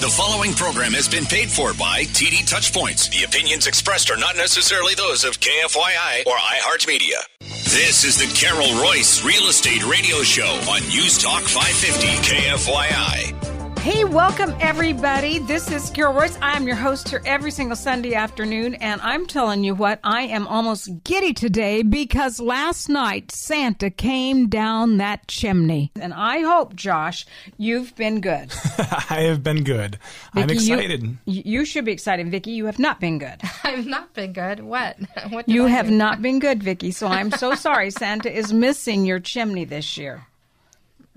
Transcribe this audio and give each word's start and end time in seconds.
The 0.00 0.08
following 0.08 0.52
program 0.52 0.92
has 0.92 1.08
been 1.08 1.26
paid 1.26 1.50
for 1.50 1.74
by 1.74 2.04
TD 2.14 2.48
Touchpoints. 2.48 3.10
The 3.10 3.24
opinions 3.24 3.66
expressed 3.66 4.12
are 4.12 4.16
not 4.16 4.36
necessarily 4.36 4.94
those 4.94 5.24
of 5.24 5.40
KFYI 5.40 6.24
or 6.24 6.36
iHeartMedia. 6.36 7.18
This 7.40 8.04
is 8.04 8.16
the 8.16 8.32
Carol 8.32 8.80
Royce 8.80 9.24
Real 9.24 9.48
Estate 9.48 9.84
Radio 9.90 10.22
Show 10.22 10.46
on 10.70 10.82
News 10.86 11.18
Talk 11.18 11.42
550 11.42 12.06
KFYI. 12.32 13.47
Hey, 13.88 14.04
welcome 14.04 14.54
everybody. 14.60 15.38
This 15.38 15.70
is 15.70 15.88
Carol 15.88 16.12
Royce. 16.12 16.36
I'm 16.42 16.66
your 16.66 16.76
host 16.76 17.08
here 17.08 17.22
every 17.24 17.50
single 17.50 17.74
Sunday 17.74 18.12
afternoon, 18.12 18.74
and 18.74 19.00
I'm 19.00 19.24
telling 19.24 19.64
you 19.64 19.74
what, 19.74 19.98
I 20.04 20.24
am 20.24 20.46
almost 20.46 21.04
giddy 21.04 21.32
today 21.32 21.82
because 21.82 22.38
last 22.38 22.90
night 22.90 23.30
Santa 23.32 23.88
came 23.88 24.50
down 24.50 24.98
that 24.98 25.26
chimney. 25.26 25.90
And 25.98 26.12
I 26.12 26.40
hope, 26.40 26.74
Josh, 26.76 27.24
you've 27.56 27.96
been 27.96 28.20
good. 28.20 28.52
I 29.08 29.22
have 29.22 29.42
been 29.42 29.64
good. 29.64 29.98
I'm 30.34 30.50
excited. 30.50 31.16
You, 31.24 31.42
you 31.46 31.64
should 31.64 31.86
be 31.86 31.92
excited, 31.92 32.30
Vicky. 32.30 32.50
You 32.50 32.66
have 32.66 32.78
not 32.78 33.00
been 33.00 33.18
good. 33.18 33.40
I've 33.64 33.86
not 33.86 34.12
been 34.12 34.34
good. 34.34 34.60
What? 34.60 34.98
What 35.30 35.48
You 35.48 35.64
I 35.64 35.70
have 35.70 35.88
do? 35.88 35.94
not 35.94 36.20
been 36.20 36.40
good, 36.40 36.62
Vicky. 36.62 36.90
So 36.90 37.06
I'm 37.06 37.30
so 37.30 37.54
sorry. 37.54 37.90
Santa 37.90 38.30
is 38.30 38.52
missing 38.52 39.06
your 39.06 39.18
chimney 39.18 39.64
this 39.64 39.96
year. 39.96 40.27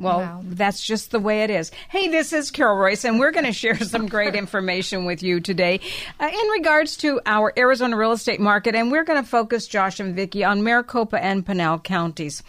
Well, 0.02 0.20
Wow. 0.20 0.42
that's 0.44 0.82
just 0.84 1.12
the 1.12 1.20
way 1.20 1.44
it 1.44 1.50
is. 1.50 1.72
Hey, 1.90 2.08
this 2.08 2.34
is 2.34 2.50
Carol 2.52 2.76
Royce, 2.78 3.06
and 3.06 3.20
we're 3.20 3.32
going 3.32 3.46
to 3.46 3.54
share 3.54 3.78
some 3.78 4.08
great 4.08 4.36
information 4.36 5.06
with 5.06 5.22
you 5.22 5.40
today 5.40 5.80
uh, 6.20 6.26
in 6.28 6.48
regards 6.50 6.98
to 6.98 7.22
our 7.26 7.54
Arizona 7.58 7.96
real 7.96 8.12
estate 8.12 8.40
market. 8.40 8.74
And 8.76 8.92
we're 8.92 9.04
going 9.04 9.22
to 9.22 9.28
focus, 9.30 9.68
Josh 9.68 10.00
and 10.00 10.16
Vicky, 10.16 10.44
on 10.44 10.64
Maricopa 10.64 11.24
and 11.24 11.46
Pinal 11.46 11.80
counties. 11.80 12.42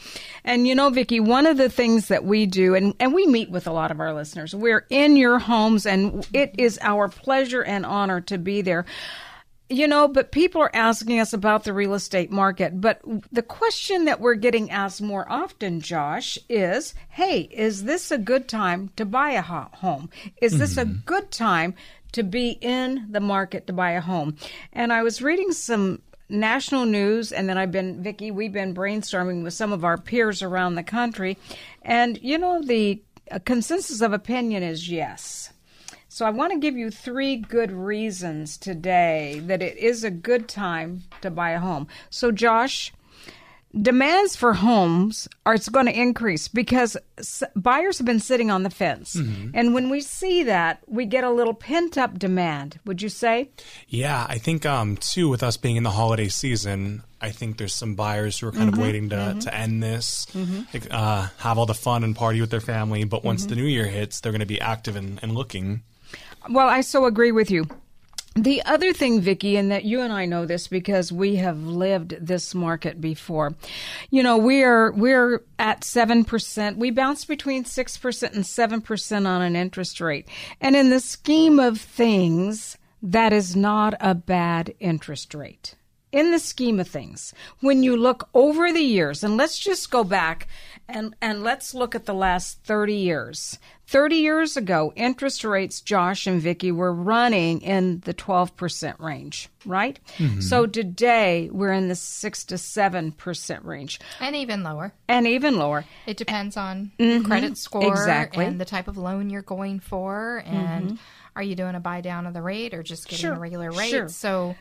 And 0.45 0.67
you 0.67 0.75
know, 0.75 0.91
Vicky, 0.91 1.21
one 1.21 1.47
of 1.47 1.57
the 1.59 1.69
things 1.69 2.09
that 2.09 2.25
we 2.25 2.47
do, 2.47 2.75
and, 2.75 2.95
and 2.99 3.13
we 3.13 3.27
meet 3.27 3.51
with 3.51 3.67
a 3.67 3.73
lot 3.73 3.91
of 3.91 4.01
our 4.01 4.15
listeners, 4.15 4.55
we're 4.55 4.87
in 4.89 5.17
your 5.17 5.39
homes, 5.39 5.85
and 5.87 6.27
it 6.33 6.55
is 6.59 6.79
our 6.83 7.09
pleasure 7.09 7.63
and 7.63 7.85
honor 7.85 8.21
to 8.23 8.39
be 8.39 8.63
there. 8.63 8.87
You 9.73 9.89
know, 9.89 10.07
but 10.07 10.33
people 10.33 10.61
are 10.61 10.75
asking 10.75 11.19
us 11.19 11.33
about 11.33 11.65
the 11.65 11.73
real 11.73 11.95
estate 11.95 12.31
market. 12.31 12.79
But 12.79 13.01
the 13.33 13.43
question 13.43 14.05
that 14.05 14.21
we're 14.21 14.35
getting 14.35 14.71
asked 14.71 15.01
more 15.01 15.27
often, 15.33 15.81
Josh, 15.81 16.39
is 16.49 16.95
hey, 17.09 17.49
is 17.51 17.85
this 17.85 18.11
a 18.11 18.19
good 18.19 18.49
time 18.49 18.91
to 18.97 19.07
buy 19.07 19.31
a 19.31 19.41
home? 19.41 20.11
Is 20.43 20.59
this 20.59 20.77
a 20.77 20.85
mm-hmm. 20.85 21.01
good 21.07 21.31
time 21.31 21.75
to 22.13 22.23
be 22.23 22.51
in 22.61 23.07
the 23.11 23.21
market 23.21 23.67
to 23.67 23.73
buy 23.73 23.93
a 23.93 24.03
home? 24.03 24.37
And 24.75 24.93
I 24.93 25.03
was 25.03 25.23
reading 25.23 25.53
some 25.53 26.03
national 26.29 26.85
news 26.85 27.33
and 27.33 27.49
then 27.49 27.57
I've 27.57 27.73
been 27.73 28.03
Vicky 28.03 28.31
we've 28.31 28.53
been 28.53 28.75
brainstorming 28.75 29.43
with 29.43 29.53
some 29.53 29.73
of 29.73 29.85
our 29.85 29.99
peers 29.99 30.43
around 30.43 30.75
the 30.75 30.83
country 30.83 31.37
and 31.83 32.19
you 32.23 32.39
know 32.39 32.63
the 32.63 33.03
consensus 33.45 34.01
of 34.01 34.15
opinion 34.15 34.63
is 34.63 34.89
yes 34.89 35.52
so 36.13 36.27
I 36.27 36.31
want 36.31 36.53
to 36.53 36.59
give 36.59 36.77
you 36.77 36.91
three 36.91 37.37
good 37.37 37.73
reasons 37.73 38.59
today 38.59 39.41
that 39.47 39.63
it 39.63 39.77
is 39.79 40.05
a 40.05 40.11
good 40.11 40.49
time 40.49 41.03
to 41.23 41.31
buy 41.31 41.51
a 41.51 41.59
home. 41.61 41.87
So 42.11 42.31
Josh, 42.33 42.93
demands 43.81 44.37
for 44.37 44.53
homes 44.53 45.27
are 45.47 45.55
it's 45.55 45.71
going 45.71 45.87
to 45.87 45.99
increase 45.99 46.47
because 46.47 46.95
s- 47.17 47.43
buyers 47.57 47.97
have 47.97 48.07
been 48.07 48.21
sitting 48.21 48.51
on 48.51 48.63
the 48.65 48.71
fence. 48.71 49.15
And 49.15 49.73
when 49.73 49.89
we 49.89 50.03
see 50.03 50.43
that, 50.45 50.83
we 50.87 51.07
get 51.07 51.25
a 51.25 51.31
little 51.31 51.55
pent 51.55 51.97
up 51.97 52.19
demand, 52.19 52.79
would 52.85 53.01
you 53.01 53.09
say? 53.09 53.49
Yeah, 53.89 54.27
I 54.29 54.37
think 54.39 54.67
um 54.67 54.99
too 54.99 55.29
with 55.31 55.43
us 55.43 55.57
being 55.57 55.77
in 55.77 55.83
the 55.85 55.91
holiday 55.91 56.29
season, 56.29 57.03
I 57.21 57.31
think 57.31 57.57
there's 57.57 57.75
some 57.75 57.95
buyers 57.95 58.39
who 58.39 58.49
are 58.49 58.53
kind 58.53 58.69
Mm-hmm. 58.71 58.81
of 58.81 58.87
waiting 58.87 59.09
to 59.11 59.37
to 59.41 59.55
end 59.55 59.83
this, 59.83 60.27
like, 60.75 60.87
uh, 60.91 61.29
have 61.39 61.57
all 61.57 61.67
the 61.67 61.73
fun 61.75 62.05
and 62.05 62.15
party 62.15 62.41
with 62.43 62.51
their 62.51 62.61
family. 62.61 63.05
But 63.05 63.25
once 63.25 63.43
Mm-hmm. 63.43 63.49
the 63.51 63.57
new 63.57 63.67
year 63.67 63.87
hits, 63.87 64.21
they're 64.21 64.33
going 64.33 64.41
to 64.41 64.47
be 64.47 64.61
active 64.61 64.97
and, 64.97 65.19
and 65.23 65.33
looking. 65.35 65.81
Well, 66.49 66.69
I 66.69 66.81
so 66.81 67.05
agree 67.05 67.33
with 67.33 67.51
you. 67.51 67.67
The 68.35 68.63
other 68.65 68.95
thing, 68.95 69.21
Vicky, 69.21 69.57
and 69.57 69.71
that 69.71 69.85
you 69.85 70.01
and 70.01 70.11
I 70.11 70.25
know 70.25 70.47
this 70.47 70.67
because 70.67 71.13
we 71.13 71.37
have 71.37 71.59
lived 71.65 72.17
this 72.19 72.55
market 72.55 72.99
before. 72.99 73.55
You 74.11 74.23
know, 74.23 74.39
we're 74.39 74.91
we're 74.93 75.43
at 75.59 75.85
seven 75.85 76.25
percent. 76.25 76.79
We 76.79 76.91
bounce 76.91 77.27
between 77.27 77.67
six 77.67 77.99
percent 77.99 78.33
and 78.33 78.47
seven 78.47 78.81
percent 78.81 79.27
on 79.27 79.43
an 79.43 79.55
interest 79.55 80.01
rate. 80.01 80.29
And 80.63 80.75
in 80.75 80.89
the 80.89 81.01
scheme 81.01 81.61
of 81.61 81.79
things, 81.79 82.79
that 83.03 83.35
is 83.35 83.55
not 83.55 83.95
a 84.01 84.15
bad 84.15 84.75
interest 84.81 85.35
rate. 85.35 85.75
In 86.11 86.31
the 86.31 86.39
scheme 86.39 86.81
of 86.81 86.89
things, 86.89 87.35
when 87.61 87.83
you 87.83 87.97
look 87.97 88.29
over 88.33 88.73
the 88.73 88.81
years, 88.81 89.23
and 89.23 89.37
let's 89.37 89.59
just 89.59 89.91
go 89.91 90.05
back 90.05 90.47
and, 90.89 91.15
and 91.21 91.43
let's 91.43 91.75
look 91.75 91.95
at 91.95 92.07
the 92.07 92.15
last 92.15 92.63
30 92.65 92.95
years. 92.95 93.59
30 93.87 94.17
years 94.17 94.57
ago, 94.57 94.93
interest 94.97 95.45
rates, 95.45 95.81
Josh 95.81 96.27
and 96.27 96.41
Vicky, 96.41 96.73
were 96.73 96.93
running 96.93 97.61
in 97.61 98.01
the 98.01 98.15
12% 98.15 98.99
range, 98.99 99.49
right? 99.67 99.99
Mm-hmm. 100.17 100.41
So 100.41 100.67
today 100.67 101.51
we're 101.53 101.73
in 101.73 101.89
the 101.89 101.95
6 101.95 102.45
to 102.45 102.55
7% 102.55 103.65
range 103.65 104.01
and 104.21 104.35
even 104.35 104.63
lower. 104.63 104.95
and 105.09 105.27
even 105.27 105.59
lower. 105.59 105.85
It 106.07 106.17
depends 106.17 106.57
on 106.57 106.93
mm-hmm. 106.99 107.25
credit 107.27 107.59
score 107.59 107.87
Exactly. 107.87 108.45
and 108.47 108.61
the 108.61 108.65
type 108.65 108.89
of 108.89 108.97
loan 108.97 109.29
you're 109.29 109.43
going 109.43 109.81
for, 109.81 110.43
and 110.47 110.93
mm-hmm. 110.93 110.97
are 111.37 111.43
you 111.43 111.55
doing 111.55 111.75
a 111.75 111.81
buy 111.81 112.01
down 112.01 112.27
of 112.27 112.33
the 112.35 112.43
rate 112.43 112.73
or 112.73 112.83
just 112.83 113.09
getting 113.09 113.23
Sure, 113.25 113.35
a 113.35 113.39
regular 113.39 113.71
rate? 113.71 113.91
sure. 113.91 114.09
So, 114.09 114.55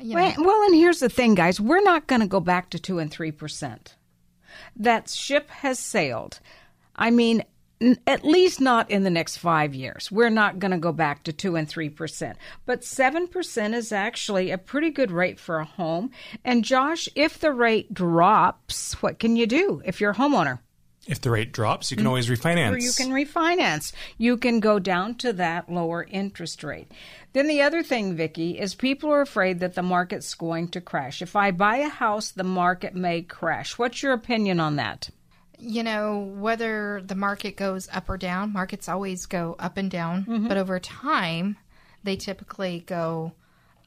you 0.00 0.16
know, 0.16 0.22
Well, 0.22 0.34
well, 0.38 0.62
and 0.64 0.74
here's 0.74 0.98
the 1.00 1.08
thing, 1.08 1.34
guys. 1.36 1.60
We're 1.60 1.82
not 1.82 2.06
going 2.08 2.22
to 2.22 2.26
go 2.28 2.40
back 2.40 2.70
to 2.70 2.78
2 2.78 2.98
and 2.98 3.10
3%. 3.10 3.78
That 4.76 5.08
ship 5.10 5.50
has 5.50 5.78
sailed. 5.78 6.40
I 6.96 7.10
mean, 7.10 7.44
n- 7.80 7.98
at 8.06 8.24
least 8.24 8.60
not 8.60 8.90
in 8.90 9.04
the 9.04 9.10
next 9.10 9.36
five 9.38 9.74
years. 9.74 10.10
We're 10.10 10.30
not 10.30 10.58
going 10.58 10.72
to 10.72 10.78
go 10.78 10.92
back 10.92 11.24
to 11.24 11.32
2 11.32 11.56
and 11.56 11.68
3%. 11.68 12.34
But 12.66 12.82
7% 12.82 13.74
is 13.74 13.92
actually 13.92 14.50
a 14.50 14.58
pretty 14.58 14.90
good 14.90 15.10
rate 15.10 15.38
for 15.38 15.58
a 15.58 15.64
home. 15.64 16.10
And 16.44 16.64
Josh, 16.64 17.08
if 17.14 17.38
the 17.38 17.52
rate 17.52 17.94
drops, 17.94 19.00
what 19.02 19.18
can 19.18 19.36
you 19.36 19.46
do 19.46 19.82
if 19.84 20.00
you're 20.00 20.12
a 20.12 20.16
homeowner? 20.16 20.60
If 21.06 21.22
the 21.22 21.30
rate 21.30 21.52
drops, 21.52 21.90
you 21.90 21.96
can 21.96 22.02
mm-hmm. 22.02 22.08
always 22.08 22.28
refinance. 22.28 22.72
Or 22.72 22.78
you 22.78 22.92
can 22.92 23.08
refinance. 23.08 23.92
You 24.18 24.36
can 24.36 24.60
go 24.60 24.78
down 24.78 25.14
to 25.16 25.32
that 25.32 25.72
lower 25.72 26.06
interest 26.10 26.62
rate. 26.62 26.92
Then 27.38 27.46
the 27.46 27.62
other 27.62 27.84
thing, 27.84 28.16
Vicky, 28.16 28.58
is 28.58 28.74
people 28.74 29.10
are 29.12 29.20
afraid 29.20 29.60
that 29.60 29.74
the 29.74 29.82
market's 29.82 30.34
going 30.34 30.70
to 30.70 30.80
crash. 30.80 31.22
If 31.22 31.36
I 31.36 31.52
buy 31.52 31.76
a 31.76 31.88
house, 31.88 32.32
the 32.32 32.42
market 32.42 32.96
may 32.96 33.22
crash. 33.22 33.78
What's 33.78 34.02
your 34.02 34.12
opinion 34.12 34.58
on 34.58 34.74
that? 34.76 35.08
you 35.60 35.84
know, 35.84 36.18
whether 36.36 37.00
the 37.04 37.14
market 37.14 37.56
goes 37.56 37.88
up 37.92 38.08
or 38.08 38.16
down, 38.16 38.52
markets 38.52 38.88
always 38.88 39.26
go 39.26 39.54
up 39.60 39.76
and 39.76 39.88
down, 39.88 40.24
Mm-hmm. 40.24 40.48
but 40.48 40.56
over 40.56 40.80
time, 40.80 41.56
they 42.02 42.16
typically 42.16 42.82
go 42.86 43.32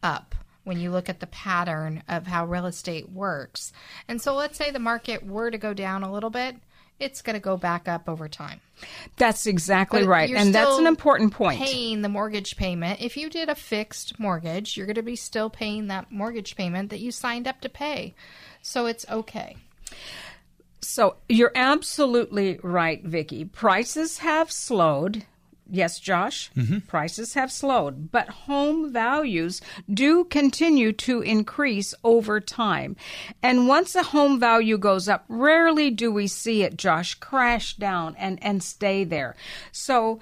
up 0.01 0.33
when 0.63 0.79
you 0.79 0.89
look 0.91 1.09
at 1.09 1.19
the 1.19 1.27
pattern 1.27 2.03
of 2.07 2.27
how 2.27 2.45
real 2.45 2.65
estate 2.67 3.09
works. 3.09 3.73
And 4.07 4.21
so 4.21 4.33
let's 4.33 4.57
say 4.57 4.71
the 4.71 4.79
market 4.79 5.25
were 5.25 5.51
to 5.51 5.57
go 5.57 5.73
down 5.73 6.03
a 6.03 6.11
little 6.13 6.29
bit, 6.29 6.55
it's 7.01 7.21
going 7.21 7.33
to 7.33 7.39
go 7.41 7.57
back 7.57 7.87
up 7.87 8.07
over 8.07 8.29
time. 8.29 8.61
That's 9.17 9.45
exactly 9.45 10.01
But 10.01 10.07
right. 10.09 10.29
And 10.29 10.53
that's 10.53 10.77
an 10.77 10.87
important 10.87 11.33
point. 11.33 11.59
Paying 11.59 12.01
the 12.01 12.09
mortgage 12.09 12.55
payment. 12.55 13.01
If 13.01 13.17
you 13.17 13.29
did 13.29 13.49
a 13.49 13.55
fixed 13.55 14.19
mortgage, 14.19 14.77
you're 14.77 14.85
going 14.85 14.95
to 14.95 15.01
be 15.01 15.15
still 15.15 15.49
paying 15.49 15.87
that 15.87 16.11
mortgage 16.11 16.55
payment 16.55 16.89
that 16.89 16.99
you 16.99 17.11
signed 17.11 17.47
up 17.47 17.61
to 17.61 17.69
pay. 17.69 18.15
So 18.61 18.85
it's 18.85 19.05
okay. 19.09 19.57
So 20.81 21.17
you're 21.29 21.51
absolutely 21.55 22.59
right, 22.63 23.03
Vicky. 23.03 23.45
Prices 23.45 24.19
have 24.19 24.51
slowed. 24.51 25.25
Yes, 25.73 25.99
Josh, 26.01 26.51
prices 26.87 27.33
have 27.35 27.49
slowed, 27.51 28.11
but 28.11 28.27
home 28.27 28.91
values 28.91 29.61
do 29.91 30.25
continue 30.25 30.91
to 30.93 31.21
increase 31.21 31.93
over 32.03 32.41
time. 32.41 32.97
And 33.41 33.69
once 33.69 33.95
a 33.95 34.03
home 34.03 34.37
value 34.37 34.77
goes 34.77 35.07
up, 35.07 35.23
rarely 35.29 35.89
do 35.89 36.11
we 36.11 36.27
see 36.27 36.63
it, 36.63 36.75
Josh, 36.75 37.15
crash 37.15 37.75
down 37.75 38.15
and, 38.19 38.37
and 38.43 38.61
stay 38.61 39.05
there. 39.05 39.37
So 39.71 40.19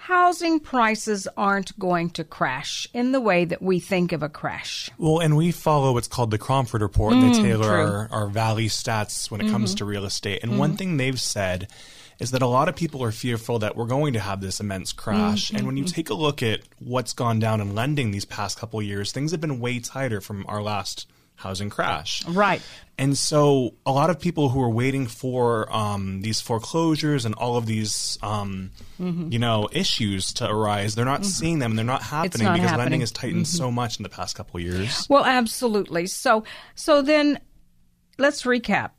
housing 0.00 0.58
prices 0.58 1.28
aren't 1.36 1.78
going 1.78 2.10
to 2.10 2.24
crash 2.24 2.88
in 2.92 3.12
the 3.12 3.20
way 3.20 3.44
that 3.44 3.60
we 3.62 3.78
think 3.78 4.10
of 4.12 4.22
a 4.22 4.28
crash. 4.28 4.90
Well, 4.98 5.20
and 5.20 5.36
we 5.36 5.52
follow 5.52 5.92
what's 5.92 6.08
called 6.08 6.30
the 6.30 6.38
Cromford 6.38 6.80
Report, 6.82 7.12
and 7.12 7.22
they 7.22 7.40
tailor 7.42 7.68
Mm, 7.68 8.10
our, 8.10 8.22
our 8.22 8.26
valley 8.26 8.66
stats 8.66 9.30
when 9.30 9.40
it 9.40 9.50
comes 9.50 9.70
Mm-hmm. 9.70 9.76
to 9.78 9.84
real 9.84 10.04
estate. 10.06 10.42
And 10.42 10.58
one 10.58 10.76
thing 10.76 10.96
they've 10.96 11.20
said 11.20 11.68
is 12.18 12.32
that 12.32 12.42
a 12.42 12.46
lot 12.46 12.68
of 12.68 12.74
people 12.76 13.02
are 13.04 13.12
fearful 13.12 13.60
that 13.60 13.76
we're 13.76 13.86
going 13.86 14.12
to 14.14 14.20
have 14.20 14.40
this 14.40 14.58
immense 14.60 14.92
crash. 14.92 15.50
And 15.50 15.66
when 15.66 15.76
you 15.76 15.84
Mm-hmm. 15.84 15.94
take 15.94 16.10
a 16.10 16.14
look 16.14 16.42
at 16.42 16.60
what's 16.80 17.12
gone 17.12 17.38
down 17.38 17.60
in 17.60 17.74
lending 17.74 18.10
these 18.10 18.24
past 18.24 18.58
couple 18.58 18.82
years, 18.82 19.12
things 19.12 19.30
have 19.30 19.40
been 19.40 19.60
way 19.60 19.78
tighter 19.78 20.20
from 20.20 20.44
our 20.48 20.60
last 20.60 21.06
housing 21.36 21.70
crash. 21.70 22.26
Right. 22.26 22.60
And 22.98 23.16
so 23.16 23.74
a 23.86 23.92
lot 23.92 24.10
of 24.10 24.18
people 24.18 24.48
who 24.48 24.60
are 24.60 24.68
waiting 24.68 25.06
for 25.06 25.72
um, 25.72 26.20
these 26.22 26.40
foreclosures 26.40 27.24
and 27.24 27.36
all 27.36 27.56
of 27.56 27.66
these, 27.66 28.18
um, 28.22 28.72
Mm-hmm. 29.00 29.30
you 29.30 29.38
know, 29.38 29.68
issues 29.70 30.32
to 30.32 30.50
arise, 30.50 30.96
they're 30.96 31.04
not 31.04 31.24
seeing 31.24 31.60
them 31.60 31.70
and 31.70 31.78
they're 31.78 31.86
not 31.86 32.02
happening 32.02 32.46
not 32.46 32.54
because 32.54 32.70
happening. 32.70 32.70
Mm-hmm. 32.70 32.78
lending 32.80 33.00
has 33.02 33.12
tightened 33.12 33.46
so 33.46 33.70
much 33.70 33.98
in 33.98 34.02
the 34.02 34.08
past 34.08 34.34
couple 34.34 34.58
of 34.58 34.64
years. 34.66 35.06
Well, 35.08 35.24
absolutely. 35.24 36.08
So, 36.08 36.42
so 36.74 37.00
then 37.00 37.38
let's 38.18 38.42
recap. 38.42 38.90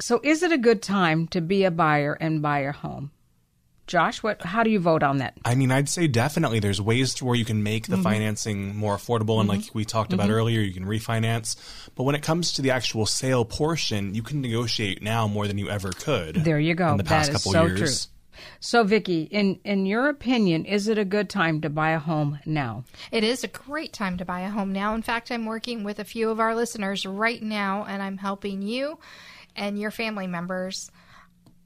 So, 0.00 0.20
is 0.22 0.42
it 0.42 0.52
a 0.52 0.58
good 0.58 0.80
time 0.82 1.26
to 1.28 1.40
be 1.40 1.64
a 1.64 1.70
buyer 1.70 2.14
and 2.14 2.40
buy 2.40 2.60
a 2.60 2.72
home? 2.72 3.10
Josh, 3.88 4.22
what? 4.22 4.42
How 4.42 4.62
do 4.62 4.70
you 4.70 4.78
vote 4.78 5.02
on 5.02 5.18
that? 5.18 5.34
I 5.46 5.54
mean, 5.54 5.72
I'd 5.72 5.88
say 5.88 6.06
definitely 6.06 6.60
there's 6.60 6.80
ways 6.80 7.14
to 7.14 7.24
where 7.24 7.34
you 7.34 7.44
can 7.46 7.62
make 7.62 7.86
the 7.86 7.94
Mm-hmm. 7.94 8.02
financing 8.02 8.76
more 8.76 8.94
affordable. 8.96 9.40
And 9.40 9.48
like 9.48 9.62
we 9.74 9.84
talked 9.86 10.12
about 10.12 10.28
earlier, 10.30 10.60
you 10.60 10.74
can 10.74 10.84
refinance. 10.84 11.56
But 11.96 12.02
when 12.04 12.14
it 12.14 12.22
comes 12.22 12.52
to 12.54 12.62
the 12.62 12.70
actual 12.70 13.06
sale 13.06 13.44
portion, 13.46 14.14
you 14.14 14.22
can 14.22 14.42
negotiate 14.42 15.02
now 15.02 15.26
more 15.26 15.48
than 15.48 15.56
you 15.56 15.70
ever 15.70 15.90
could. 15.90 16.34
There 16.36 16.60
you 16.60 16.74
go. 16.74 16.90
In 16.90 16.98
the 16.98 17.04
past 17.04 17.30
That 17.32 17.36
is 17.36 17.42
couple 17.42 17.52
so 17.52 17.64
years. 17.64 18.06
true. 18.06 18.12
So, 18.60 18.84
Vicky, 18.84 19.22
in 19.22 19.58
in 19.64 19.84
your 19.86 20.08
opinion, 20.10 20.64
is 20.66 20.86
it 20.86 20.96
a 20.98 21.04
good 21.04 21.28
time 21.28 21.60
to 21.62 21.70
buy 21.70 21.90
a 21.90 21.98
home 21.98 22.38
now? 22.46 22.84
It 23.10 23.24
is 23.24 23.42
a 23.42 23.48
great 23.48 23.92
time 23.94 24.18
to 24.18 24.24
buy 24.24 24.40
a 24.40 24.50
home 24.50 24.72
now. 24.72 24.94
In 24.94 25.02
fact, 25.02 25.32
I'm 25.32 25.46
working 25.46 25.82
with 25.82 25.98
a 25.98 26.04
few 26.04 26.30
of 26.30 26.38
our 26.38 26.54
listeners 26.54 27.04
right 27.04 27.42
now, 27.42 27.84
and 27.88 28.00
I'm 28.02 28.18
helping 28.18 28.62
you 28.62 28.98
and 29.58 29.78
your 29.78 29.90
family 29.90 30.26
members 30.26 30.90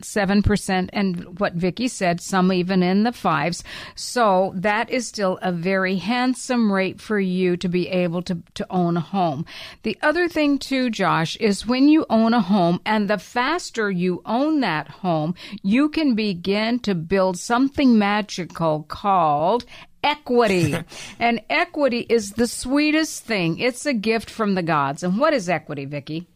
7%, 0.02 0.90
and 0.92 1.40
what 1.40 1.54
Vicky 1.54 1.88
said, 1.88 2.20
some 2.20 2.52
even 2.52 2.80
in 2.80 3.02
the 3.02 3.10
fives. 3.10 3.64
So 3.96 4.52
that 4.54 4.88
is 4.88 5.08
still 5.08 5.36
a 5.42 5.50
very 5.50 5.96
handsome 5.96 6.70
rate 6.72 7.00
for 7.00 7.18
you 7.18 7.56
to 7.56 7.68
be 7.68 7.88
able 7.88 8.22
to, 8.22 8.38
to 8.54 8.66
own 8.70 8.96
a 8.96 9.00
home. 9.00 9.44
The 9.82 9.98
other 10.00 10.28
thing 10.28 10.60
too, 10.60 10.90
Josh, 10.90 11.34
is 11.38 11.66
when 11.66 11.88
you 11.88 12.06
own 12.08 12.34
a 12.34 12.40
home 12.40 12.80
and 12.86 13.10
the 13.10 13.18
faster 13.18 13.90
you 13.90 14.22
own 14.24 14.60
that 14.60 14.86
home, 14.86 15.34
you 15.64 15.88
can 15.88 16.14
begin 16.14 16.78
to 16.80 16.94
build 16.94 17.36
something 17.36 17.98
magical 17.98 18.84
called 18.84 19.64
equity. 20.04 20.76
and 21.18 21.40
equity 21.50 22.06
is 22.08 22.34
the 22.34 22.46
sweetest 22.46 23.24
thing. 23.24 23.58
It's 23.58 23.86
a 23.86 23.92
gift 23.92 24.30
from 24.30 24.54
the 24.54 24.62
gods. 24.62 25.02
And 25.02 25.18
what 25.18 25.34
is 25.34 25.48
equity, 25.48 25.84
Vicky? 25.84 26.28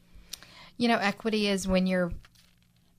You 0.82 0.88
know, 0.88 0.99
equity 0.99 1.46
is 1.46 1.69
when 1.69 1.87
you're 1.87 2.11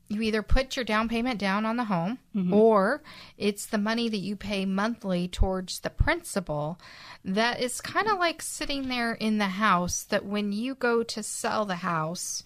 you 0.07 0.21
either 0.21 0.41
put 0.41 0.77
your 0.77 0.85
down 0.85 1.09
payment 1.09 1.37
down 1.37 1.65
on 1.65 1.75
the 1.75 1.83
home 1.83 2.17
mm-hmm. 2.33 2.53
or 2.53 3.03
it's 3.37 3.65
the 3.65 3.77
money 3.77 4.07
that 4.07 4.19
you 4.19 4.37
pay 4.37 4.65
monthly 4.65 5.27
towards 5.27 5.79
the 5.79 5.89
principal 5.89 6.79
that 7.25 7.59
is 7.59 7.81
kind 7.81 8.07
of 8.07 8.19
like 8.19 8.41
sitting 8.41 8.87
there 8.87 9.13
in 9.13 9.37
the 9.37 9.45
house 9.45 10.03
that 10.03 10.23
when 10.23 10.53
you 10.53 10.75
go 10.75 11.03
to 11.03 11.21
sell 11.21 11.65
the 11.65 11.77
house 11.77 12.43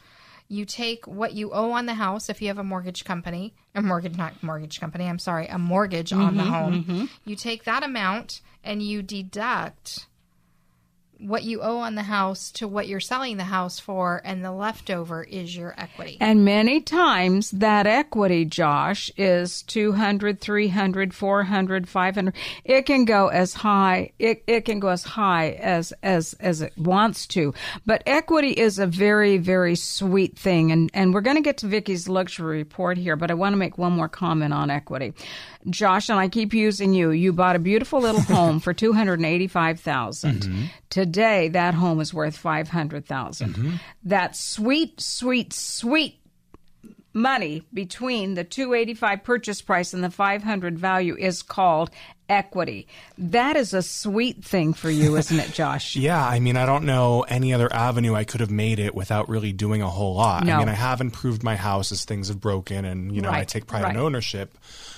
you 0.48 0.66
take 0.66 1.06
what 1.06 1.34
you 1.34 1.52
owe 1.52 1.72
on 1.72 1.86
the 1.86 1.96
house 1.96 2.30
if 2.30 2.42
you 2.42 2.48
have 2.48 2.58
a 2.58 2.64
mortgage 2.64 3.06
company 3.06 3.54
a 3.76 3.82
mortgage 3.82 4.18
not 4.18 4.42
mortgage 4.42 4.80
company 4.80 5.06
i'm 5.06 5.20
sorry 5.20 5.46
a 5.48 5.60
mortgage 5.60 6.12
on 6.14 6.36
the 6.36 6.44
mm-hmm, 6.44 6.54
home. 6.54 6.84
Mm-hmm. 6.84 7.06
you 7.26 7.36
take 7.36 7.64
that 7.66 7.84
amount 7.84 8.42
and 8.64 8.82
you 8.82 9.04
deduct 9.04 10.08
what 11.20 11.44
you 11.44 11.62
owe 11.62 11.78
on 11.78 11.96
the 11.96 12.04
house 12.04 12.52
to 12.52 12.68
what 12.68 12.88
you're 12.88 13.00
selling 13.00 13.38
the 13.38 13.44
house 13.44 13.80
for, 13.80 14.22
and 14.24 14.44
the 14.44 14.52
leftover 14.52 15.24
is 15.24 15.56
your 15.56 15.74
equity. 15.78 16.18
And 16.20 16.46
many 16.46 16.82
times 16.82 17.52
that 17.52 17.88
equity, 17.88 18.46
Josh, 18.46 19.12
is 19.18 19.64
200, 19.64 20.40
300, 20.40 21.14
400, 21.14 21.90
500. 21.90 22.34
It 22.64 22.86
can 22.86 23.06
go 23.06 23.28
as 23.28 23.54
high, 23.54 24.12
it, 24.20 24.44
it 24.48 24.66
can 24.66 24.80
go 24.80 24.90
as 24.90 25.04
high 25.04 25.52
as, 25.52 25.94
as, 26.04 26.34
as 26.40 26.62
it 26.62 26.78
wants 26.78 27.26
to. 27.28 27.54
But 27.86 28.04
equity 28.06 28.52
is 28.52 28.80
a 28.80 28.88
very, 28.88 29.38
very 29.38 29.76
sweet 29.76 30.38
thing. 30.38 30.72
And, 30.72 30.90
and 30.94 31.14
we're 31.14 31.22
going 31.22 31.38
to 31.38 31.42
get 31.42 31.58
to 31.58 31.68
Vicky's 31.68 32.08
luxury 32.08 32.58
report 32.58 32.98
here, 32.98 33.16
but 33.16 33.32
I 33.32 33.34
want 33.34 33.54
to 33.54 33.58
make 33.58 33.78
one 33.78 33.94
more 33.94 34.10
comment 34.10 34.54
on 34.54 34.70
equity. 34.70 35.14
Josh, 35.70 36.10
and 36.10 36.20
I 36.20 36.30
keep 36.30 36.54
using 36.54 36.94
you. 36.94 37.12
You 37.12 37.34
bought 37.34 37.56
a 37.56 37.60
beautiful 37.60 38.00
little 38.00 38.22
home 38.36 38.60
for 38.60 38.74
285,000. 38.74 40.42
Mm-hmm. 40.42 40.64
Today 40.90 41.50
that 41.50 41.74
home 41.74 42.00
is 42.00 42.14
worth 42.14 42.38
500,000. 42.38 43.54
Mm-hmm. 43.54 43.76
That 44.04 44.36
sweet, 44.36 45.02
sweet, 45.02 45.54
sweet 45.54 46.20
money 47.18 47.64
between 47.74 48.36
the 48.36 48.44
285 48.44 49.24
purchase 49.24 49.62
price 49.62 49.94
and 49.94 50.04
the 50.04 50.10
500 50.10 50.80
value 50.80 51.18
is 51.18 51.42
called 51.42 51.90
equity. 52.30 52.88
That 53.18 53.56
is 53.56 53.74
a 53.74 53.82
sweet 53.82 54.44
thing 54.44 54.74
for 54.74 54.90
you, 54.90 55.18
isn't 55.18 55.40
it, 55.40 55.52
Josh? 55.54 55.96
Yeah, 56.08 56.26
I 56.26 56.40
mean, 56.40 56.58
I 56.58 56.66
don't 56.66 56.86
know 56.86 57.22
any 57.24 57.54
other 57.54 57.74
avenue 57.74 58.14
I 58.14 58.24
could 58.24 58.40
have 58.40 58.52
made 58.52 58.80
it 58.80 58.94
without 58.94 59.28
really 59.28 59.52
doing 59.52 59.82
a 59.82 59.90
whole 59.90 60.16
lot. 60.16 60.46
No. 60.46 60.56
I 60.56 60.60
mean, 60.60 60.70
I 60.70 60.74
have 60.74 61.02
improved 61.02 61.44
my 61.44 61.56
house 61.56 61.92
as 61.92 62.06
things 62.06 62.28
have 62.28 62.40
broken 62.40 62.86
and, 62.86 63.14
you 63.14 63.22
know, 63.22 63.32
I 63.32 63.44
take 63.44 63.66
pride 63.66 63.84
right. 63.84 63.96
in 63.96 64.00
ownership. 64.00 64.56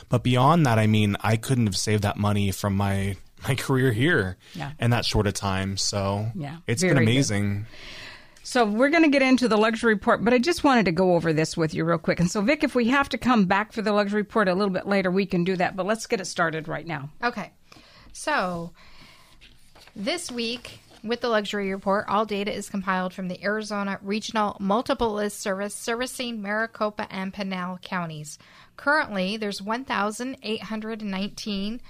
But 0.10 0.24
beyond 0.24 0.66
that, 0.66 0.78
I 0.78 0.88
mean, 0.88 1.16
I 1.22 1.38
couldn't 1.38 1.68
have 1.68 1.78
saved 1.78 2.04
that 2.04 2.18
money 2.18 2.52
from 2.52 2.76
my 2.76 3.16
my 3.48 3.56
career 3.56 3.92
here 3.92 4.38
Yeah. 4.54 4.72
in 4.80 4.90
that 4.92 5.06
short 5.06 5.28
of 5.28 5.34
time. 5.34 5.76
So 5.78 6.32
Yeah, 6.36 6.58
it's 6.68 6.82
very 6.82 6.94
been 6.96 7.06
good. 7.06 7.12
amazing. 7.12 7.66
So 8.44 8.66
we're 8.66 8.90
going 8.90 9.04
to 9.04 9.10
get 9.10 9.22
into 9.22 9.48
the 9.48 9.58
luxury 9.58 9.94
report, 9.94 10.24
but 10.26 10.34
I 10.34 10.40
just 10.40 10.64
wanted 10.64 10.86
to 10.86 10.92
go 10.92 11.14
over 11.16 11.32
this 11.34 11.56
with 11.56 11.74
you 11.76 11.86
real 11.86 12.00
quick. 12.00 12.20
And 12.20 12.32
so, 12.32 12.42
Vic, 12.42 12.64
if 12.64 12.74
we 12.74 12.88
have 12.88 13.08
to 13.10 13.18
come 13.18 13.46
back 13.46 13.72
for 13.74 13.84
the 13.84 13.94
luxury 13.94 14.22
report 14.24 14.48
a 14.48 14.56
little 14.56 14.74
bit 14.74 14.88
later, 14.88 15.12
we 15.12 15.28
can 15.28 15.44
do 15.44 15.56
that. 15.58 15.76
But 15.76 15.86
let's 15.86 16.08
get 16.08 16.20
it 16.20 16.26
started 16.26 16.68
right 16.68 16.88
now. 16.88 17.10
Okay. 17.24 17.52
So, 18.12 18.72
this 19.96 20.32
week 20.32 20.80
with 21.04 21.22
the 21.22 21.30
luxury 21.30 21.72
report, 21.72 22.06
all 22.10 22.26
data 22.26 22.52
is 22.52 22.70
compiled 22.70 23.14
from 23.14 23.28
the 23.28 23.44
Arizona 23.44 24.00
Regional 24.02 24.58
Multiple 24.60 25.14
List 25.14 25.40
Service 25.40 25.76
servicing 25.76 26.42
Maricopa 26.42 27.08
and 27.12 27.32
Pinal 27.34 27.78
counties. 27.84 28.40
Currently, 28.78 29.38
there's 29.38 29.62
1,819 29.62 31.82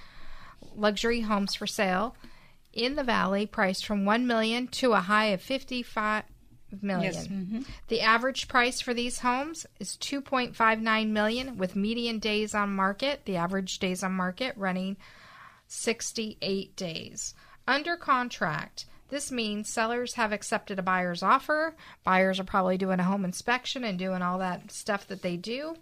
luxury 0.76 1.22
homes 1.22 1.56
for 1.56 1.68
sale 1.68 2.16
in 2.74 2.96
the 2.96 3.04
valley 3.04 3.46
priced 3.46 3.86
from 3.86 4.06
1 4.06 4.28
million 4.28 4.68
to 4.68 4.94
a 4.94 5.00
high 5.00 5.28
of 5.28 5.42
55 5.42 6.24
million. 6.82 7.14
Mm-hmm. 7.14 7.62
The 7.88 8.02
average 8.02 8.48
price 8.48 8.82
for 8.82 8.94
these 8.94 9.20
homes 9.20 9.66
is 9.80 9.98
2.59 9.98 11.10
million 11.10 11.58
with 11.58 11.76
median 11.76 12.20
days 12.20 12.54
on 12.54 12.76
market, 12.76 13.22
the 13.26 13.38
average 13.38 13.80
days 13.80 14.04
on 14.04 14.14
market 14.14 14.56
running 14.56 14.98
68 15.68 16.76
days. 16.76 17.34
Under 17.68 17.96
contract, 17.96 18.86
this 19.10 19.32
means 19.32 19.70
sellers 19.70 20.14
have 20.14 20.32
accepted 20.32 20.80
a 20.80 20.84
buyer's 20.84 21.24
offer. 21.24 21.76
Buyers 22.04 22.40
are 22.40 22.46
probably 22.46 22.78
doing 22.78 23.00
a 23.00 23.04
home 23.04 23.26
inspection 23.26 23.84
and 23.84 23.98
doing 23.98 24.22
all 24.22 24.40
that 24.40 24.72
stuff 24.72 25.08
that 25.08 25.22
they 25.22 25.38
do 25.38 25.76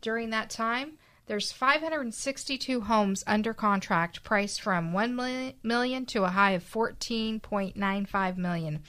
during 0.00 0.30
that 0.30 0.50
time. 0.50 0.92
There's 1.28 1.52
562 1.52 2.80
homes 2.80 3.22
under 3.26 3.52
contract 3.52 4.24
priced 4.24 4.62
from 4.62 4.94
1 4.94 5.54
million- 5.62 6.06
to 6.06 6.24
a 6.24 6.30
high 6.30 6.52
of 6.52 6.64
14.95 6.64 8.38
million. 8.38 8.82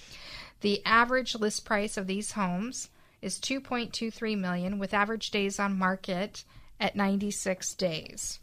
The 0.61 0.81
average 0.85 1.35
list 1.35 1.65
price 1.65 1.97
of 1.97 2.07
these 2.07 2.31
homes 2.31 2.89
is 3.21 3.39
2.23 3.39 4.37
million 4.39 4.79
with 4.79 4.93
average 4.93 5.31
days 5.31 5.59
on 5.59 5.77
market 5.77 6.45
at 6.79 6.95
96 6.95 7.73
days. 7.73 8.39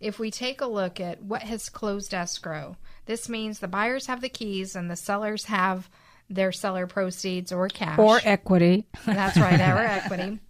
If 0.00 0.18
we 0.18 0.30
take 0.30 0.62
a 0.62 0.66
look 0.66 0.98
at 0.98 1.22
what 1.22 1.42
has 1.42 1.68
closed 1.68 2.14
escrow, 2.14 2.78
this 3.04 3.28
means 3.28 3.58
the 3.58 3.68
buyers 3.68 4.06
have 4.06 4.22
the 4.22 4.30
keys 4.30 4.74
and 4.74 4.90
the 4.90 4.96
sellers 4.96 5.44
have 5.44 5.90
their 6.30 6.52
seller 6.52 6.86
proceeds 6.86 7.52
or 7.52 7.68
cash. 7.68 7.98
Or 7.98 8.18
equity. 8.24 8.86
That's 9.04 9.36
right, 9.36 9.60
our 9.60 9.78
equity. 9.84 10.40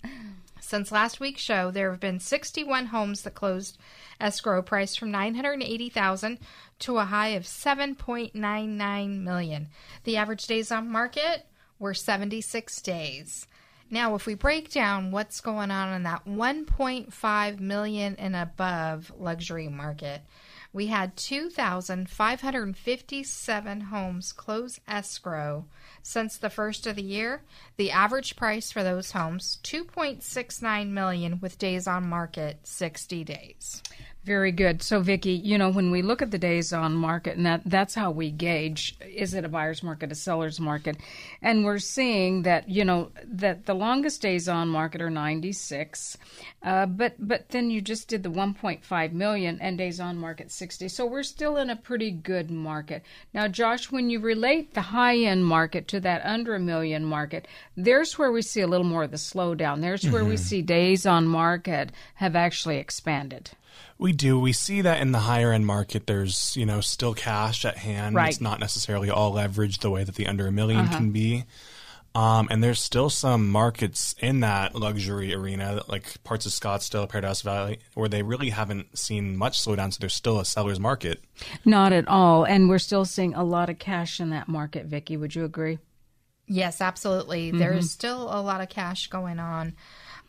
Since 0.67 0.91
last 0.91 1.21
week's 1.21 1.43
show, 1.43 1.71
there 1.71 1.93
have 1.93 2.01
been 2.01 2.19
61 2.19 2.87
homes 2.87 3.23
that 3.23 3.37
closed 3.37 3.79
escrow 4.19 4.63
priced 4.63 4.99
from 4.99 5.13
980,000 5.13 6.41
to 6.81 6.99
a 6.99 7.05
high 7.05 7.29
of 7.29 7.45
7.99 7.45 9.21
million. 9.21 9.69
The 10.03 10.17
average 10.17 10.45
days 10.49 10.73
on 10.73 10.91
market 10.91 11.47
were 11.79 11.95
76 11.95 12.83
days. 12.83 13.47
Now, 13.91 14.17
if 14.17 14.27
we 14.27 14.35
break 14.35 14.73
down 14.73 15.13
what's 15.13 15.41
going 15.41 15.71
on 15.71 15.95
in 15.95 16.03
that 16.03 16.27
1.5 16.27 17.61
million 17.61 18.17
and 18.17 18.35
above 18.35 19.13
luxury 19.17 19.69
market, 19.69 20.23
We 20.77 20.87
had 20.89 21.17
2,557 21.17 23.81
homes 23.81 24.33
close 24.33 24.79
escrow 24.87 25.65
since 26.03 26.37
the 26.37 26.51
first 26.51 26.87
of 26.87 26.97
the 26.97 27.03
year. 27.03 27.41
The 27.79 27.91
average 27.91 28.37
price 28.37 28.71
for 28.71 28.83
those 28.83 29.13
homes 29.13 29.59
2.69 29.65 30.91
million 30.91 31.41
with 31.41 31.57
days 31.57 31.87
on 31.87 32.07
market 32.07 32.59
60 32.65 33.25
days. 33.25 33.83
Very 34.27 34.51
good. 34.51 34.83
So, 34.83 34.99
Vicki, 34.99 35.31
you 35.31 35.57
know, 35.57 35.71
when 35.71 35.93
we 35.93 36.03
look 36.03 36.21
at 36.21 36.33
the 36.33 36.39
days 36.39 36.73
on 36.73 36.97
market, 36.97 37.37
and 37.37 37.47
that, 37.47 37.63
that's 37.65 37.95
how 37.95 38.11
we 38.11 38.33
gauge 38.33 38.99
is 39.01 39.35
it 39.35 39.45
a 39.45 39.49
buyer's 39.49 39.85
market, 39.85 40.11
a 40.11 40.17
seller's 40.17 40.59
market? 40.59 40.97
And 41.43 41.65
we're 41.65 41.79
seeing 41.79 42.43
that, 42.43 42.69
you 42.69 42.85
know, 42.85 43.13
that 43.25 43.67
the 43.67 43.75
longest 43.75 44.21
days 44.21 44.49
on 44.49 44.67
market 44.69 45.01
are 45.01 45.11
96, 45.11 46.19
uh, 46.65 46.87
but 46.87 47.15
but 47.21 47.51
then 47.51 47.71
you 47.71 47.81
just 47.81 48.09
did 48.09 48.25
the 48.25 48.29
1.5 48.29 49.13
million 49.13 49.61
and 49.61 49.79
days 49.79 50.01
on 50.01 50.19
market 50.19 50.51
60. 50.51 50.89
So 50.89 51.07
we're 51.07 51.23
still 51.23 51.57
in 51.57 51.71
a 51.71 51.77
pretty 51.77 52.11
good 52.11 52.51
market. 52.51 53.05
Now, 53.33 53.47
Josh, 53.47 53.93
when 53.93 54.11
you 54.11 54.19
relate 54.19 54.75
the 54.75 54.81
high 54.81 55.19
end 55.19 55.47
market 55.47 55.87
to 55.89 56.01
that 56.01 56.27
under 56.27 56.57
a 56.57 56.61
million 56.61 57.05
market, 57.05 57.47
there's 57.77 58.19
where 58.19 58.33
we 58.33 58.43
see 58.43 58.63
a 58.63 58.67
little 58.67 58.87
more 58.87 59.05
of 59.05 59.13
the 59.13 59.19
slowdown. 59.19 59.83
There's 59.83 60.11
where 60.11 60.25
we 60.25 60.37
see 60.37 60.63
days 60.63 61.07
on 61.07 61.29
market 61.29 61.93
have 62.17 62.35
actually 62.35 62.79
expanded. 62.79 63.51
We 63.99 64.13
do. 64.13 64.39
We 64.39 64.53
see 64.53 64.83
that 64.83 65.01
in 65.01 65.13
the 65.13 65.21
higher 65.21 65.53
end 65.53 65.67
market, 65.67 66.07
there's, 66.07 66.55
you 66.57 66.67
know, 66.67 66.81
still 66.81 67.15
cash 67.15 67.65
at 67.65 67.79
hand. 67.79 68.15
Right. 68.15 68.29
It's 68.29 68.41
not 68.41 68.61
necessarily 68.61 69.09
all 69.11 69.33
leveraged 69.33 69.81
the 69.81 69.91
way 69.91 70.05
that 70.05 70.15
the 70.17 70.27
under 70.27 70.47
a 70.47 70.51
1000000 70.51 70.77
Uh-huh. 70.77 70.97
can 70.97 71.13
be. 71.13 71.45
Um, 72.15 72.49
and 72.51 72.65
there's 72.65 72.81
still 72.81 73.11
some 73.11 73.51
markets 73.51 74.15
in 74.19 74.41
that 74.41 74.75
luxury 74.75 75.35
arena, 75.35 75.83
like 75.87 76.23
parts 76.25 76.47
of 76.47 76.53
Scottsdale, 76.53 77.07
Paradise 77.07 77.43
Valley, 77.43 77.79
where 77.93 78.09
they 78.09 78.23
really 78.23 78.49
haven't 78.51 78.97
seen 78.99 79.37
much 79.37 79.61
slowdown. 79.63 79.93
So 79.93 79.99
there's 80.01 80.15
still 80.15 80.41
a 80.41 80.45
seller's 80.47 80.81
market. 80.81 81.23
Not 81.67 81.93
at 81.93 82.09
all. 82.09 82.45
And 82.45 82.71
we're 82.71 82.79
still 82.79 83.05
seeing 83.05 83.35
a 83.35 83.45
lot 83.45 83.69
of 83.69 83.79
cash 83.79 84.19
in 84.19 84.31
that 84.31 84.49
market, 84.49 84.87
Vicki. 84.87 85.19
Would 85.19 85.35
you 85.35 85.45
agree? 85.45 85.79
Yes, 86.47 86.81
absolutely. 86.81 87.49
Mm-hmm. 87.49 87.59
There's 87.59 87.91
still 87.91 88.23
a 88.35 88.41
lot 88.41 88.63
of 88.63 88.71
cash 88.71 89.09
going 89.09 89.39
on 89.39 89.75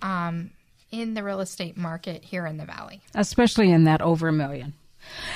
um, 0.02 0.52
in 0.92 1.14
the 1.14 1.24
real 1.24 1.40
estate 1.42 1.78
market 1.78 2.24
here 2.24 2.46
in 2.46 2.58
the 2.58 2.66
Valley. 2.66 3.02
especially 3.16 3.72
in 3.72 3.84
that 3.86 4.02
over 4.02 4.28
a 4.28 4.34
million. 4.34 4.74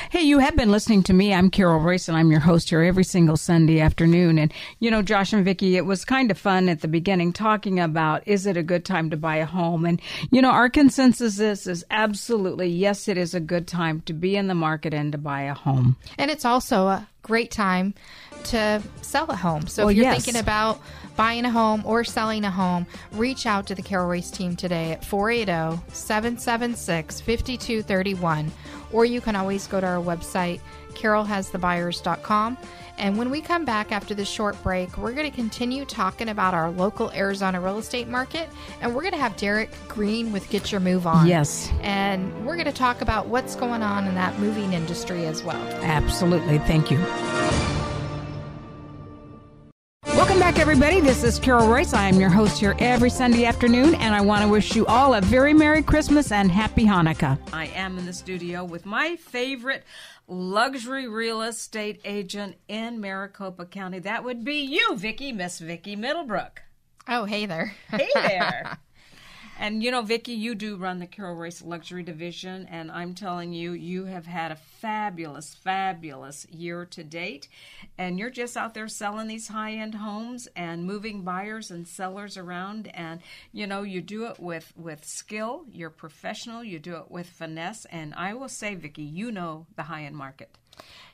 Hey, 0.10 0.24
you 0.24 0.40
have 0.40 0.58
been 0.58 0.70
listening 0.70 1.02
to 1.04 1.14
me. 1.14 1.34
I'm 1.34 1.50
Carol 1.50 1.80
Royce, 1.80 2.10
and 2.10 2.18
I'm 2.18 2.30
your 2.30 2.42
host 2.42 2.70
here 2.70 2.82
every 2.82 3.06
single 3.06 3.38
Sunday 3.38 3.80
afternoon. 3.80 4.38
And, 4.38 4.52
you 4.80 4.92
know, 4.92 5.02
Josh 5.02 5.32
and 5.32 5.46
Vicki, 5.46 5.78
it 5.78 5.86
was 5.86 6.04
kind 6.04 6.30
of 6.30 6.38
fun 6.38 6.68
at 6.68 6.82
the 6.82 6.90
beginning 6.90 7.32
talking 7.32 7.80
about 7.80 8.28
is 8.28 8.46
it 8.46 8.58
a 8.58 8.64
good 8.64 8.84
time 8.84 9.10
to 9.12 9.16
buy 9.18 9.38
a 9.38 9.46
home? 9.46 9.86
And, 9.86 10.02
you 10.30 10.42
know, 10.42 10.50
our 10.52 10.70
consensus 10.70 11.40
is, 11.40 11.68
is 11.68 11.86
absolutely 11.90 12.68
yes, 12.68 13.08
it 13.08 13.18
is 13.18 13.34
a 13.34 13.40
good 13.40 13.66
time 13.66 14.02
to 14.08 14.14
be 14.14 14.36
in 14.36 14.48
the 14.48 14.56
market 14.56 14.94
and 14.94 15.14
to 15.14 15.18
buy 15.18 15.44
a 15.44 15.54
home. 15.54 15.96
And 16.18 16.30
it's 16.30 16.44
also 16.44 16.88
a 16.88 17.08
great 17.22 17.52
time 17.52 17.94
to 18.46 18.82
sell 19.02 19.28
a 19.30 19.36
home. 19.38 19.68
So 19.68 19.84
Well, 19.84 19.90
if 19.92 19.96
you're 19.96 20.06
yes. 20.06 20.26
thinking 20.26 20.40
about 20.42 20.82
buying 21.22 21.46
a 21.46 21.52
home 21.52 21.84
or 21.86 22.04
selling 22.04 22.44
a 22.46 22.50
home, 22.50 22.84
reach 23.12 23.46
out 23.46 23.68
to 23.68 23.76
the 23.76 23.82
Carol 23.84 24.08
Royce 24.08 24.32
team 24.32 24.56
today 24.56 24.94
at 24.94 25.02
oh, 25.04 25.06
480 25.06 25.80
776 25.94 27.22
5231. 27.22 28.52
Or 28.92 29.06
you 29.06 29.22
can 29.22 29.36
always 29.36 29.68
go 29.68 29.80
to 29.80 29.86
our 29.86 30.04
website, 30.04 30.62
carolhasthebuyers.com. 30.94 32.58
And 32.98 33.20
when 33.20 33.30
we 33.30 33.40
come 33.40 33.66
back 33.66 33.92
after 33.92 34.16
this 34.16 34.28
short 34.28 34.62
break, 34.64 34.98
we're 34.98 35.14
going 35.14 35.30
to 35.30 35.36
continue 35.36 35.86
talking 35.86 36.30
about 36.30 36.56
our 36.56 36.72
local 36.72 37.12
Arizona 37.12 37.62
real 37.62 37.78
estate 37.78 38.08
market. 38.08 38.50
And 38.82 38.96
we're 38.96 39.02
going 39.02 39.14
to 39.14 39.20
have 39.20 39.38
Derek 39.38 39.70
Greene 39.88 40.32
with 40.32 40.50
Get 40.50 40.72
Your 40.72 40.82
Move 40.82 41.06
On. 41.06 41.28
Yes. 41.28 41.72
And 41.82 42.48
we're 42.48 42.56
going 42.56 42.66
to 42.66 42.72
talk 42.72 43.00
about 43.02 43.28
what's 43.28 43.56
going 43.56 43.84
on 43.84 44.08
in 44.08 44.16
that 44.16 44.40
moving 44.40 44.74
industry 44.74 45.28
as 45.28 45.44
well. 45.44 45.62
Absolutely. 45.84 46.58
Thank 46.58 46.90
you. 46.90 46.98
Everybody. 50.62 51.02
This 51.02 51.24
is 51.24 51.40
Carol 51.40 51.68
Royce. 51.68 51.92
I 51.92 52.08
am 52.08 52.20
your 52.20 52.30
host 52.30 52.60
here 52.60 52.76
every 52.78 53.10
Sunday 53.10 53.46
afternoon, 53.46 53.96
and 53.96 54.14
I 54.14 54.22
want 54.22 54.44
to 54.44 54.48
wish 54.48 54.76
you 54.76 54.86
all 54.86 55.16
a 55.16 55.22
very 55.22 55.56
Merry 55.56 55.82
Christmas 55.82 56.32
and 56.32 56.52
Happy 56.52 56.86
Hanukkah. 56.86 57.40
I 57.52 57.66
am 57.70 57.98
in 57.98 58.06
the 58.06 58.14
studio 58.14 58.64
with 58.64 58.86
my 58.86 59.16
favorite 59.16 59.84
luxury 60.28 61.08
real 61.08 61.42
estate 61.42 62.00
agent 62.06 62.58
in 62.68 63.02
Maricopa 63.02 63.66
County. 63.66 63.98
That 63.98 64.24
would 64.24 64.46
be 64.46 64.58
you, 64.58 64.96
Vicki, 64.96 65.32
Miss 65.32 65.58
Vicki 65.58 65.96
Middlebrook. 65.96 66.62
Oh, 67.08 67.26
hey 67.26 67.48
there. 67.48 67.74
Hey 67.90 68.10
there. 68.14 68.78
And 69.62 69.84
you 69.84 69.92
know, 69.92 70.02
Vicki, 70.02 70.32
you 70.32 70.56
do 70.56 70.76
run 70.76 70.98
the 70.98 71.06
Carol 71.06 71.36
Royce 71.36 71.62
Luxury 71.62 72.02
Division, 72.02 72.68
and 72.72 72.90
I'm 72.90 73.14
telling 73.14 73.54
you, 73.54 73.74
you 73.74 74.06
have 74.06 74.26
had 74.26 74.52
a 74.52 74.56
fabulous, 74.56 75.54
fabulous 75.54 76.48
year 76.50 76.84
to 76.88 77.04
date. 77.04 77.48
And 77.96 78.18
you're 78.18 78.32
just 78.32 78.58
out 78.58 78.74
there 78.74 78.88
selling 78.88 79.28
these 79.28 79.50
high 79.50 79.74
end 79.74 79.94
homes 79.94 80.48
and 80.56 80.84
moving 80.84 81.22
buyers 81.22 81.70
and 81.70 81.88
sellers 81.88 82.38
around. 82.38 82.90
And 82.96 83.22
you 83.54 83.68
know, 83.68 83.84
you 83.84 84.02
do 84.02 84.26
it 84.26 84.40
with 84.40 84.74
with 84.76 85.06
skill. 85.06 85.66
You're 85.72 85.92
professional. 85.92 86.64
You 86.64 86.80
do 86.80 86.96
it 86.96 87.12
with 87.12 87.28
finesse. 87.28 87.86
And 87.92 88.16
I 88.16 88.34
will 88.34 88.50
say, 88.50 88.74
Vicki, 88.74 89.04
you 89.04 89.32
know 89.32 89.68
the 89.76 89.84
high 89.84 90.06
end 90.06 90.16
market. 90.16 90.50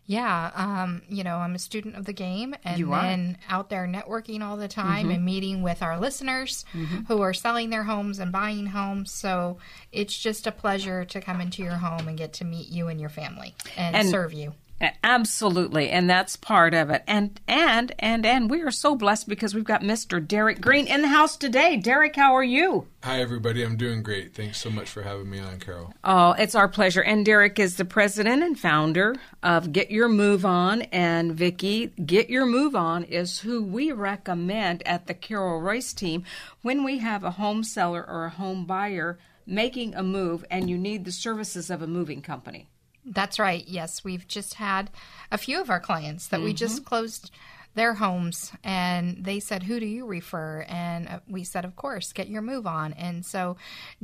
Yeah, 0.10 0.52
um, 0.56 1.02
you 1.10 1.24
know, 1.26 1.36
I'm 1.38 1.54
a 1.54 1.60
student 1.60 1.96
of 1.98 2.06
the 2.06 2.14
game 2.14 2.56
and 2.64 2.80
You 2.80 2.94
are. 2.94 3.00
Mm-hmm. 3.00 3.08
then 3.08 3.38
out 3.50 3.70
there 3.70 3.86
networking 3.86 4.42
all 4.42 4.56
the 4.56 4.70
time 4.70 5.10
and 5.12 5.26
meeting 5.26 5.62
with 5.62 5.84
our 5.84 6.00
listeners 6.00 6.64
who 7.10 7.22
are 7.22 7.34
selling 7.34 7.70
their 7.70 7.84
homes 7.84 8.20
and 8.20 8.32
buying 8.32 8.68
homes. 8.68 9.12
So 9.12 9.58
it's 9.92 10.18
just 10.18 10.48
a 10.48 10.52
pleasure 10.54 11.04
to 11.06 11.20
come 11.20 11.42
into 11.42 11.62
your 11.62 11.74
home 11.76 12.08
and 12.08 12.18
get 12.18 12.32
to 12.34 12.46
meet 12.46 12.70
you 12.70 12.88
and 12.88 13.02
your 13.02 13.10
family 13.10 13.54
and, 13.76 13.96
And- 13.98 14.10
serve 14.10 14.32
you. 14.34 14.54
Absolutely, 14.80 15.90
and 15.90 16.08
that's 16.08 16.36
part 16.36 16.76
of 16.76 16.92
it. 16.92 17.04
And 17.08 17.40
and 17.48 17.94
and 17.98 18.26
and 18.26 18.50
we 18.50 18.62
are 18.62 18.70
so 18.70 18.96
blessed 18.96 19.28
because 19.28 19.56
we've 19.56 19.64
got 19.64 19.82
Mr. 19.82 20.26
Derek 20.26 20.62
Greene 20.62 20.86
in 20.86 21.02
the 21.02 21.08
house 21.08 21.36
today. 21.36 21.78
Derek, 21.78 22.16
how 22.16 22.36
are 22.36 22.44
you? 22.44 22.88
Hi, 23.04 23.20
everybody. 23.20 23.64
I'm 23.64 23.78
doing 23.78 24.04
great. 24.04 24.36
Thanks 24.36 24.60
so 24.60 24.70
much 24.70 24.90
for 24.90 25.02
having 25.02 25.30
me 25.30 25.40
on, 25.40 25.60
Carol. 25.60 25.94
Oh, 26.04 26.34
it's 26.34 26.54
our 26.54 26.68
pleasure. 26.68 27.02
And 27.02 27.26
Derek 27.26 27.58
is 27.58 27.78
the 27.78 27.86
president 27.86 28.44
and 28.44 28.60
founder 28.60 29.16
of 29.42 29.72
Get 29.72 29.90
Your 29.90 30.10
Move 30.10 30.46
On. 30.46 30.84
And 30.84 31.34
Vicki, 31.34 31.88
Get 32.06 32.30
Your 32.30 32.46
Move 32.46 32.76
On 32.76 33.04
is 33.04 33.40
who 33.40 33.64
we 33.64 33.92
recommend 33.92 34.86
at 34.86 35.08
the 35.08 35.16
Carol 35.16 35.60
Royce 35.60 35.94
team 35.94 36.24
when 36.62 36.84
we 36.84 37.00
have 37.00 37.24
a 37.24 37.32
home 37.32 37.64
seller 37.64 38.06
or 38.08 38.26
a 38.26 38.30
home 38.30 38.66
buyer 38.66 39.18
making 39.48 39.96
a 39.96 40.04
move 40.04 40.46
and 40.52 40.70
you 40.70 40.78
need 40.78 41.06
the 41.06 41.12
services 41.12 41.72
of 41.72 41.82
a 41.82 41.88
moving 41.88 42.22
company. 42.22 42.70
That's 43.10 43.40
right. 43.40 43.64
Yes, 43.68 44.04
we've 44.04 44.28
just 44.28 44.56
had 44.56 44.90
a 45.32 45.38
few 45.38 45.62
of 45.62 45.70
our 45.70 45.80
clients 45.80 46.28
that 46.28 46.42
we 46.42 46.50
Mm-hmm. 46.50 46.56
just 46.58 46.86
closed 46.86 47.32
their 47.76 47.94
homes 47.96 48.52
and 48.64 49.24
they 49.24 49.40
said, 49.40 49.64
Who 49.64 49.80
do 49.80 49.86
you 49.86 50.06
refer? 50.06 50.66
And 50.68 51.08
uh, 51.08 51.20
we 51.28 51.44
said, 51.44 51.64
Of 51.66 51.76
course, 51.76 52.12
get 52.12 52.28
your 52.28 52.42
move 52.42 52.66
on. 52.66 52.94
And 52.94 53.26
so 53.26 53.58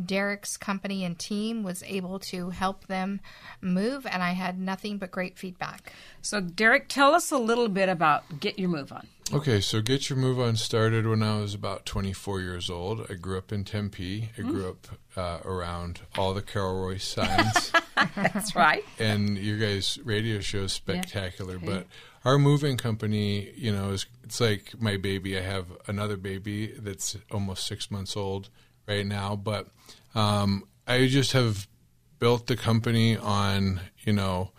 Derek's 0.04 0.58
company 0.58 1.04
and 1.04 1.18
team 1.18 1.64
was 1.64 1.84
able 1.84 2.20
to 2.20 2.52
help 2.52 2.88
them 2.88 3.20
move, 3.62 4.06
and 4.06 4.22
I 4.22 4.32
had 4.32 4.60
nothing 4.60 4.98
but 4.98 5.12
great 5.12 5.38
feedback. 5.38 5.92
So, 6.22 6.40
Derek, 6.40 6.88
tell 6.88 7.14
us 7.14 7.32
a 7.32 7.38
little 7.38 7.70
bit 7.70 7.90
about 7.90 8.40
Get 8.40 8.60
Your 8.60 8.70
Move 8.70 8.92
On. 8.92 9.08
Okay, 9.32 9.62
so 9.62 9.82
Get 9.82 10.10
Your 10.10 10.20
Move 10.20 10.40
On 10.40 10.56
started 10.56 11.08
when 11.08 11.24
I 11.24 11.40
was 11.40 11.56
about 11.56 11.86
24 11.86 12.42
years 12.42 12.70
old. 12.70 13.08
I 13.10 13.14
grew 13.16 13.38
up 13.38 13.52
in 13.52 13.64
Tempe. 13.64 14.30
I 14.38 14.42
grew 14.42 14.70
up 14.70 14.88
uh, 15.16 15.40
around 15.44 16.02
all 16.18 16.34
the 16.34 16.42
Carol 16.42 16.84
Royce 16.84 17.08
signs. 17.08 17.72
That's 18.16 18.56
right. 18.56 18.84
and 19.00 19.38
your 19.38 19.58
guys' 19.58 19.98
radio 20.04 20.40
show 20.40 20.64
is 20.64 20.74
spectacular. 20.74 21.58
But 21.58 21.88
our 22.26 22.38
moving 22.38 22.78
company, 22.78 23.52
you 23.56 23.72
know, 23.72 23.90
is 23.92 24.06
it's 24.24 24.40
like 24.40 24.74
my 24.80 24.98
baby. 24.98 25.38
I 25.38 25.42
have 25.42 25.66
another 25.88 26.18
baby 26.18 26.68
that's 26.68 27.18
almost 27.32 27.68
six 27.68 27.92
months 27.92 28.16
old 28.16 28.50
right 28.88 29.06
now. 29.06 29.36
But 29.36 29.68
um, 30.16 30.64
I 30.88 31.08
just 31.08 31.34
have 31.34 31.68
built 32.20 32.48
the 32.48 32.56
company 32.56 33.18
on, 33.18 33.82
you 34.06 34.14
know, 34.14 34.52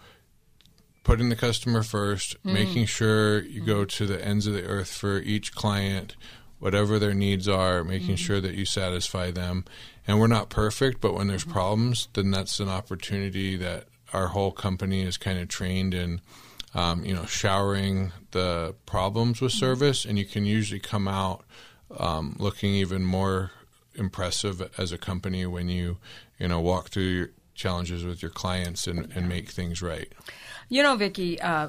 putting 1.04 1.28
the 1.28 1.37
customer 1.37 1.83
1st 1.83 2.37
mm-hmm. 2.37 2.52
making 2.52 2.87
sure 2.87 3.42
you 3.42 3.64
go 3.64 3.76
mm-hmm. 3.76 4.04
to 4.04 4.06
the 4.06 4.25
ends 4.25 4.47
of 4.47 4.54
the 4.54 4.64
earth 4.64 4.92
for 4.92 5.18
each 5.18 5.54
client, 5.54 6.16
whatever 6.59 6.99
their 6.99 7.14
needs 7.14 7.47
are, 7.47 7.85
making 7.85 8.09
mm-hmm. 8.09 8.14
sure 8.16 8.40
that 8.40 8.54
you 8.54 8.64
satisfy 8.64 9.30
them. 9.30 9.64
And 10.06 10.18
we're 10.18 10.26
not 10.26 10.50
perfect, 10.50 11.00
but 11.00 11.14
when 11.14 11.28
there's 11.28 11.44
problems, 11.44 12.09
then 12.14 12.30
that's 12.30 12.61
an 12.61 12.68
opportunity 12.68 13.56
that 13.56 13.85
our 14.12 14.28
whole 14.28 14.52
company 14.52 15.02
is 15.02 15.16
kind 15.16 15.38
of 15.38 15.49
trained 15.49 15.94
in. 15.94 16.21
Um, 16.75 17.04
you 17.04 17.14
know, 17.14 17.25
showering 17.25 18.12
the 18.33 18.75
problems 18.85 19.40
with 19.40 19.52
service, 19.52 20.04
and 20.04 20.19
you 20.19 20.25
can 20.25 20.45
usually 20.45 20.81
come 20.81 21.07
out 21.07 21.45
um, 21.99 22.35
looking 22.38 22.75
even 22.75 23.04
more 23.04 23.52
impressive 23.95 24.71
as 24.76 24.90
a 24.90 24.99
company 24.99 25.47
when 25.47 25.69
you, 25.69 25.99
you 26.38 26.49
know, 26.49 26.61
walk 26.61 26.90
through 26.90 27.04
your 27.04 27.31
challenges 27.54 28.04
with 28.04 28.23
your 28.23 28.31
clients 28.31 28.87
and, 28.87 29.12
and 29.14 29.28
make 29.28 29.50
things 29.50 29.81
right. 29.81 30.12
You 30.69 30.83
know, 30.83 30.97
Vicki, 30.97 31.40
uh, 31.40 31.69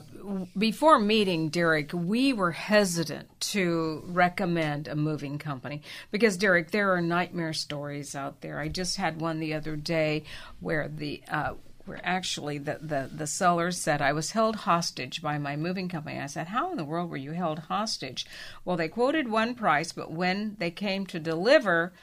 before 0.58 1.00
meeting 1.00 1.50
Derek, 1.50 1.92
we 1.94 2.34
were 2.34 2.52
hesitant 2.52 3.28
to 3.52 4.02
recommend 4.08 4.88
a 4.88 4.96
moving 4.96 5.38
company 5.38 5.82
because, 6.12 6.38
Derek, 6.38 6.72
there 6.72 6.94
are 6.94 7.02
nightmare 7.02 7.54
stories 7.54 8.16
out 8.16 8.42
there. 8.42 8.60
I 8.60 8.70
just 8.70 8.98
had 8.98 9.20
one 9.22 9.40
the 9.40 9.54
other 9.54 9.76
day 9.76 10.24
where 10.60 10.88
the 10.88 11.22
uh, 11.30 11.54
where 11.86 12.02
actually 12.04 12.58
the, 12.58 12.80
the, 12.82 13.10
the 13.14 13.28
seller 13.28 13.72
said 13.72 14.02
I 14.02 14.14
was 14.14 14.32
held 14.32 14.56
hostage 14.56 15.22
by 15.22 15.38
my 15.38 15.56
moving 15.56 15.90
company. 15.90 16.20
I 16.20 16.28
said, 16.28 16.48
How 16.48 16.72
in 16.72 16.78
the 16.78 16.84
world 16.84 17.10
were 17.10 17.18
you 17.18 17.32
held 17.32 17.60
hostage? 17.60 18.26
Well, 18.64 18.78
they 18.78 18.88
quoted 18.88 19.30
one 19.30 19.56
price, 19.56 19.92
but 19.92 20.12
when 20.12 20.56
they 20.60 20.72
came 20.72 21.06
to 21.08 21.20
deliver, 21.20 21.94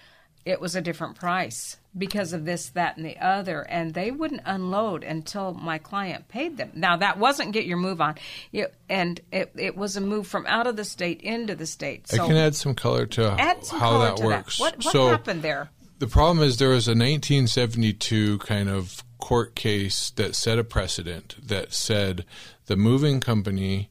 it 0.44 0.60
was 0.60 0.74
a 0.74 0.80
different 0.80 1.16
price 1.16 1.76
because 1.96 2.32
of 2.32 2.44
this, 2.44 2.70
that, 2.70 2.96
and 2.96 3.06
the 3.06 3.18
other. 3.18 3.62
And 3.62 3.94
they 3.94 4.10
wouldn't 4.10 4.42
unload 4.44 5.04
until 5.04 5.54
my 5.54 5.78
client 5.78 6.28
paid 6.28 6.56
them. 6.56 6.70
Now, 6.74 6.96
that 6.96 7.18
wasn't 7.18 7.52
get 7.52 7.66
your 7.66 7.76
move 7.76 8.00
on, 8.00 8.16
it, 8.52 8.74
and 8.88 9.20
it, 9.30 9.52
it 9.56 9.76
was 9.76 9.96
a 9.96 10.00
move 10.00 10.26
from 10.26 10.46
out 10.46 10.66
of 10.66 10.76
the 10.76 10.84
state 10.84 11.20
into 11.20 11.54
the 11.54 11.66
state. 11.66 12.08
So 12.08 12.24
I 12.24 12.26
can 12.26 12.36
add 12.36 12.54
some 12.54 12.74
color 12.74 13.06
to 13.06 13.36
some 13.62 13.78
how 13.78 13.90
color 13.90 14.06
that 14.06 14.16
to 14.18 14.24
works. 14.24 14.58
That. 14.58 14.62
What, 14.62 14.84
what 14.84 14.92
so 14.92 15.08
happened 15.08 15.42
there? 15.42 15.70
The 15.98 16.08
problem 16.08 16.44
is 16.44 16.56
there 16.56 16.70
was 16.70 16.88
a 16.88 16.92
1972 16.92 18.38
kind 18.38 18.68
of 18.68 19.04
court 19.22 19.54
case 19.54 20.10
that 20.16 20.34
set 20.34 20.58
a 20.58 20.64
precedent 20.64 21.36
that 21.40 21.72
said 21.72 22.24
the 22.66 22.76
moving 22.76 23.20
company 23.20 23.88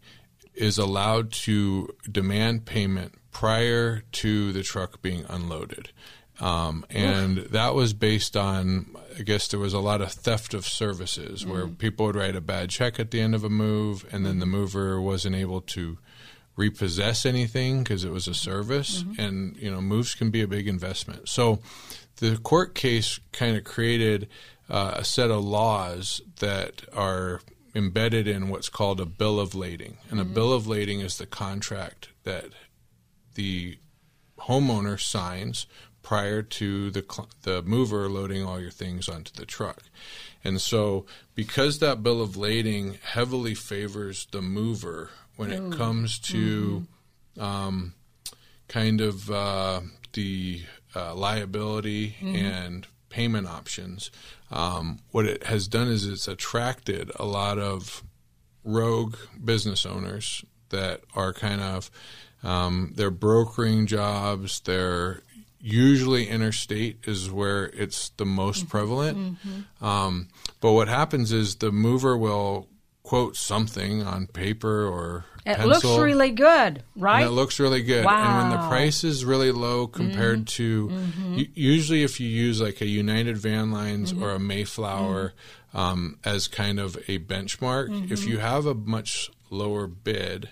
is 0.54 0.78
allowed 0.78 1.32
to 1.32 1.88
demand 2.12 2.66
payment 2.66 3.14
prior 3.32 4.04
to 4.12 4.52
the 4.52 4.62
truck 4.62 5.02
being 5.02 5.24
unloaded. 5.30 5.90
Um, 6.42 6.86
and 6.90 7.38
that 7.52 7.74
was 7.76 7.94
based 7.94 8.36
on, 8.36 8.94
I 9.18 9.22
guess 9.22 9.48
there 9.48 9.60
was 9.60 9.74
a 9.74 9.80
lot 9.80 10.02
of 10.02 10.12
theft 10.12 10.54
of 10.54 10.66
services 10.66 11.46
where 11.46 11.66
mm. 11.66 11.78
people 11.78 12.08
would 12.08 12.18
write 12.18 12.36
a 12.36 12.42
bad 12.42 12.70
check 12.70 13.00
at 13.00 13.12
the 13.12 13.22
end 13.22 13.34
of 13.34 13.46
a 13.46 13.50
move, 13.50 14.06
and 14.12 14.26
then 14.26 14.40
the 14.40 14.46
mover 14.46 15.00
wasn't 15.00 15.36
able 15.36 15.62
to 15.62 15.98
repossess 16.58 17.26
anything 17.26 17.84
because 17.84 18.04
it 18.04 18.12
was 18.12 18.28
a 18.28 18.34
service. 18.34 19.04
Mm-hmm. 19.04 19.22
And, 19.22 19.58
you 19.58 19.72
know, 19.72 19.80
moves 19.80 20.14
can 20.14 20.30
be 20.30 20.42
a 20.42 20.48
big 20.48 20.68
investment. 20.68 21.30
So 21.30 21.60
the 22.18 22.38
court 22.38 22.76
case 22.76 23.20
kind 23.32 23.56
of 23.56 23.64
created 23.64 24.28
uh, 24.72 24.94
a 24.96 25.04
set 25.04 25.30
of 25.30 25.44
laws 25.44 26.22
that 26.40 26.84
are 26.94 27.42
embedded 27.76 28.28
in 28.28 28.50
what's 28.50 28.70
called 28.70 29.02
a 29.02 29.06
bill 29.06 29.40
of 29.40 29.54
lading. 29.54 29.98
And 30.10 30.20
mm-hmm. 30.20 30.32
a 30.32 30.34
bill 30.34 30.54
of 30.54 30.66
lading 30.66 31.02
is 31.02 31.18
the 31.18 31.26
contract 31.26 32.10
that 32.24 32.46
the 33.36 33.78
homeowner 34.40 35.00
signs 35.00 35.68
prior 36.02 36.42
to 36.42 36.90
the 36.90 37.06
the 37.44 37.62
mover 37.62 38.10
loading 38.10 38.44
all 38.44 38.60
your 38.60 38.72
things 38.72 39.08
onto 39.08 39.32
the 39.34 39.46
truck. 39.46 39.84
And 40.44 40.60
so 40.60 41.06
because 41.36 41.80
that 41.80 42.02
bill 42.02 42.22
of 42.22 42.36
lading 42.38 42.98
heavily 43.04 43.54
favors 43.54 44.26
the 44.32 44.42
mover 44.42 45.10
when 45.36 45.52
Ooh. 45.52 45.68
it 45.68 45.78
comes 45.78 46.18
to 46.20 46.88
mm-hmm. 47.38 47.44
um, 47.44 47.94
kind 48.68 49.02
of 49.02 49.30
uh, 49.30 49.82
the 50.14 50.64
uh, 50.96 51.14
liability 51.14 52.16
mm-hmm. 52.22 52.36
and 52.36 52.88
payment 53.12 53.48
options. 53.48 54.10
Um, 54.50 55.00
what 55.12 55.26
it 55.26 55.44
has 55.44 55.68
done 55.68 55.88
is 55.88 56.08
it's 56.08 56.28
attracted 56.28 57.12
a 57.18 57.26
lot 57.26 57.60
of 57.60 58.04
rogue 58.64 59.18
business 59.44 59.86
owners 59.86 60.44
that 60.70 61.02
are 61.16 61.34
kind 61.34 61.62
of 61.62 61.92
um, 62.44 62.94
they're 62.96 63.12
brokering 63.12 63.86
jobs. 63.86 64.62
They're 64.62 65.22
usually 65.60 66.28
interstate 66.28 67.00
is 67.06 67.30
where 67.30 67.66
it's 67.68 68.10
the 68.18 68.26
most 68.26 68.68
prevalent. 68.68 69.18
Mm-hmm. 69.18 69.86
Um, 69.86 70.30
but 70.60 70.72
what 70.72 70.88
happens 70.88 71.32
is 71.32 71.58
the 71.58 71.72
mover 71.72 72.18
will 72.18 72.68
quote 73.04 73.36
something 73.36 74.04
on 74.04 74.28
paper 74.28 74.86
or 74.86 75.26
it 75.46 75.58
pencil, 75.58 75.68
looks 75.68 76.04
really 76.04 76.32
good, 76.32 76.84
right? 76.96 77.26
it 77.26 77.32
looks 77.32 77.60
really 77.60 77.82
good. 77.82 78.06
Wow. 78.06 78.42
And 78.42 78.50
when 78.52 78.62
the 78.62 78.68
price 78.68 79.04
is 79.04 79.26
really 79.26 79.52
low 79.52 79.88
compared 79.88 80.46
mm-hmm. 80.46 80.64
to 80.64 80.88
mm-hmm. 80.88 81.42
usually 81.56 82.04
if 82.04 82.20
you 82.20 82.28
use 82.28 82.62
like 82.62 82.82
a 82.82 82.86
United 82.86 83.38
Van 83.38 83.72
Lines 83.72 84.14
mm-hmm. 84.14 84.24
or 84.24 84.32
a 84.32 84.40
Mayflower 84.40 85.34
mm-hmm. 85.74 85.78
um, 85.78 86.20
as 86.24 86.48
kind 86.48 86.80
of 86.80 86.96
a 87.08 87.18
benchmark, 87.20 88.12
if 88.12 88.22
mm-hmm. 88.22 88.30
you 88.30 88.38
have 88.38 88.66
a 88.66 88.76
much 88.76 89.32
lower 89.50 89.88
bid, 89.88 90.50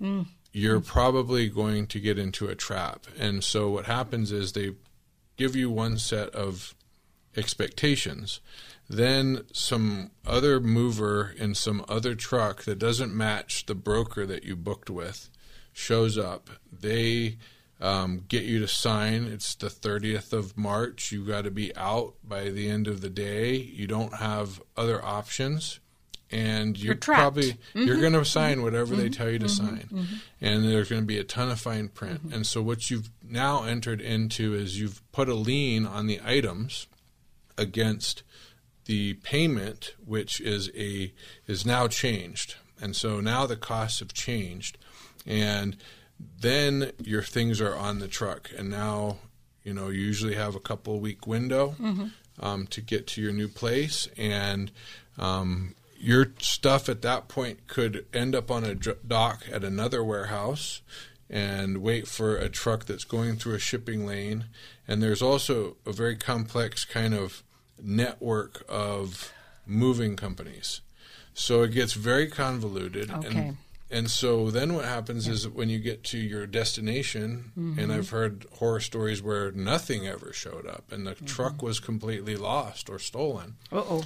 mm. 0.00 0.26
you're 0.52 0.80
probably 0.80 1.48
going 1.48 1.86
to 1.88 2.00
get 2.00 2.18
into 2.18 2.48
a 2.48 2.54
trap. 2.54 3.06
And 3.18 3.44
so 3.44 3.70
what 3.70 3.84
happens 3.84 4.32
is 4.32 4.52
they 4.52 4.72
give 5.36 5.54
you 5.54 5.70
one 5.70 5.98
set 5.98 6.30
of 6.30 6.74
expectations 7.36 8.40
then 8.90 9.44
some 9.52 10.10
other 10.26 10.58
mover 10.58 11.32
in 11.36 11.54
some 11.54 11.84
other 11.88 12.16
truck 12.16 12.64
that 12.64 12.80
doesn't 12.80 13.14
match 13.14 13.66
the 13.66 13.74
broker 13.76 14.26
that 14.26 14.42
you 14.42 14.56
booked 14.56 14.90
with 14.90 15.30
shows 15.72 16.18
up. 16.18 16.50
They 16.72 17.36
um, 17.80 18.24
get 18.26 18.42
you 18.42 18.58
to 18.58 18.66
sign. 18.66 19.26
It's 19.26 19.54
the 19.54 19.68
30th 19.68 20.32
of 20.32 20.58
March. 20.58 21.12
You've 21.12 21.28
got 21.28 21.44
to 21.44 21.52
be 21.52 21.74
out 21.76 22.14
by 22.24 22.50
the 22.50 22.68
end 22.68 22.88
of 22.88 23.00
the 23.00 23.08
day. 23.08 23.54
You 23.54 23.86
don't 23.86 24.14
have 24.14 24.60
other 24.76 25.02
options. 25.04 25.78
And 26.32 26.76
you're, 26.76 26.94
you're 26.94 26.96
probably 26.96 27.52
mm-hmm. 27.52 27.82
you're 27.82 28.00
going 28.00 28.12
to 28.12 28.24
sign 28.24 28.62
whatever 28.62 28.94
mm-hmm. 28.94 29.02
they 29.02 29.08
tell 29.08 29.30
you 29.30 29.40
to 29.40 29.46
mm-hmm. 29.46 29.66
sign, 29.66 29.88
mm-hmm. 29.92 30.14
and 30.40 30.64
there's 30.64 30.88
going 30.88 31.02
to 31.02 31.06
be 31.06 31.18
a 31.18 31.24
ton 31.24 31.50
of 31.50 31.60
fine 31.60 31.88
print. 31.88 32.24
Mm-hmm. 32.24 32.34
And 32.34 32.46
so 32.46 32.62
what 32.62 32.88
you've 32.88 33.10
now 33.20 33.64
entered 33.64 34.00
into 34.00 34.54
is 34.54 34.80
you've 34.80 35.02
put 35.10 35.28
a 35.28 35.34
lien 35.34 35.86
on 35.86 36.06
the 36.06 36.20
items 36.24 36.86
against 37.58 38.22
the 38.90 39.14
payment, 39.14 39.94
which 40.04 40.40
is 40.40 40.68
a 40.76 41.12
is 41.46 41.64
now 41.64 41.86
changed, 41.86 42.56
and 42.80 42.96
so 42.96 43.20
now 43.20 43.46
the 43.46 43.56
costs 43.56 44.00
have 44.00 44.12
changed, 44.12 44.76
and 45.24 45.76
then 46.40 46.90
your 47.00 47.22
things 47.22 47.60
are 47.60 47.76
on 47.76 48.00
the 48.00 48.08
truck, 48.08 48.50
and 48.58 48.68
now 48.68 49.18
you 49.62 49.72
know 49.72 49.90
you 49.90 50.00
usually 50.00 50.34
have 50.34 50.56
a 50.56 50.60
couple 50.60 50.98
week 50.98 51.24
window 51.24 51.76
mm-hmm. 51.80 52.06
um, 52.40 52.66
to 52.66 52.80
get 52.80 53.06
to 53.06 53.22
your 53.22 53.30
new 53.30 53.46
place, 53.46 54.08
and 54.16 54.72
um, 55.18 55.76
your 55.96 56.32
stuff 56.40 56.88
at 56.88 57.02
that 57.02 57.28
point 57.28 57.68
could 57.68 58.04
end 58.12 58.34
up 58.34 58.50
on 58.50 58.64
a 58.64 58.74
dock 58.74 59.44
at 59.52 59.62
another 59.62 60.02
warehouse 60.02 60.82
and 61.28 61.78
wait 61.78 62.08
for 62.08 62.36
a 62.36 62.48
truck 62.48 62.86
that's 62.86 63.04
going 63.04 63.36
through 63.36 63.54
a 63.54 63.60
shipping 63.60 64.04
lane. 64.04 64.46
And 64.88 65.00
there's 65.00 65.22
also 65.22 65.76
a 65.86 65.92
very 65.92 66.16
complex 66.16 66.84
kind 66.84 67.14
of 67.14 67.44
network 67.82 68.64
of 68.68 69.32
moving 69.66 70.16
companies. 70.16 70.80
So 71.34 71.62
it 71.62 71.72
gets 71.72 71.92
very 71.94 72.28
convoluted. 72.28 73.10
Okay. 73.10 73.38
And, 73.38 73.56
and 73.90 74.10
so 74.10 74.50
then 74.50 74.74
what 74.74 74.84
happens 74.84 75.26
yeah. 75.26 75.34
is 75.34 75.48
when 75.48 75.68
you 75.68 75.78
get 75.78 76.04
to 76.04 76.18
your 76.18 76.46
destination, 76.46 77.52
mm-hmm. 77.58 77.78
and 77.78 77.92
I've 77.92 78.10
heard 78.10 78.46
horror 78.58 78.80
stories 78.80 79.22
where 79.22 79.50
nothing 79.52 80.06
ever 80.06 80.32
showed 80.32 80.66
up 80.66 80.92
and 80.92 81.06
the 81.06 81.12
mm-hmm. 81.12 81.26
truck 81.26 81.62
was 81.62 81.80
completely 81.80 82.36
lost 82.36 82.88
or 82.88 82.98
stolen. 82.98 83.56
Uh 83.72 83.78
oh. 83.78 84.04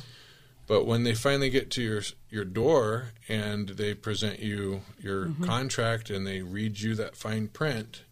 But 0.66 0.86
when 0.86 1.02
they 1.02 1.14
finally 1.14 1.50
get 1.50 1.70
to 1.72 1.82
your 1.82 2.02
your 2.30 2.44
door 2.46 3.08
and 3.28 3.70
they 3.70 3.92
present 3.92 4.38
you 4.40 4.80
your 4.98 5.26
mm-hmm. 5.26 5.44
contract 5.44 6.08
and 6.08 6.26
they 6.26 6.40
read 6.40 6.80
you 6.80 6.94
that 6.94 7.16
fine 7.16 7.48
print, 7.48 8.03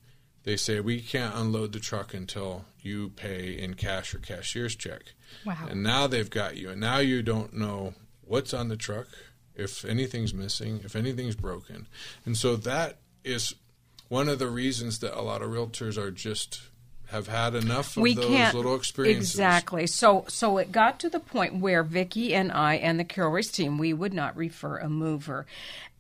they 0.44 0.56
say 0.56 0.80
we 0.80 1.00
can't 1.00 1.34
unload 1.34 1.72
the 1.72 1.80
truck 1.80 2.14
until 2.14 2.64
you 2.80 3.10
pay 3.10 3.52
in 3.52 3.74
cash 3.74 4.14
or 4.14 4.18
cashier's 4.18 4.74
check. 4.74 5.14
Wow. 5.44 5.66
And 5.68 5.82
now 5.82 6.06
they've 6.06 6.28
got 6.28 6.56
you, 6.56 6.70
and 6.70 6.80
now 6.80 6.98
you 6.98 7.22
don't 7.22 7.54
know 7.54 7.94
what's 8.26 8.52
on 8.52 8.68
the 8.68 8.76
truck, 8.76 9.06
if 9.54 9.84
anything's 9.84 10.34
missing, 10.34 10.80
if 10.84 10.96
anything's 10.96 11.36
broken. 11.36 11.86
And 12.26 12.36
so 12.36 12.56
that 12.56 12.98
is 13.24 13.54
one 14.08 14.28
of 14.28 14.38
the 14.38 14.48
reasons 14.48 14.98
that 14.98 15.18
a 15.18 15.22
lot 15.22 15.42
of 15.42 15.50
realtors 15.50 15.96
are 15.96 16.10
just 16.10 16.62
have 17.12 17.28
had 17.28 17.54
enough 17.54 17.96
of 17.96 18.02
we 18.02 18.14
those 18.14 18.26
can't, 18.26 18.54
little 18.54 18.74
experiences. 18.74 19.30
Exactly. 19.30 19.86
So 19.86 20.24
so 20.28 20.58
it 20.58 20.72
got 20.72 20.98
to 21.00 21.10
the 21.10 21.20
point 21.20 21.56
where 21.56 21.82
Vicki 21.82 22.34
and 22.34 22.50
I 22.50 22.76
and 22.76 22.98
the 22.98 23.04
Carol 23.04 23.32
Royce 23.32 23.50
team 23.50 23.78
we 23.78 23.92
would 23.92 24.14
not 24.14 24.36
refer 24.36 24.78
a 24.78 24.88
mover. 24.88 25.46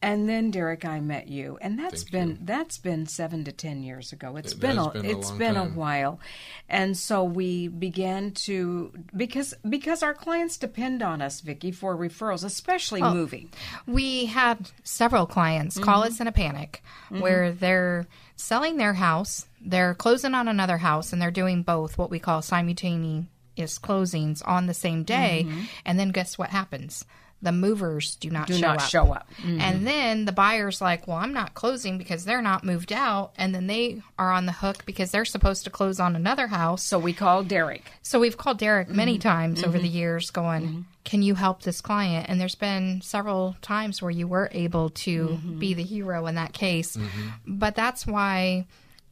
And 0.02 0.28
then 0.28 0.50
Derek, 0.50 0.84
I 0.84 0.98
met 0.98 1.28
you, 1.28 1.58
and 1.60 1.78
that's 1.78 2.02
Thank 2.02 2.10
been 2.10 2.28
you. 2.30 2.38
that's 2.42 2.76
been 2.76 3.06
seven 3.06 3.44
to 3.44 3.52
ten 3.52 3.84
years 3.84 4.12
ago. 4.12 4.36
It's 4.36 4.52
It 4.52 4.58
been 4.58 4.76
has 4.76 4.86
a, 4.88 4.90
been 4.90 5.06
a 5.06 5.08
it's 5.08 5.28
long 5.28 5.38
been 5.38 5.54
time. 5.54 5.66
a 5.68 5.70
while, 5.70 6.20
and 6.68 6.98
so 6.98 7.22
we 7.22 7.68
began 7.68 8.32
to 8.32 8.92
because 9.16 9.54
because 9.68 10.02
our 10.02 10.12
clients 10.12 10.56
depend 10.56 11.02
on 11.02 11.22
us, 11.22 11.40
Vicki, 11.40 11.70
for 11.70 11.96
referrals, 11.96 12.44
especially 12.44 13.00
Well, 13.00 13.14
moving. 13.14 13.50
We 13.86 14.26
have 14.26 14.72
several 14.82 15.24
clients 15.24 15.78
call 15.78 16.02
mm-hmm. 16.02 16.12
us 16.12 16.20
in 16.20 16.26
a 16.26 16.32
panic 16.32 16.82
mm-hmm. 17.04 17.20
where 17.20 17.52
they're 17.52 18.08
selling 18.34 18.78
their 18.78 18.94
house, 18.94 19.46
they're 19.60 19.94
closing 19.94 20.34
on 20.34 20.48
another 20.48 20.78
house, 20.78 21.12
and 21.12 21.22
they're 21.22 21.30
doing 21.30 21.62
both 21.62 21.96
what 21.96 22.10
we 22.10 22.18
call 22.18 22.42
simultaneous 22.42 23.28
closings 23.56 24.42
on 24.44 24.66
the 24.66 24.74
same 24.74 25.04
day. 25.04 25.44
Mm-hmm. 25.46 25.60
And 25.86 26.00
then 26.00 26.08
guess 26.10 26.36
what 26.36 26.50
happens? 26.50 27.04
The 27.42 27.52
movers 27.52 28.14
do 28.16 28.30
not 28.30 28.46
Do 28.46 28.54
show 28.54 28.60
not 28.60 28.76
up. 28.82 28.88
show 28.88 29.12
up. 29.12 29.28
Mm-hmm. 29.38 29.60
And 29.60 29.86
then 29.86 30.24
the 30.26 30.32
buyer's 30.32 30.80
like, 30.80 31.08
well, 31.08 31.16
I'm 31.16 31.32
not 31.32 31.54
closing 31.54 31.98
because 31.98 32.24
they're 32.24 32.40
not 32.40 32.62
moved 32.62 32.92
out. 32.92 33.32
And 33.36 33.52
then 33.52 33.66
they 33.66 34.00
are 34.16 34.30
on 34.30 34.46
the 34.46 34.52
hook 34.52 34.84
because 34.86 35.10
they're 35.10 35.24
supposed 35.24 35.64
to 35.64 35.70
close 35.70 35.98
on 35.98 36.14
another 36.14 36.46
house. 36.46 36.84
So 36.84 37.00
we 37.00 37.12
called 37.12 37.48
Derek. 37.48 37.84
So 38.02 38.20
we've 38.20 38.36
called 38.36 38.58
Derek 38.58 38.86
mm-hmm. 38.86 38.96
many 38.96 39.18
times 39.18 39.64
over 39.64 39.76
mm-hmm. 39.76 39.82
the 39.82 39.88
years 39.88 40.30
going, 40.30 40.86
can 41.04 41.22
you 41.22 41.34
help 41.34 41.62
this 41.62 41.80
client? 41.80 42.26
And 42.28 42.40
there's 42.40 42.54
been 42.54 43.00
several 43.02 43.56
times 43.60 44.00
where 44.00 44.10
you 44.12 44.28
were 44.28 44.48
able 44.52 44.90
to 44.90 45.38
be 45.58 45.74
the 45.74 45.82
hero 45.82 46.26
in 46.26 46.36
that 46.36 46.52
case. 46.52 46.96
But 47.44 47.74
that's 47.74 48.06
why 48.06 48.66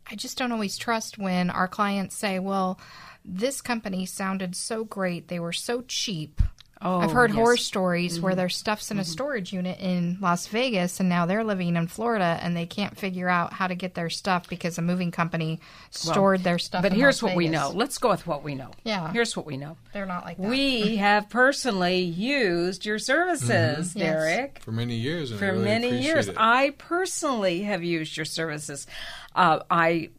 I 0.09 0.15
just 0.15 0.39
don't 0.39 0.53
always 0.53 0.77
trust 0.79 1.19
when 1.19 1.51
our 1.51 1.67
clients 1.67 2.15
say, 2.15 2.39
well, 2.39 2.79
this 3.25 3.61
company 3.61 4.07
sounded 4.07 4.55
so 4.55 4.85
great. 4.85 5.27
They 5.29 5.41
were 5.41 5.53
so 5.53 5.83
cheap. 5.83 6.41
Oh, 6.83 6.99
I've 7.01 7.13
heard 7.13 7.31
yes. 7.31 7.35
Mm-hmm. 7.35 7.41
horror 7.45 7.57
stories 7.59 8.21
where 8.21 8.35
their 8.35 8.49
stuff's 8.49 8.91
in 8.91 8.99
a 8.99 9.05
storage 9.05 9.53
unit 9.53 9.79
in 9.81 10.17
Las 10.21 10.47
Vegas 10.47 10.99
and 10.99 11.09
now 11.11 11.27
they're 11.27 11.45
living 11.45 11.77
in 11.77 11.87
Florida 11.89 12.39
and 12.43 12.57
they 12.57 12.65
can't 12.65 12.97
figure 12.97 13.29
out 13.29 13.53
how 13.53 13.67
to 13.67 13.75
get 13.75 13.95
their 13.95 14.09
stuff 14.09 14.49
because 14.49 14.79
a 14.79 14.83
moving 14.83 15.11
company 15.11 15.61
stored 15.91 16.43
their 16.43 16.59
stuff. 16.59 16.81
But 16.83 16.93
in 16.93 16.99
here's 16.99 17.23
Las 17.23 17.31
what 17.31 17.37
we 17.37 17.49
know. 17.49 17.71
Let's 17.75 17.99
go 17.99 18.09
with 18.09 18.27
what 18.27 18.43
we 18.43 18.55
know. 18.55 18.71
Yeah. 18.85 19.13
Here's 19.13 19.37
what 19.37 19.45
we 19.45 19.59
know. 19.59 19.77
They're 19.93 20.07
not 20.07 20.25
like 20.25 20.39
that. 20.39 20.49
We 20.49 20.97
have 20.97 21.29
personally 21.29 21.99
used 22.01 22.87
your 22.87 22.99
services, 22.99 23.93
Derek. 23.93 24.61
for 24.63 24.73
many 24.73 24.95
years. 24.97 25.31
And 25.33 25.39
I 25.39 25.47
For 25.47 25.53
really 25.53 25.65
many 25.65 26.03
years. 26.03 26.29
it. 26.29 26.37
I 26.39 26.71
personally 26.79 27.63
have 27.63 27.85
used 27.85 28.17
your 28.17 28.25
services. 28.27 28.87
Uh, 29.35 29.61
I 29.71 30.11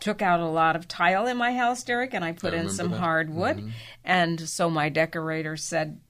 took 0.00 0.22
out 0.22 0.40
a 0.40 0.46
lot 0.46 0.76
of 0.76 0.88
tile 0.88 1.26
in 1.26 1.36
my 1.36 1.52
house, 1.54 1.82
Derek, 1.82 2.14
and 2.14 2.24
I 2.24 2.32
put 2.32 2.54
I 2.54 2.58
in 2.58 2.70
some 2.70 2.88
that. 2.90 2.94
Mm-hmm. 2.96 3.02
hardwood. 3.04 3.72
And 4.04 4.40
so 4.48 4.68
my 4.70 4.88
decorator 4.88 5.56
said, 5.56 6.00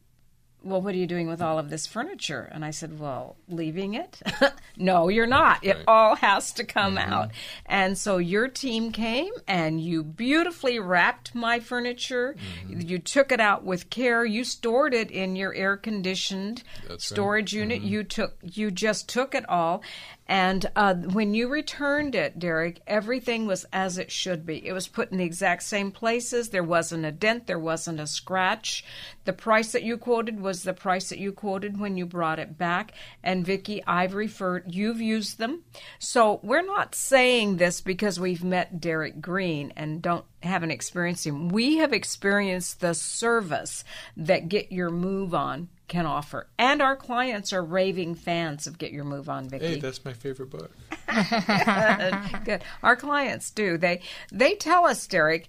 well, 0.62 0.83
what 0.83 0.94
are 0.94 0.99
you 0.99 1.07
doing 1.07 1.27
with 1.27 1.40
all 1.40 1.59
of 1.59 1.70
this 1.70 1.87
furniture? 1.87 2.46
And 2.53 2.66
I 2.66 2.70
said, 2.70 3.01
well, 3.01 3.37
leaving 3.49 3.94
it? 3.94 4.20
no, 4.77 5.09
you're 5.09 5.27
not. 5.27 5.64
It 5.64 5.79
all 5.88 6.16
has 6.16 6.53
to 6.53 6.64
come 6.64 6.96
Mm-hmm. 6.96 7.12
out. 7.12 7.31
And 7.64 7.96
so 7.96 8.18
your 8.18 8.46
team 8.46 8.92
came 8.92 9.33
and 9.49 9.81
you 9.81 10.03
beautifully 10.05 10.79
wrapped 10.79 11.35
my 11.35 11.61
furniture. 11.61 12.37
Mm-hmm. 12.68 12.81
You 12.83 12.99
took 12.99 13.33
it 13.33 13.40
out 13.40 13.64
with 13.64 13.88
care. 13.88 14.23
You 14.27 14.44
stored 14.44 14.92
it 14.92 15.11
in 15.11 15.35
your 15.35 15.55
air 15.55 15.79
conditioned 15.79 16.62
That's 16.83 16.83
right. 16.83 16.90
Mm-hmm. 16.99 17.14
storage 17.14 17.53
unit. 17.55 17.81
You 17.81 18.05
took, 18.05 18.37
you 18.42 18.70
just 18.70 19.09
took 19.09 19.35
it 19.35 19.49
all. 19.49 19.83
And 20.30 20.70
uh, 20.76 20.94
when 20.94 21.34
you 21.34 21.48
returned 21.48 22.14
it, 22.14 22.38
Derek, 22.38 22.82
everything 22.86 23.48
was 23.48 23.66
as 23.72 23.98
it 23.98 24.12
should 24.12 24.46
be. 24.46 24.64
It 24.64 24.72
was 24.72 24.86
put 24.86 25.10
in 25.10 25.18
the 25.18 25.24
exact 25.24 25.64
same 25.64 25.90
places. 25.90 26.50
There 26.50 26.62
wasn't 26.62 27.04
a 27.04 27.10
dent. 27.10 27.48
There 27.48 27.58
wasn't 27.58 27.98
a 27.98 28.06
scratch. 28.06 28.84
The 29.24 29.32
price 29.32 29.72
that 29.72 29.82
you 29.82 29.98
quoted 29.98 30.38
was 30.38 30.62
the 30.62 30.72
price 30.72 31.08
that 31.08 31.18
you 31.18 31.32
quoted 31.32 31.80
when 31.80 31.96
you 31.96 32.06
brought 32.06 32.38
it 32.38 32.56
back. 32.56 32.92
And 33.24 33.44
Vicki, 33.44 33.82
I've 33.88 34.14
referred. 34.14 34.72
You've 34.72 35.00
used 35.00 35.38
them, 35.38 35.64
so 35.98 36.38
we're 36.44 36.62
not 36.62 36.94
saying 36.94 37.56
this 37.56 37.80
because 37.80 38.20
we've 38.20 38.44
met 38.44 38.80
Derek 38.80 39.20
Greene 39.20 39.72
and 39.74 40.00
don't 40.00 40.24
haven't 40.44 40.70
experienced 40.70 41.26
him. 41.26 41.48
We 41.48 41.78
have 41.78 41.92
experienced 41.92 42.80
the 42.80 42.94
service 42.94 43.84
that 44.16 44.48
Get 44.48 44.70
Your 44.70 44.90
Move 44.90 45.34
On 45.34 45.68
can 45.90 46.07
offer. 46.07 46.46
And 46.57 46.81
our 46.81 46.96
clients 46.96 47.53
are 47.53 47.62
raving 47.62 48.14
fans 48.14 48.66
of 48.66 48.79
Get 48.79 48.92
Your 48.92 49.05
Move 49.05 49.29
On, 49.29 49.48
Vicki. 49.48 49.66
Hey, 49.66 49.81
that's 49.81 50.05
my 50.05 50.14
favorite 50.14 50.48
book. 50.48 50.70
Good. 52.44 52.62
Our 52.83 52.96
clients 52.96 53.50
do. 53.50 53.76
They 53.76 54.00
they 54.33 54.55
tell 54.55 54.87
us, 54.87 55.07
Derek, 55.07 55.48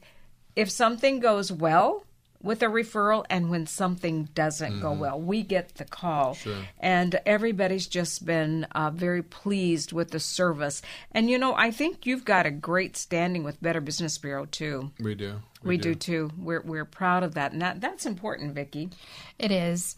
if 0.56 0.70
something 0.70 1.20
goes 1.20 1.52
well 1.52 2.04
with 2.42 2.64
a 2.64 2.66
referral 2.66 3.24
and 3.30 3.52
when 3.52 3.68
something 3.68 4.28
doesn't 4.34 4.80
go 4.80 4.92
well, 4.92 5.22
we 5.22 5.44
get 5.44 5.76
the 5.76 5.86
call. 5.86 6.34
Sure. 6.34 6.58
And 6.80 7.20
everybody's 7.24 7.86
just 7.86 8.26
been 8.26 8.64
uh, 8.72 8.90
very 8.90 9.22
pleased 9.22 9.94
with 9.94 10.10
the 10.10 10.20
service. 10.20 10.82
And 11.12 11.30
you 11.30 11.38
know, 11.38 11.54
I 11.54 11.70
think 11.70 12.08
you've 12.08 12.26
got 12.26 12.48
a 12.48 12.52
great 12.52 12.98
standing 12.98 13.44
with 13.44 13.62
Better 13.62 13.80
Business 13.80 14.18
Bureau 14.18 14.46
too. 14.46 14.90
We 15.00 15.14
do. 15.14 15.42
We, 15.64 15.78
do. 15.78 15.96
too. 15.96 16.32
We're 16.38 16.62
we're 16.62 16.86
proud 16.86 17.24
of 17.24 17.36
that, 17.36 17.52
and 17.52 17.62
that 17.62 17.82
that's 17.82 18.06
important, 18.06 18.56
Vicki. 18.56 18.90
It 19.38 19.52
is. 19.52 19.96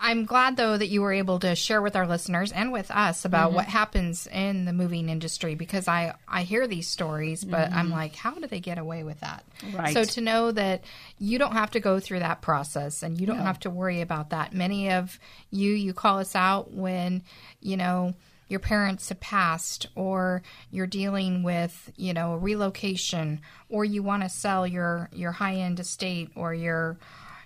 I'm 0.00 0.24
glad 0.24 0.56
though 0.56 0.76
that 0.76 0.88
you 0.88 1.02
were 1.02 1.12
able 1.12 1.38
to 1.40 1.54
share 1.54 1.82
with 1.82 1.94
our 1.94 2.06
listeners 2.06 2.52
and 2.52 2.72
with 2.72 2.90
us 2.90 3.24
about 3.24 3.48
Mm-hmm. 3.48 3.56
what 3.56 3.66
happens 3.66 4.26
in 4.26 4.64
the 4.64 4.72
moving 4.72 5.08
industry 5.08 5.54
because 5.54 5.86
I 5.88 6.14
I 6.26 6.42
hear 6.42 6.66
these 6.66 6.88
stories 6.88 7.44
but 7.44 7.70
I'm 7.70 7.90
like 7.90 8.14
how 8.16 8.32
do 8.34 8.46
they 8.46 8.60
get 8.60 8.78
away 8.78 9.04
with 9.04 9.20
that? 9.20 9.44
Mm-hmm. 9.60 9.76
Right. 9.76 9.92
So 9.92 10.04
to 10.04 10.20
know 10.22 10.50
that 10.52 10.84
you 11.18 11.38
don't 11.38 11.52
have 11.52 11.72
to 11.72 11.80
go 11.80 12.00
through 12.00 12.20
that 12.20 12.40
process 12.40 13.02
and 13.02 13.20
you 13.20 13.26
don't 13.26 13.38
have 13.40 13.60
to 13.60 13.70
worry 13.70 14.00
about 14.00 14.30
that. 14.30 14.54
Many 14.54 14.90
of 14.90 15.18
you 15.50 15.72
you 15.72 15.92
call 15.92 16.18
us 16.18 16.34
out 16.34 16.72
when, 16.72 17.22
you 17.60 17.76
know, 17.76 18.14
your 18.48 18.60
parents 18.60 19.08
have 19.08 19.20
passed 19.20 19.86
or 19.94 20.42
you're 20.70 20.86
dealing 20.86 21.42
with 21.42 21.92
you 21.96 22.12
know 22.12 22.32
a 22.32 22.38
relocation 22.38 23.40
or 23.68 23.84
you 23.84 24.02
want 24.02 24.22
to 24.22 24.28
sell 24.28 24.66
your 24.66 25.08
your 25.12 25.32
high 25.32 25.54
end 25.54 25.80
estate 25.80 26.30
or 26.36 26.54
your 26.54 26.98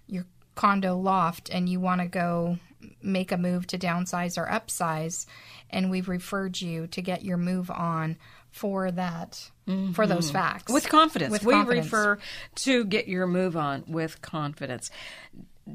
your 0.06 0.24
condo 0.54 0.96
loft 0.96 1.48
and 1.50 1.68
you 1.68 1.78
want 1.78 2.00
to 2.00 2.06
go 2.06 2.58
make 3.02 3.32
a 3.32 3.36
move 3.36 3.66
to 3.66 3.78
downsize 3.78 4.38
or 4.38 4.46
upsize 4.46 5.26
and 5.70 5.90
we've 5.90 6.08
referred 6.08 6.60
you 6.60 6.86
to 6.86 7.02
get 7.02 7.24
your 7.24 7.36
move 7.36 7.70
on 7.70 8.16
for 8.50 8.90
that 8.90 9.50
for 9.66 9.72
mm-hmm. 9.72 10.06
those 10.06 10.30
facts 10.30 10.72
with 10.72 10.88
confidence. 10.88 11.30
With 11.30 11.44
we 11.44 11.52
confidence. 11.52 11.86
refer 11.86 12.18
to 12.56 12.84
get 12.84 13.06
your 13.06 13.26
move 13.26 13.56
on 13.56 13.84
with 13.86 14.22
confidence. 14.22 14.90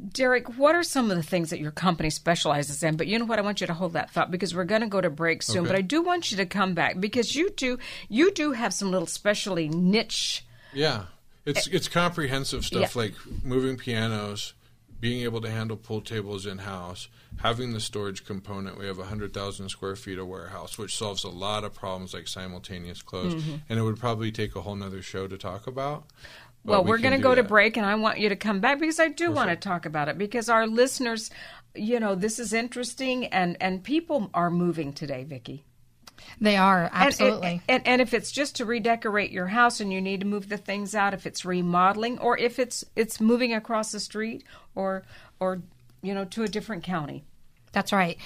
Derek, 0.09 0.57
what 0.57 0.75
are 0.75 0.83
some 0.83 1.11
of 1.11 1.17
the 1.17 1.23
things 1.23 1.49
that 1.51 1.59
your 1.59 1.71
company 1.71 2.09
specializes 2.09 2.81
in? 2.83 2.97
But 2.97 3.07
you 3.07 3.19
know 3.19 3.25
what? 3.25 3.37
I 3.39 3.43
want 3.43 3.61
you 3.61 3.67
to 3.67 3.73
hold 3.73 3.93
that 3.93 4.09
thought 4.09 4.31
because 4.31 4.55
we're 4.55 4.63
going 4.63 4.81
to 4.81 4.87
go 4.87 5.01
to 5.01 5.09
break 5.09 5.43
soon. 5.43 5.59
Okay. 5.59 5.67
But 5.67 5.75
I 5.75 5.81
do 5.81 6.01
want 6.01 6.31
you 6.31 6.37
to 6.37 6.45
come 6.45 6.73
back 6.73 6.99
because 6.99 7.35
you 7.35 7.49
do 7.51 7.77
you 8.09 8.31
do 8.31 8.53
have 8.53 8.73
some 8.73 8.91
little 8.91 9.07
specially 9.07 9.69
niche. 9.69 10.45
Yeah, 10.73 11.05
it's 11.45 11.67
it's 11.67 11.87
comprehensive 11.87 12.65
stuff 12.65 12.95
Yeah. 12.95 13.01
like 13.03 13.13
moving 13.43 13.77
pianos, 13.77 14.53
being 14.99 15.23
able 15.23 15.41
to 15.41 15.49
handle 15.49 15.77
pool 15.77 16.01
tables 16.01 16.45
in 16.45 16.59
house, 16.59 17.07
having 17.41 17.73
the 17.73 17.79
storage 17.79 18.25
component. 18.25 18.79
We 18.79 18.87
have 18.87 18.97
hundred 18.97 19.33
thousand 19.33 19.69
square 19.69 19.95
feet 19.95 20.17
of 20.17 20.27
warehouse, 20.27 20.77
which 20.77 20.97
solves 20.97 21.23
a 21.23 21.29
lot 21.29 21.63
of 21.63 21.73
problems 21.73 22.13
like 22.13 22.27
simultaneous 22.27 23.01
close. 23.01 23.33
Mm-hmm. 23.35 23.55
And 23.69 23.79
it 23.79 23.83
would 23.83 23.99
probably 23.99 24.31
take 24.31 24.55
a 24.55 24.61
whole 24.61 24.75
nother 24.75 25.01
show 25.01 25.27
to 25.27 25.37
talk 25.37 25.67
about. 25.67 26.05
But 26.65 26.71
Well, 26.71 26.83
we 26.83 26.89
we're 26.91 26.97
going 26.99 27.11
to 27.11 27.17
do 27.17 27.23
go 27.23 27.35
to 27.35 27.43
break, 27.43 27.77
and 27.77 27.85
I 27.85 27.95
want 27.95 28.19
you 28.19 28.29
to 28.29 28.35
come 28.35 28.59
back 28.59 28.79
because 28.79 28.99
I 28.99 29.09
do 29.09 29.31
want 29.31 29.49
to 29.49 29.55
talk 29.55 29.85
about 29.85 30.07
it 30.09 30.17
because 30.17 30.49
our 30.49 30.65
listeners, 30.67 31.29
you 31.75 31.99
know, 31.99 32.15
this 32.15 32.39
is 32.39 32.53
interesting, 32.53 33.25
and 33.27 33.57
and 33.61 33.83
people 33.83 34.29
are 34.33 34.49
moving 34.49 34.93
today, 34.93 35.23
Vicki. 35.23 35.65
they 36.39 36.55
are 36.55 36.83
And- 36.85 36.93
absolutely 36.93 37.61
And, 37.67 37.85
and, 37.85 38.01
if 38.01 38.13
it's 38.13 38.31
just 38.31 38.55
to 38.57 38.65
redecorate 38.65 39.31
your 39.31 39.47
house 39.47 39.79
and 39.81 39.91
you 39.91 39.99
need 40.01 40.21
to 40.21 40.25
move 40.25 40.47
the 40.47 40.57
things 40.57 40.95
out, 40.95 41.13
if 41.13 41.25
it's 41.25 41.43
remodeling, 41.43 42.17
or 42.19 42.37
if 42.37 42.59
it's 42.59 42.83
it's 42.95 43.19
moving 43.19 43.53
across 43.53 43.91
the 43.91 43.99
street, 43.99 44.43
or 44.75 45.03
or 45.39 45.61
you 46.01 46.13
know 46.13 46.25
to 46.25 46.43
a 46.43 46.47
different 46.47 46.83
county. 46.83 47.23
That's 47.73 47.91
right. 47.91 48.17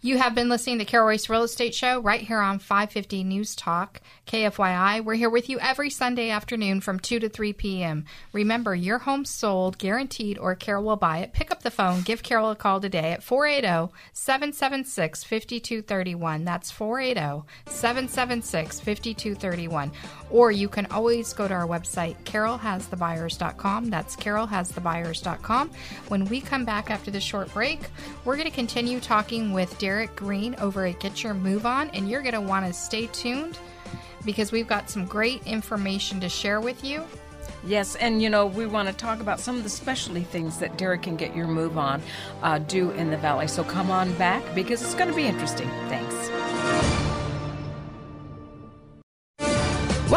You 0.00 0.18
have 0.18 0.32
been 0.32 0.48
listening 0.48 0.78
to 0.78 0.84
Carol 0.84 1.08
Royce 1.08 1.28
Real 1.28 1.42
Estate 1.42 1.74
Show 1.74 2.00
right 2.00 2.20
here 2.20 2.38
on 2.38 2.60
550 2.60 3.24
News 3.24 3.56
Talk, 3.56 4.00
KFYI. 4.28 5.02
We're 5.04 5.14
here 5.14 5.28
with 5.28 5.48
you 5.48 5.58
every 5.58 5.90
Sunday 5.90 6.30
afternoon 6.30 6.80
from 6.80 7.00
2 7.00 7.18
to 7.18 7.28
3 7.28 7.52
p.m. 7.54 8.04
Remember, 8.32 8.76
your 8.76 8.98
home 8.98 9.24
sold, 9.24 9.76
guaranteed, 9.76 10.38
or 10.38 10.54
Carol 10.54 10.84
will 10.84 10.94
buy 10.94 11.18
it. 11.18 11.32
Pick 11.32 11.50
up 11.50 11.64
the 11.64 11.72
phone. 11.72 12.02
Give 12.02 12.22
Carol 12.22 12.52
a 12.52 12.54
call 12.54 12.80
today 12.80 13.10
at 13.10 13.24
480 13.24 13.92
776 14.12 15.24
5231. 15.24 16.44
That's 16.44 16.70
480 16.70 17.44
776 17.66 18.78
5231. 18.78 19.90
Or 20.30 20.50
you 20.50 20.68
can 20.68 20.86
always 20.86 21.32
go 21.32 21.48
to 21.48 21.54
our 21.54 21.66
website, 21.66 22.16
carolhasthebuyers.com. 22.24 23.90
That's 23.90 24.16
carolhasthebuyers.com. 24.16 25.70
When 26.08 26.24
we 26.26 26.40
come 26.40 26.64
back 26.64 26.90
after 26.90 27.10
this 27.10 27.24
short 27.24 27.52
break, 27.54 27.80
we're 28.24 28.36
going 28.36 28.48
to 28.48 28.54
continue 28.54 29.00
talking 29.00 29.52
with 29.52 29.78
Derek 29.78 30.14
Greene 30.16 30.54
over 30.56 30.86
at 30.86 31.00
Get 31.00 31.22
Your 31.22 31.34
Move 31.34 31.66
On, 31.66 31.90
and 31.90 32.10
you're 32.10 32.22
going 32.22 32.34
to 32.34 32.40
want 32.40 32.66
to 32.66 32.72
stay 32.72 33.06
tuned 33.08 33.58
because 34.24 34.52
we've 34.52 34.68
got 34.68 34.90
some 34.90 35.06
great 35.06 35.46
information 35.46 36.20
to 36.20 36.28
share 36.28 36.60
with 36.60 36.84
you. 36.84 37.02
Yes, 37.64 37.96
and 37.96 38.22
you 38.22 38.30
know 38.30 38.46
we 38.46 38.66
want 38.66 38.88
to 38.88 38.94
talk 38.94 39.20
about 39.20 39.40
some 39.40 39.56
of 39.56 39.62
the 39.62 39.68
specialty 39.68 40.22
things 40.22 40.58
that 40.58 40.78
Derek 40.78 41.02
can 41.02 41.16
get 41.16 41.34
your 41.34 41.46
move 41.46 41.76
on 41.76 42.02
uh, 42.42 42.58
do 42.58 42.90
in 42.92 43.10
the 43.10 43.16
valley. 43.16 43.48
So 43.48 43.64
come 43.64 43.90
on 43.90 44.12
back 44.14 44.42
because 44.54 44.82
it's 44.82 44.94
going 44.94 45.10
to 45.10 45.16
be 45.16 45.26
interesting. 45.26 45.68
Thanks. 45.88 46.27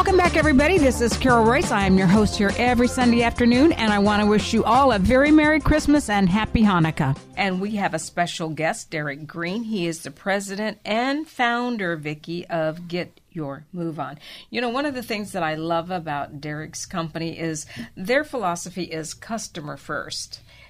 Welcome 0.02 0.18
back, 0.18 0.36
everybody. 0.36 0.80
This 0.80 1.00
is 1.00 1.16
Carol 1.16 1.46
Royce. 1.46 1.70
I 1.72 1.86
am 1.86 1.96
your 1.96 2.08
host 2.08 2.36
here 2.36 2.52
every 2.58 2.88
Sunday 2.88 3.22
afternoon, 3.22 3.72
and 3.72 3.94
I 3.94 4.00
want 4.00 4.24
to 4.24 4.28
wish 4.28 4.52
you 4.52 4.64
all 4.64 4.92
a 4.92 4.98
very 4.98 5.30
Merry 5.30 5.60
Christmas 5.60 6.10
and 6.10 6.28
Happy 6.28 6.64
Hanukkah. 6.64 7.16
And 7.38 7.62
we 7.62 7.76
have 7.76 7.94
a 7.94 8.00
special 8.00 8.50
guest, 8.50 8.90
Derek 8.90 9.28
Greene. 9.28 9.62
He 9.62 9.86
is 9.86 10.02
the 10.02 10.10
president 10.10 10.80
and 10.84 11.28
founder, 11.28 11.96
Vicky, 11.98 12.48
of 12.48 12.88
Get 12.88 13.22
Your 13.32 13.66
Move 13.72 14.00
On. 14.00 14.18
You 14.50 14.60
know, 14.60 14.70
one 14.70 14.88
of 14.88 14.96
the 14.96 15.04
things 15.04 15.34
that 15.34 15.44
I 15.44 15.54
love 15.54 15.92
about 15.92 16.42
Derek's 16.42 16.88
company 16.88 17.38
is 17.38 17.68
their 17.96 18.24
philosophy 18.24 18.86
is 18.86 19.14
customer 19.14 19.78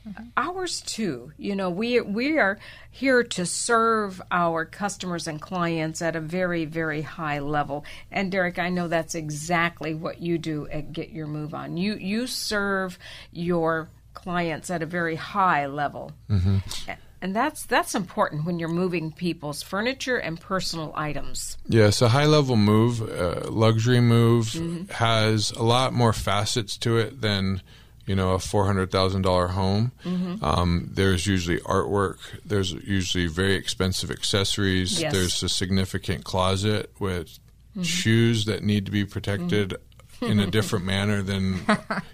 1st 0.08 0.32
Ours 0.38 0.82
too. 0.82 1.32
You 1.38 1.56
know, 1.56 1.70
we 1.70 2.02
we 2.02 2.38
are 2.40 2.58
here 2.90 3.24
to 3.24 3.46
serve 3.46 4.22
our 4.32 4.66
customers 4.66 5.28
and 5.28 5.40
clients 5.42 6.02
at 6.02 6.16
a 6.16 6.20
very 6.22 6.66
very 6.66 7.02
high 7.04 7.40
level. 7.40 7.86
And 8.12 8.32
Derek, 8.32 8.58
I 8.60 8.70
know 8.70 8.88
that's 8.88 9.16
exactly 9.16 9.94
what 9.94 10.20
you 10.22 10.38
do 10.38 10.68
at 10.70 10.92
Get 10.94 11.10
Your 11.12 11.28
Move 11.28 11.54
On. 11.54 11.78
You 11.78 11.96
you 11.96 12.26
serve 12.28 12.98
your 13.32 13.90
clients 14.14 14.70
at 14.70 14.82
a 14.82 14.86
very 14.86 15.16
high 15.16 15.66
level. 15.68 16.12
A- 16.30 16.98
And 17.24 17.36
that's 17.36 17.66
that's 17.68 17.94
important 17.94 18.46
when 18.46 18.58
you're 18.60 18.68
moving 18.84 19.12
people's 19.12 19.62
furniture 19.62 20.18
and 20.18 20.40
personal 20.42 20.92
items. 20.96 21.58
Yes, 21.68 22.02
a 22.02 22.10
high 22.10 22.26
level 22.26 22.56
move, 22.58 23.02
uh, 23.04 23.50
luxury 23.52 24.02
move, 24.02 24.46
Mm-hmm. 24.48 24.92
has 24.94 25.52
a 25.52 25.62
lot 25.64 25.94
more 25.94 26.14
facets 26.14 26.76
to 26.78 26.98
it 26.98 27.22
than 27.22 27.62
you 28.06 28.16
know, 28.16 28.32
a 28.32 28.40
four 28.40 28.66
hundred 28.66 28.92
thousand 28.92 29.22
dollar 29.22 29.48
home. 29.48 29.92
Mm-hmm. 30.04 30.44
Um, 30.44 30.90
there's 30.92 31.28
usually 31.28 31.60
artwork. 31.60 32.18
There's 32.46 32.72
usually 32.74 33.28
very 33.28 33.54
expensive 33.56 34.10
accessories. 34.12 35.02
Yes. 35.02 35.14
There's 35.14 35.44
a 35.44 35.50
significant 35.50 36.24
closet 36.24 36.92
with 37.00 37.38
Mm-hmm. 37.72 37.84
shoes 37.84 38.44
that 38.48 38.64
need 38.64 38.86
to 38.88 38.92
be 38.92 39.06
protected 39.06 39.78
in 40.20 40.42
a 40.42 40.46
different 40.52 40.84
manner 40.84 41.22
than 41.22 41.62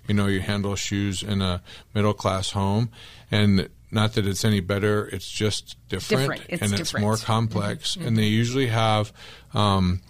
you 0.07 0.13
know 0.13 0.27
you 0.27 0.39
handle 0.39 0.75
shoes 0.75 1.23
in 1.23 1.41
a 1.41 1.63
middle 1.95 2.13
class 2.13 2.51
home. 2.51 2.91
And 3.31 3.67
not 3.89 4.13
that 4.13 4.27
it's 4.27 4.45
any 4.45 4.59
better, 4.59 5.07
it's 5.07 5.27
just 5.27 5.75
different, 5.89 6.21
Different. 6.33 6.41
It's 6.49 6.61
and 6.61 6.71
it's 6.73 6.91
different. 6.91 7.01
Mm-hmm. 7.01 7.01
more 7.07 7.17
complex. 7.17 7.95
And 7.95 8.15
they 8.15 8.25
usually 8.25 8.67
have. 8.67 9.11
Um, 9.55 10.01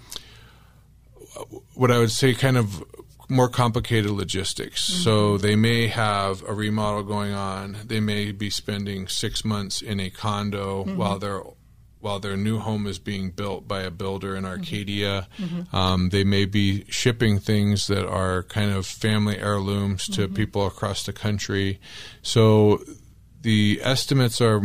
what 1.75 1.91
I 1.91 1.99
would 1.99 2.11
say 2.11 2.33
kind 2.33 2.57
of 2.57 2.83
more 3.29 3.49
complicated 3.49 4.11
logistics. 4.11 4.89
Mm-hmm. 4.89 5.01
So 5.01 5.37
they 5.37 5.55
may 5.55 5.87
have 5.87 6.43
a 6.47 6.53
remodel 6.53 7.03
going 7.03 7.33
on. 7.33 7.77
They 7.85 7.99
may 7.99 8.31
be 8.31 8.49
spending 8.49 9.07
six 9.07 9.43
months 9.43 9.81
in 9.81 9.99
a 9.99 10.09
condo 10.09 10.83
mm-hmm. 10.83 10.97
while 10.97 11.19
their 11.19 11.41
while 11.99 12.19
their 12.19 12.37
new 12.37 12.59
home 12.59 12.85
is 12.85 12.99
being 12.99 13.31
built 13.31 13.67
by 13.67 13.81
a 13.81 13.91
builder 13.91 14.35
in 14.35 14.43
mm-hmm. 14.43 14.59
Arcadia. 14.59 15.27
Um, 15.73 16.09
they 16.09 16.23
may 16.23 16.45
be 16.45 16.85
shipping 16.89 17.39
things 17.39 17.87
that 17.87 18.07
are 18.07 18.43
kind 18.43 18.71
of 18.71 18.85
family 18.85 19.39
heirlooms 19.39 20.07
to 20.09 20.27
people 20.27 20.67
across 20.67 21.05
the 21.05 21.11
country. 21.11 21.81
So 22.21 22.81
the 23.41 23.79
estimates 23.83 24.39
are 24.41 24.61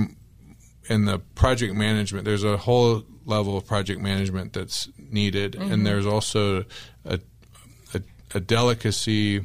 in 0.88 1.07
the 1.07 1.20
project 1.35 1.75
management, 1.75 2.25
there's 2.25 2.44
a 2.44 2.59
whole 2.59 3.05
level 3.25 3.57
of 3.57 3.66
project 3.66 4.01
management 4.01 4.53
that's 4.53 4.88
needed, 4.98 5.55
and 5.55 5.87
there's 5.87 6.07
also 6.07 6.64
a, 7.05 7.20
a, 8.35 8.40
delicacy 8.40 9.45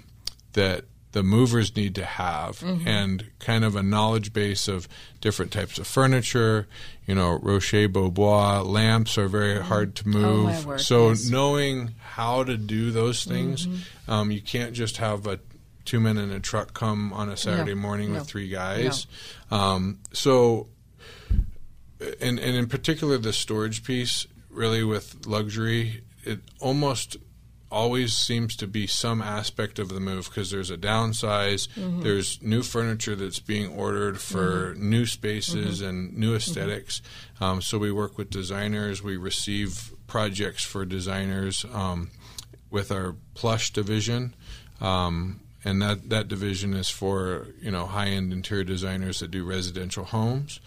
that 0.54 0.86
the 1.12 1.24
movers 1.24 1.76
need 1.76 1.96
to 1.96 2.06
have, 2.06 2.64
and 2.86 3.26
kind 3.40 3.64
of 3.64 3.76
a 3.76 3.84
knowledge 3.84 4.34
base 4.34 4.68
of 4.68 4.88
different 5.22 5.52
types 5.52 5.80
of 5.80 5.88
furniture. 5.88 6.68
You 7.06 7.16
know, 7.16 7.40
Roche 7.42 7.88
Bobois 7.88 8.66
lamps 8.66 9.18
are 9.18 9.28
very 9.28 9.62
hard 9.62 9.96
to 9.96 10.08
move. 10.08 10.46
my 10.46 10.62
word, 10.64 10.82
so 10.82 11.10
yes. 11.10 11.30
knowing 11.30 11.96
how 12.00 12.44
to 12.44 12.58
do 12.58 12.92
those 12.92 13.24
things, 13.24 13.68
um, 14.08 14.32
you 14.32 14.42
can't 14.42 14.74
just 14.74 14.98
have 14.98 15.26
a 15.26 15.40
two 15.86 16.00
men 16.00 16.18
in 16.18 16.32
a 16.32 16.40
truck 16.40 16.74
come 16.74 17.14
on 17.14 17.30
a 17.30 17.38
Saturday 17.38 17.74
morning 17.74 18.12
no, 18.12 18.20
with 18.20 18.28
three 18.28 18.50
guys. 18.50 19.08
Um, 19.50 20.00
so 20.12 20.68
and 22.00 22.40
and 22.40 22.56
in 22.56 22.68
particular 22.68 23.18
the 23.18 23.34
storage 23.34 23.84
piece 23.84 24.28
really 24.50 24.84
with 24.84 25.26
luxury 25.26 26.04
it 26.24 26.40
almost 26.60 27.18
always 27.70 28.16
seems 28.16 28.56
to 28.56 28.68
be 28.68 28.88
some 28.88 29.22
aspect 29.22 29.80
of 29.80 29.90
the 29.90 30.00
move 30.00 30.26
because 30.26 30.52
there's 30.52 30.72
a 30.72 30.78
downsize 30.78 31.68
there's 32.02 32.42
new 32.42 32.64
furniture 32.64 33.16
that's 33.16 33.40
being 33.40 33.68
ordered 33.74 34.20
for 34.20 34.74
new 34.78 35.06
spaces 35.06 35.82
and 35.82 36.18
new 36.18 36.36
esthetics 36.36 37.02
um, 37.42 37.62
so 37.62 37.78
we 37.78 37.92
work 37.92 38.18
with 38.18 38.30
designers 38.30 39.04
we 39.04 39.18
receive 39.18 39.92
projects 40.08 40.64
for 40.64 40.86
designers 40.86 41.66
um, 41.74 42.10
with 42.70 42.92
our 42.92 43.16
plush 43.34 43.72
division. 43.72 44.36
Um, 44.82 45.42
and 45.64 45.82
that, 45.82 46.10
that 46.10 46.28
division 46.28 46.74
is 46.74 46.90
for 46.90 47.48
you 47.62 47.72
know 47.72 47.86
high 47.86 48.08
end 48.08 48.32
interior 48.32 48.64
designers 48.64 49.20
that 49.20 49.32
do 49.32 49.44
residential 49.44 50.06
homes. 50.06 50.60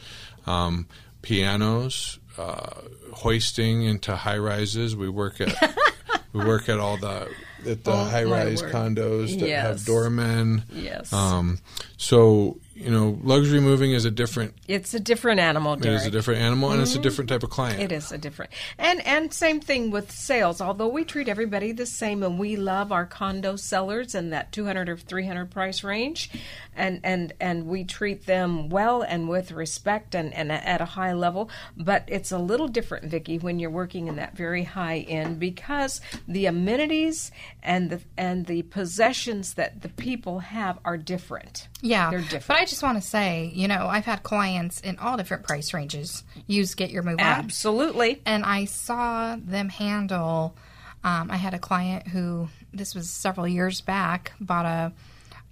Um, 0.47 0.89
pianos, 1.23 2.19
uh, 2.39 2.83
hoisting 3.13 3.83
into 3.83 4.17
high 4.17 4.39
rises. 4.39 4.97
We 4.97 5.09
work 5.09 5.41
at 5.41 5.55
we 6.33 6.45
work 6.45 6.69
at 6.69 6.79
all 6.79 6.97
the 6.97 7.29
at 7.67 7.85
the 7.85 7.95
high 7.95 8.25
rise 8.25 8.63
condos 8.63 9.39
that 9.39 9.49
Yes. 9.49 9.63
have 9.67 9.85
doormen. 9.85 10.63
Yes. 10.73 11.13
Um, 11.13 11.59
so 11.97 12.59
you 12.81 12.91
know, 12.91 13.19
luxury 13.23 13.61
moving 13.61 13.93
is 13.93 14.05
a 14.05 14.11
different 14.11 14.55
it's 14.67 14.95
a 14.95 15.01
different 15.01 15.41
animal, 15.41 15.75
it 15.75 15.83
Derek. 15.83 16.01
is 16.01 16.07
a 16.07 16.11
different 16.11 16.41
animal 16.41 16.73
and 16.73 16.81
it's 16.81 16.93
a 16.93 16.95
mm-hmm. 16.95 17.03
different 17.03 17.29
type 17.31 17.43
of 17.43 17.51
client. 17.51 17.81
It 17.81 17.93
is 17.93 18.11
a 18.11 18.19
different, 18.19 18.53
and 18.79 19.07
and 19.07 19.33
same 19.33 19.61
thing 19.61 19.91
with 19.91 20.11
sales. 20.11 20.61
Although 20.61 20.89
we 20.89 21.05
treat 21.05 21.29
everybody 21.29 21.73
the 21.73 21.87
same, 21.87 22.23
and 22.23 22.39
we 22.39 22.57
love 22.57 22.93
our 22.93 23.07
condo 23.07 23.57
sellers 23.57 24.15
in 24.15 24.31
that 24.31 24.53
two 24.53 24.65
hundred 24.65 24.89
or 24.89 24.97
three 24.97 25.27
hundred 25.27 25.51
price 25.51 25.85
range, 25.85 26.31
and 26.75 27.01
and 27.05 27.33
and 27.41 27.67
we 27.67 27.85
treat 27.85 28.27
them 28.27 28.69
well 28.69 29.03
and 29.03 29.29
with 29.29 29.53
respect 29.53 30.15
and 30.15 30.33
and 30.35 30.51
at 30.51 30.81
a 30.81 30.87
high 30.87 31.13
level. 31.13 31.51
But 31.77 32.05
it's 32.07 32.33
a 32.33 32.39
little 32.39 32.69
different, 32.69 33.07
Vicki, 33.07 33.39
when 33.39 33.59
you're 33.59 33.71
working 33.71 34.09
in 34.09 34.17
that 34.17 34.37
very 34.37 34.65
high 34.65 35.01
end 35.01 35.39
because 35.39 36.01
the 36.27 36.47
amenities 36.47 37.31
and 37.63 37.91
the 37.91 38.01
and 38.17 38.47
the 38.47 38.63
possessions 38.63 39.55
that 39.55 39.83
the 39.83 39.89
people 39.89 40.41
have 40.41 40.79
are 40.85 40.97
different. 40.97 41.69
Yeah, 41.83 42.11
They're 42.11 42.21
different. 42.21 42.47
But 42.49 42.57
I 42.59 42.65
just 42.65 42.83
want 42.83 43.01
to 43.01 43.07
say, 43.09 43.51
you 43.55 43.69
know, 43.69 43.87
I've 43.87 44.05
had 44.05 44.23
clients 44.23 44.81
in 44.81 44.99
all 44.99 45.17
different 45.17 45.45
price 45.47 45.73
ranges 45.73 46.25
use 46.47 46.75
Get 46.75 46.91
Your 46.91 47.03
Move 47.03 47.21
On. 47.21 47.25
Absolutely. 47.27 48.21
and 48.27 48.45
I 48.45 48.67
saw 48.67 49.37
them 49.37 49.69
handle. 49.69 50.57
Um, 51.03 51.31
I 51.31 51.37
had 51.37 51.55
a 51.55 51.59
client 51.59 52.09
who 52.09 52.49
this 52.73 52.95
was 52.95 53.09
several 53.09 53.49
years 53.49 53.81
back 53.81 54.33
bought 54.41 54.67
a, 54.67 54.93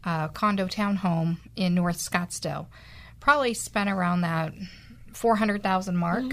a 0.04 0.28
condo 0.34 0.66
townhome 0.66 1.38
in 1.56 1.74
North 1.74 1.96
Scottsdale. 1.98 2.66
Probably 3.20 3.54
spent 3.54 3.88
around 3.88 4.20
that 4.20 4.52
four 5.12 5.36
hundred 5.36 5.62
thousand 5.62 5.96
mark. 5.96 6.24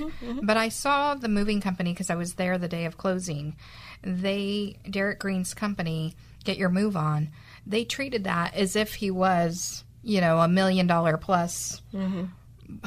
But 0.44 0.58
I 0.58 0.68
saw 0.70 1.16
the 1.16 1.30
moving 1.30 1.62
company 1.62 1.94
because 1.94 2.10
I 2.10 2.16
was 2.16 2.34
there 2.34 2.58
the 2.58 2.68
day 2.68 2.84
of 2.86 2.98
closing. 2.98 3.56
They 4.04 4.78
Derek 4.90 5.20
Greene's 5.20 5.54
company, 5.54 6.14
Get 6.44 6.58
Your 6.58 6.70
Move 6.70 6.98
On. 6.98 7.30
They 7.66 7.86
treated 7.86 8.26
that 8.26 8.54
as 8.54 8.76
if 8.76 8.96
he 8.96 9.10
was, 9.10 9.84
you 10.06 10.22
know, 10.22 10.40
a 10.40 10.48
million 10.48 10.88
dollar 10.88 11.18
plus 11.18 11.82
mm-hmm. 11.94 12.26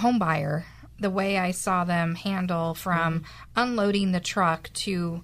home 0.01 0.19
buyer 0.19 0.65
the 1.01 1.11
way 1.11 1.39
I 1.39 1.51
saw 1.53 1.85
them 1.85 2.15
handle 2.15 2.75
from 2.75 3.21
mm-hmm. 3.21 3.25
unloading 3.57 4.13
the 4.13 4.21
truck 4.21 4.71
to 4.75 5.23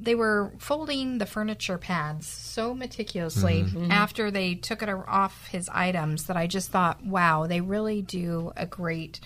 they 0.00 0.14
were 0.14 0.52
folding 0.58 1.18
the 1.18 1.26
furniture 1.26 1.76
pads 1.76 2.26
so 2.26 2.72
meticulously 2.72 3.64
mm-hmm. 3.64 3.90
after 3.90 4.30
they 4.30 4.54
took 4.54 4.80
it 4.80 4.88
off 4.88 5.48
his 5.48 5.68
items 5.70 6.24
that 6.24 6.36
I 6.36 6.46
just 6.46 6.70
thought, 6.70 7.04
wow, 7.04 7.48
they 7.48 7.60
really 7.60 8.00
do 8.00 8.52
a 8.56 8.64
great 8.64 9.18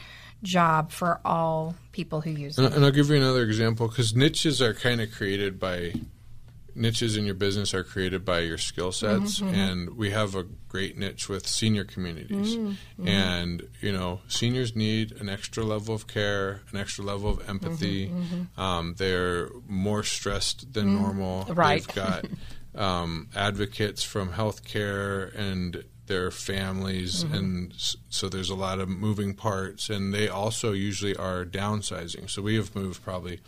job 0.43 0.91
for 0.91 1.21
all 1.27 1.77
people 1.93 2.23
who 2.23 2.31
use 2.31 2.57
And, 2.57 2.69
it. 2.69 2.73
and 2.73 2.85
I'll 2.87 2.91
give 2.91 3.11
you 3.11 3.17
another 3.17 3.43
example 3.43 3.87
because 3.87 4.17
niches 4.17 4.63
are 4.63 4.73
kind 4.73 5.03
of 5.03 5.13
created 5.13 5.61
by 5.61 5.93
niches 6.75 7.17
in 7.17 7.25
your 7.25 7.35
business 7.35 7.75
are 7.75 7.85
created 7.85 8.25
by 8.25 8.41
your 8.41 8.59
skill 8.59 8.93
sets, 8.93 9.41
mm-hmm, 9.41 9.47
mm-hmm. 9.47 9.55
and 9.55 9.97
we 9.97 10.11
have 10.11 10.35
a 10.35 10.45
great 10.69 10.97
niche 10.97 11.29
with 11.29 11.47
senior 11.47 11.85
communities. 11.85 12.57
Mm, 12.57 12.69
mm-hmm. 12.69 13.09
And 13.09 13.69
you 13.81 13.93
know, 13.93 14.21
seniors 14.29 14.75
need 14.75 15.13
an 15.13 15.29
extra 15.29 15.65
level 15.65 15.95
of 15.95 16.07
care, 16.07 16.63
an 16.73 16.79
extra 16.79 17.05
level 17.05 17.31
of 17.31 17.49
empathy. 17.49 18.11
Um, 18.57 18.95
they're 18.99 19.49
more 19.67 20.03
stressed 20.03 20.73
than 20.73 20.87
mm, 20.87 21.01
normal. 21.01 21.45
Right. 21.55 21.87
They've 21.87 21.95
got 21.95 22.25
um, 22.75 23.29
advocates 23.35 24.03
from 24.03 24.33
healthcare 24.33 25.35
and 25.37 25.85
their 26.07 26.31
families, 26.31 27.23
and 27.23 27.73
so 28.09 28.29
there's 28.29 28.51
a 28.51 28.55
lot 28.55 28.81
of 28.81 28.89
moving 28.89 29.35
parts. 29.35 29.89
And 29.89 30.13
they 30.13 30.29
also 30.29 30.73
usually 30.73 31.17
are 31.17 31.45
downsizing. 31.45 32.29
So 32.29 32.43
we 32.43 32.57
have 32.57 32.75
moved 32.75 33.05
probably 33.05 33.41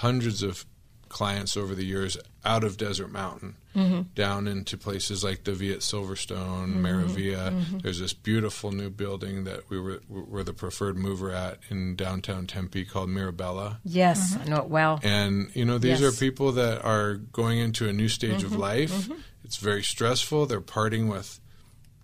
hundreds 0.00 0.42
of 0.42 0.64
clients 1.10 1.56
over 1.56 1.74
the 1.74 1.84
years 1.84 2.16
out 2.44 2.64
of 2.64 2.78
Desert 2.78 3.12
Mountain 3.12 3.56
mm-hmm. 3.76 4.02
down 4.14 4.46
into 4.46 4.78
places 4.78 5.22
like 5.22 5.44
the 5.44 5.52
Vi 5.52 5.72
at 5.72 5.80
Silverstone, 5.80 6.68
mm-hmm. 6.68 6.86
Maravilla. 6.86 7.50
Mm-hmm. 7.50 7.78
There's 7.78 7.98
this 7.98 8.14
beautiful 8.14 8.72
new 8.72 8.88
building 8.88 9.44
that 9.44 9.68
we 9.68 9.78
were 9.78 10.00
were 10.08 10.42
the 10.42 10.54
preferred 10.54 10.96
mover 10.96 11.32
at 11.32 11.58
in 11.68 11.96
downtown 11.96 12.46
Tempe 12.46 12.84
called 12.86 13.10
Mirabella. 13.10 13.80
Yes, 13.84 14.36
I 14.40 14.48
know 14.48 14.58
it 14.58 14.68
well. 14.68 15.00
And 15.02 15.50
you 15.54 15.64
know, 15.66 15.76
these 15.76 16.00
Yes. 16.00 16.14
are 16.14 16.18
people 16.18 16.52
that 16.52 16.82
are 16.82 17.16
going 17.16 17.58
into 17.58 17.88
a 17.88 17.92
new 17.92 18.08
stage 18.08 18.42
of 18.42 18.56
life. 18.56 19.10
It's 19.44 19.56
very 19.56 19.82
stressful. 19.82 20.46
They're 20.46 20.60
parting 20.60 21.08
with 21.08 21.40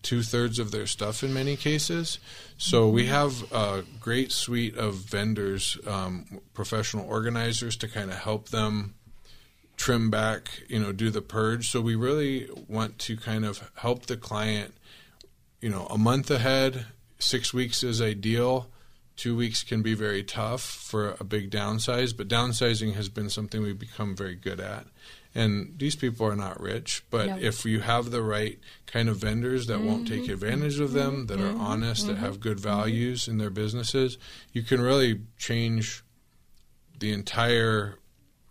two 0.07 0.23
thirds 0.23 0.61
of 0.61 0.71
their 0.71 0.87
stuff 0.87 1.25
in 1.25 1.35
many 1.35 1.57
cases. 1.57 2.21
So 2.57 2.89
we 2.89 3.07
have 3.07 3.53
a 3.53 3.83
great 3.99 4.31
suite 4.31 4.77
of 4.77 4.95
vendors, 4.95 5.77
um, 5.85 6.41
professional 6.55 7.05
organizers 7.09 7.77
to 7.79 7.89
kind 7.89 8.13
of 8.13 8.19
help 8.19 8.51
them 8.51 8.95
trim 9.77 10.09
back, 10.09 10.63
you 10.69 10.79
know, 10.79 10.93
do 10.93 11.11
the 11.11 11.23
purge. 11.23 11.69
So 11.69 11.81
we 11.81 11.97
really 11.97 12.49
want 12.69 13.01
to 13.01 13.17
kind 13.17 13.45
of 13.45 13.69
help 13.75 14.07
the 14.07 14.17
client, 14.17 14.75
you 15.61 15.71
know, 15.71 15.87
a 15.91 15.99
month 15.99 16.31
ahead, 16.31 16.87
six 17.19 17.53
weeks 17.53 17.83
is 17.83 18.01
ideal. 18.01 18.69
Two 19.17 19.37
weeks 19.37 19.65
can 19.65 19.83
be 19.83 19.95
very 19.95 20.23
tough 20.23 20.63
for 20.63 21.17
a 21.19 21.25
big 21.25 21.51
downsize, 21.51 22.17
but 22.17 22.29
downsizing 22.29 22.95
has 22.95 23.09
been 23.09 23.29
something 23.29 23.61
we've 23.61 23.79
become 23.79 24.15
very 24.15 24.37
good 24.37 24.61
at. 24.61 24.87
And 25.37 25.75
these 25.77 25.97
people 25.97 26.27
are 26.27 26.35
not 26.35 26.59
rich, 26.59 27.05
but 27.11 27.27
No. 27.27 27.37
if 27.39 27.67
you 27.67 27.81
have 27.81 28.11
the 28.11 28.23
right 28.23 28.59
kind 28.87 29.11
of 29.11 29.19
vendors 29.19 29.67
that 29.67 29.83
won't 29.83 30.09
take 30.09 30.23
mm-hmm. 30.23 30.33
advantage 30.33 30.81
of 30.81 30.95
them, 30.95 31.27
that 31.27 31.39
are 31.39 31.53
mm-hmm. 31.53 31.61
honest, 31.61 32.07
that 32.07 32.15
mm-hmm. 32.15 32.25
have 32.25 32.41
good 32.41 32.59
values 32.59 33.29
in 33.29 33.37
their 33.37 33.51
businesses, 33.51 34.17
you 34.53 34.63
can 34.63 34.81
really 34.81 35.21
change 35.37 36.03
the 36.99 37.13
entire 37.13 37.99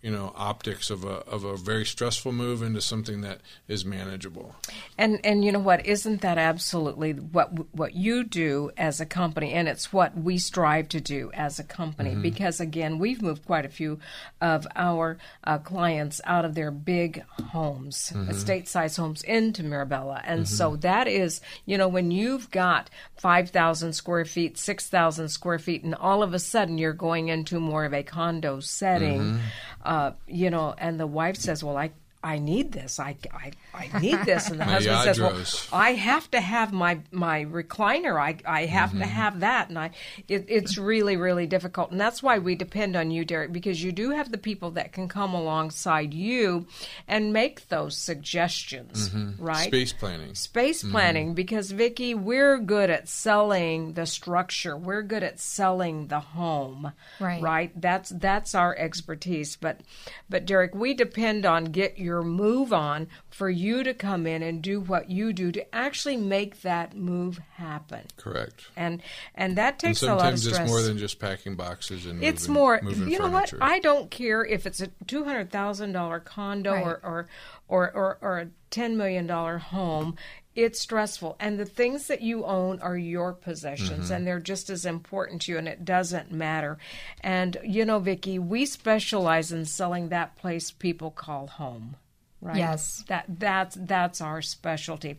you 0.06 0.12
know 0.12 0.32
optics 0.36 0.88
of 0.88 1.02
a 1.02 1.16
of 1.26 1.42
a 1.42 1.56
very 1.56 1.84
stressful 1.84 2.30
move 2.30 2.62
into 2.62 2.80
something 2.80 3.22
that 3.22 3.40
is 3.66 3.84
manageable. 3.84 4.54
And 4.96 5.18
and 5.26 5.44
you 5.44 5.50
know 5.50 5.58
what? 5.58 5.84
Isn't 5.84 6.20
that 6.20 6.38
absolutely 6.38 7.12
what 7.14 7.74
what 7.74 7.94
you 7.96 8.22
do 8.22 8.70
as 8.76 9.00
a 9.00 9.06
company, 9.06 9.52
and 9.52 9.66
it's 9.66 9.92
what 9.92 10.16
we 10.16 10.38
strive 10.38 10.88
to 10.90 11.00
do 11.00 11.32
as 11.34 11.58
a 11.58 11.64
company? 11.64 12.10
Mm-hmm. 12.12 12.22
Because 12.22 12.60
again, 12.60 13.00
we've 13.00 13.20
moved 13.20 13.44
quite 13.46 13.64
a 13.64 13.68
few 13.68 13.98
of 14.40 14.64
our 14.76 15.18
uh, 15.42 15.58
clients 15.58 16.20
out 16.24 16.44
of 16.44 16.54
their 16.54 16.70
big 16.70 17.24
homes, 17.50 18.12
Mm-hmm. 18.14 18.30
estate 18.30 18.68
size 18.68 18.96
homes, 18.96 19.22
into 19.24 19.64
Mirabella, 19.64 20.22
and 20.24 20.48
so 20.48 20.76
that 20.76 21.08
is 21.08 21.40
you 21.64 21.76
know 21.76 21.88
when 21.88 22.12
you've 22.12 22.48
got 22.52 22.90
five 23.16 23.50
thousand 23.50 23.94
square 23.94 24.24
feet, 24.24 24.56
six 24.56 24.88
thousand 24.88 25.30
square 25.30 25.58
feet, 25.58 25.82
and 25.82 25.96
all 25.96 26.22
of 26.22 26.32
a 26.32 26.38
sudden 26.38 26.78
you're 26.78 26.92
going 26.92 27.26
into 27.26 27.58
more 27.58 27.84
of 27.84 27.92
a 27.92 28.04
condo 28.04 28.60
setting, 28.60 29.16
Mm-hmm. 29.16 29.38
Uh, 29.86 30.12
you 30.26 30.50
know, 30.50 30.74
and 30.76 30.98
the 30.98 31.06
wife 31.06 31.36
says, 31.36 31.62
"Well, 31.62 31.76
I." 31.76 31.90
I 32.26 32.38
need 32.38 32.72
this. 32.72 32.98
I, 32.98 33.16
I, 33.32 33.52
I 33.72 34.00
need 34.00 34.24
this. 34.24 34.48
And 34.50 34.58
the 34.58 34.64
husband 34.74 34.98
says, 35.04 35.20
well, 35.20 35.40
I 35.72 35.92
have 35.92 36.30
to 36.32 36.40
have 36.40 36.72
my, 36.72 36.98
my 37.12 37.44
recliner. 37.44 38.20
I, 38.20 38.36
I 38.44 38.66
have 38.66 38.90
Mm-hmm. 38.90 38.98
to 39.00 39.06
have 39.06 39.40
that. 39.40 39.68
And 39.68 39.78
I, 39.78 39.90
it, 40.28 40.44
it's 40.48 40.76
really, 40.78 41.16
really 41.16 41.46
difficult. 41.46 41.90
And 41.90 42.00
that's 42.00 42.22
why 42.22 42.38
we 42.38 42.54
depend 42.54 42.96
on 42.96 43.10
you, 43.10 43.24
Derek, 43.24 43.52
because 43.52 43.82
you 43.82 43.92
do 43.92 44.10
have 44.10 44.30
the 44.32 44.38
people 44.38 44.72
that 44.72 44.92
can 44.92 45.08
come 45.08 45.34
alongside 45.34 46.12
you 46.14 46.66
and 47.08 47.32
make 47.32 47.68
those 47.68 47.96
suggestions, 47.96 49.10
right? 49.38 49.56
Mm-hmm. 49.56 49.68
Space 49.68 49.92
planning. 49.92 50.34
Space 50.34 50.82
planning, 50.82 51.34
because 51.34 51.70
Vicki, 51.70 52.14
we're 52.14 52.58
good 52.58 52.90
at 52.90 53.08
selling 53.08 53.92
the 53.94 54.06
structure. 54.06 54.76
We're 54.76 55.02
good 55.02 55.22
at 55.22 55.38
selling 55.40 56.08
the 56.08 56.20
home, 56.20 56.92
Right. 57.20 57.42
Right. 57.42 57.80
That's 57.80 58.10
that's 58.10 58.54
our 58.54 58.74
expertise. 58.76 59.56
But, 59.56 59.80
but 60.28 60.44
Derek, 60.46 60.74
we 60.74 60.94
depend 60.94 61.46
on 61.46 61.66
get 61.66 61.98
your 61.98 62.15
move 62.22 62.72
on 62.72 63.08
for 63.30 63.48
you 63.50 63.82
to 63.82 63.94
come 63.94 64.26
in 64.26 64.42
and 64.42 64.62
do 64.62 64.80
what 64.80 65.10
you 65.10 65.32
do 65.32 65.52
to 65.52 65.74
actually 65.74 66.16
make 66.16 66.62
that 66.62 66.96
move 66.96 67.38
happen. 67.54 68.02
Correct. 68.16 68.66
And 68.76 69.02
and 69.34 69.56
that 69.56 69.74
And 69.74 69.80
takes 69.80 70.02
a 70.02 70.14
lot 70.14 70.32
of 70.32 70.38
sometimes 70.38 70.46
it's 70.46 70.70
more 70.70 70.82
than 70.82 70.98
just 70.98 71.18
packing 71.18 71.56
boxes 71.56 72.06
and 72.06 72.22
It's 72.22 72.48
moving, 72.48 72.54
more. 72.62 72.80
moving 72.82 73.08
You 73.10 73.18
know 73.18 73.30
what? 73.30 73.52
I 73.60 73.78
don't 73.80 74.10
care 74.10 74.44
if 74.44 74.66
it's 74.66 74.80
a 74.80 74.88
two 75.06 75.24
hundred 75.24 75.50
thousand 75.50 75.92
dollar 75.92 76.20
condo 76.20 76.72
Right. 76.72 76.84
or, 76.84 77.00
or 77.02 77.28
or 77.68 77.90
or 77.92 78.18
or 78.20 78.38
a 78.38 78.48
ten 78.70 78.96
million 78.96 79.26
dollar 79.26 79.58
home. 79.58 80.16
It's 80.54 80.80
stressful, 80.80 81.36
and 81.38 81.58
the 81.58 81.66
things 81.66 82.06
that 82.06 82.22
you 82.22 82.46
own 82.46 82.80
are 82.80 82.96
your 82.96 83.34
possessions, 83.34 84.06
mm-hmm. 84.06 84.12
and 84.14 84.26
they're 84.26 84.40
just 84.40 84.70
as 84.70 84.86
important 84.86 85.42
to 85.42 85.52
you. 85.52 85.58
And 85.58 85.68
it 85.68 85.84
doesn't 85.84 86.32
matter. 86.32 86.78
And 87.20 87.58
you 87.62 87.84
know, 87.84 87.98
Vicki, 87.98 88.38
we 88.38 88.64
specialize 88.64 89.52
in 89.52 89.66
selling 89.66 90.08
that 90.08 90.36
place 90.36 90.70
people 90.70 91.10
call 91.10 91.46
home. 91.46 91.96
Right? 92.40 92.56
Yes. 92.56 93.04
That 93.08 93.24
that's 93.28 93.76
that's 93.80 94.20
our 94.20 94.42
specialty. 94.42 95.16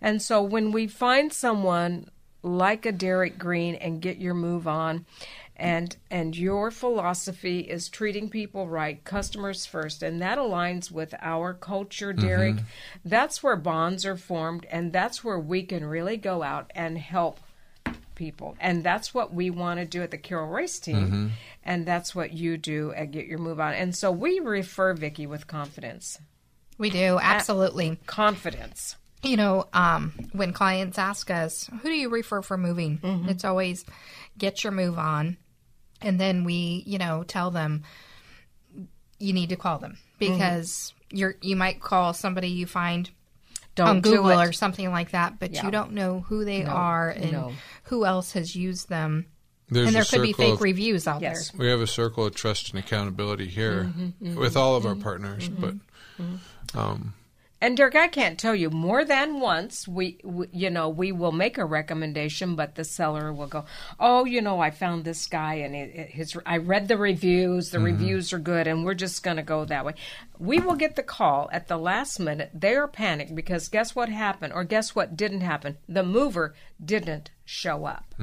And 0.00 0.22
so 0.22 0.42
when 0.42 0.72
we 0.72 0.86
find 0.86 1.32
someone 1.32 2.08
like 2.42 2.86
a 2.86 2.92
Derek 2.92 3.38
Greene 3.38 3.74
and 3.74 4.00
get 4.00 4.16
your 4.16 4.34
move 4.34 4.66
on 4.66 5.04
and 5.56 5.94
and 6.10 6.36
your 6.36 6.70
philosophy 6.70 7.60
is 7.60 7.88
treating 7.88 8.30
people 8.30 8.66
right, 8.66 9.04
customers 9.04 9.66
first, 9.66 10.02
and 10.02 10.22
that 10.22 10.38
aligns 10.38 10.90
with 10.90 11.14
our 11.20 11.52
culture, 11.52 12.14
mm-hmm. 12.14 12.26
Derek. 12.26 12.56
That's 13.04 13.42
where 13.42 13.56
bonds 13.56 14.06
are 14.06 14.16
formed 14.16 14.66
and 14.70 14.92
that's 14.92 15.22
where 15.22 15.38
we 15.38 15.62
can 15.64 15.84
really 15.84 16.16
go 16.16 16.42
out 16.42 16.70
and 16.74 16.96
help 16.96 17.40
people. 18.20 18.54
And 18.60 18.84
that's 18.84 19.14
what 19.14 19.32
we 19.32 19.48
want 19.48 19.80
to 19.80 19.86
do 19.86 20.02
at 20.02 20.10
the 20.10 20.18
Carol 20.18 20.46
Royce 20.46 20.78
team. 20.78 21.06
Mm-hmm. 21.06 21.26
And 21.64 21.86
that's 21.86 22.14
what 22.14 22.32
you 22.32 22.58
do 22.58 22.92
at 22.92 23.12
Get 23.12 23.26
Your 23.26 23.38
Move 23.38 23.58
On. 23.58 23.72
And 23.72 23.96
so 23.96 24.10
we 24.12 24.40
refer 24.40 24.92
Vicki 24.92 25.26
with 25.26 25.46
confidence. 25.46 26.18
We 26.80 26.90
do, 26.90 27.18
absolutely. 27.22 27.98
Confidence. 28.06 28.96
You 29.22 29.36
know, 29.36 29.66
um, 29.74 30.12
when 30.32 30.52
clients 30.54 30.98
ask 30.98 31.30
us, 31.30 31.68
who 31.82 31.88
do 31.88 31.94
you 31.94 32.08
refer 32.08 32.40
for 32.42 32.56
moving? 32.56 32.98
Mm-hmm. 32.98 33.28
It's 33.28 33.44
always 33.44 33.84
get 34.38 34.64
your 34.64 34.72
move 34.72 34.98
on. 34.98 35.36
And 36.00 36.18
then 36.18 36.44
we, 36.44 36.82
you 36.86 36.96
know, 36.98 37.22
tell 37.22 37.50
them 37.50 37.82
you 39.18 39.32
need 39.34 39.50
to 39.50 39.56
call 39.56 39.78
them 39.78 39.98
Mm-hmm. 40.20 40.32
because 40.34 40.92
you're 41.10 41.34
you 41.42 41.56
might 41.56 41.80
call 41.80 42.12
somebody 42.12 42.48
you 42.48 42.66
find 42.66 43.10
Don't 43.74 43.88
on 43.88 44.00
do 44.00 44.10
Google 44.10 44.30
it. 44.38 44.48
or 44.48 44.52
something 44.52 44.90
like 44.90 45.10
that, 45.12 45.38
but 45.38 45.50
Yeah. 45.52 45.64
you 45.64 45.70
don't 45.70 45.92
know 45.92 46.20
who 46.20 46.44
they 46.44 46.64
are 46.64 47.08
and 47.10 47.32
no. 47.32 47.52
who 47.84 48.04
else 48.04 48.32
has 48.32 48.54
used 48.56 48.88
them. 48.90 49.26
There's 49.70 49.86
and 49.88 49.96
there 49.96 50.04
could 50.04 50.22
be 50.22 50.32
fake 50.34 50.54
of- 50.54 50.60
reviews 50.62 51.06
out 51.06 51.20
Yes. 51.22 51.50
there. 51.50 51.58
We 51.60 51.68
have 51.70 51.80
a 51.80 51.86
circle 51.86 52.26
of 52.26 52.34
trust 52.34 52.70
and 52.70 52.78
accountability 52.78 53.48
here 53.48 53.84
Mm-hmm, 53.96 54.36
with 54.36 54.56
all 54.56 54.76
of 54.76 54.84
our 54.86 54.94
partners, 54.94 55.48
but 55.48 55.74
um, 56.74 57.14
And 57.62 57.76
Derek, 57.76 57.94
I 57.94 58.08
can't 58.08 58.38
tell 58.38 58.54
you 58.54 58.70
more 58.70 59.04
than 59.04 59.38
once. 59.38 59.86
We, 59.86 60.18
we, 60.24 60.46
you 60.50 60.70
know, 60.70 60.88
we 60.88 61.12
will 61.12 61.32
make 61.32 61.58
a 61.58 61.64
recommendation, 61.64 62.56
but 62.56 62.74
the 62.74 62.84
seller 62.84 63.34
will 63.34 63.48
go, 63.48 63.66
"Oh, 63.98 64.24
you 64.24 64.40
know, 64.40 64.60
I 64.60 64.70
found 64.70 65.04
this 65.04 65.26
guy, 65.26 65.54
and 65.56 65.74
it, 65.76 65.94
it, 65.94 66.10
his. 66.10 66.36
I 66.46 66.56
read 66.56 66.88
the 66.88 66.96
reviews. 66.96 67.70
The 67.70 67.78
reviews 67.80 68.32
are 68.32 68.38
good, 68.38 68.66
and 68.66 68.82
we're 68.82 68.94
just 68.94 69.22
going 69.22 69.36
to 69.36 69.42
go 69.42 69.66
that 69.66 69.84
way." 69.84 69.94
We 70.38 70.58
will 70.58 70.74
get 70.74 70.96
the 70.96 71.02
call 71.02 71.50
at 71.52 71.68
the 71.68 71.76
last 71.76 72.18
minute. 72.18 72.50
They 72.54 72.76
are 72.76 72.88
panicked 72.88 73.34
because 73.34 73.68
guess 73.68 73.94
what 73.94 74.08
happened, 74.08 74.54
or 74.54 74.64
guess 74.64 74.94
what 74.94 75.14
didn't 75.14 75.42
happen? 75.42 75.76
The 75.86 76.02
mover 76.02 76.54
didn't 76.82 77.30
show 77.44 77.84
up. 77.84 78.14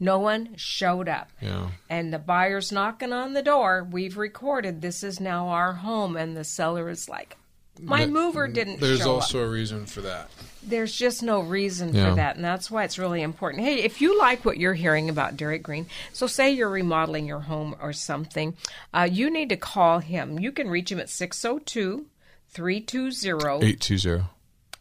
No 0.00 0.18
one 0.18 0.54
showed 0.56 1.08
up. 1.10 1.30
Yeah. 1.42 1.72
And 1.90 2.10
the 2.10 2.18
buyer's 2.18 2.72
knocking 2.72 3.12
on 3.12 3.34
the 3.34 3.42
door. 3.42 3.86
We've 3.90 4.16
recorded. 4.16 4.80
This 4.80 5.02
is 5.02 5.20
now 5.20 5.48
our 5.48 5.74
home, 5.74 6.16
and 6.16 6.34
the 6.34 6.44
seller 6.44 6.88
is 6.88 7.06
like. 7.06 7.36
My 7.80 8.06
mover 8.06 8.48
didn't 8.48 8.80
there's 8.80 8.98
show 9.00 9.16
up 9.16 9.22
also 9.22 9.40
a 9.44 9.48
reason 9.48 9.86
for 9.86 10.00
that. 10.02 10.30
there's 10.62 10.94
just 10.94 11.22
no 11.22 11.40
reason 11.40 11.94
Yeah. 11.94 12.10
for 12.10 12.14
that 12.16 12.36
and 12.36 12.44
that's 12.44 12.70
why 12.70 12.84
it's 12.84 12.98
really 12.98 13.22
important 13.22 13.62
hey 13.62 13.76
if 13.82 14.00
you 14.00 14.18
like 14.18 14.44
what 14.44 14.58
you're 14.58 14.74
hearing 14.74 15.08
about 15.08 15.36
derek 15.36 15.62
greene 15.62 15.86
so 16.12 16.26
say 16.26 16.50
you're 16.50 16.68
remodeling 16.68 17.26
your 17.26 17.40
home 17.40 17.74
or 17.80 17.92
something 17.92 18.56
uh, 18.92 19.08
you 19.10 19.30
need 19.30 19.48
to 19.50 19.56
call 19.56 20.00
him 20.00 20.38
you 20.38 20.50
can 20.52 20.68
reach 20.68 20.90
him 20.92 20.98
at 20.98 21.08
602-320-8220 22.54 24.24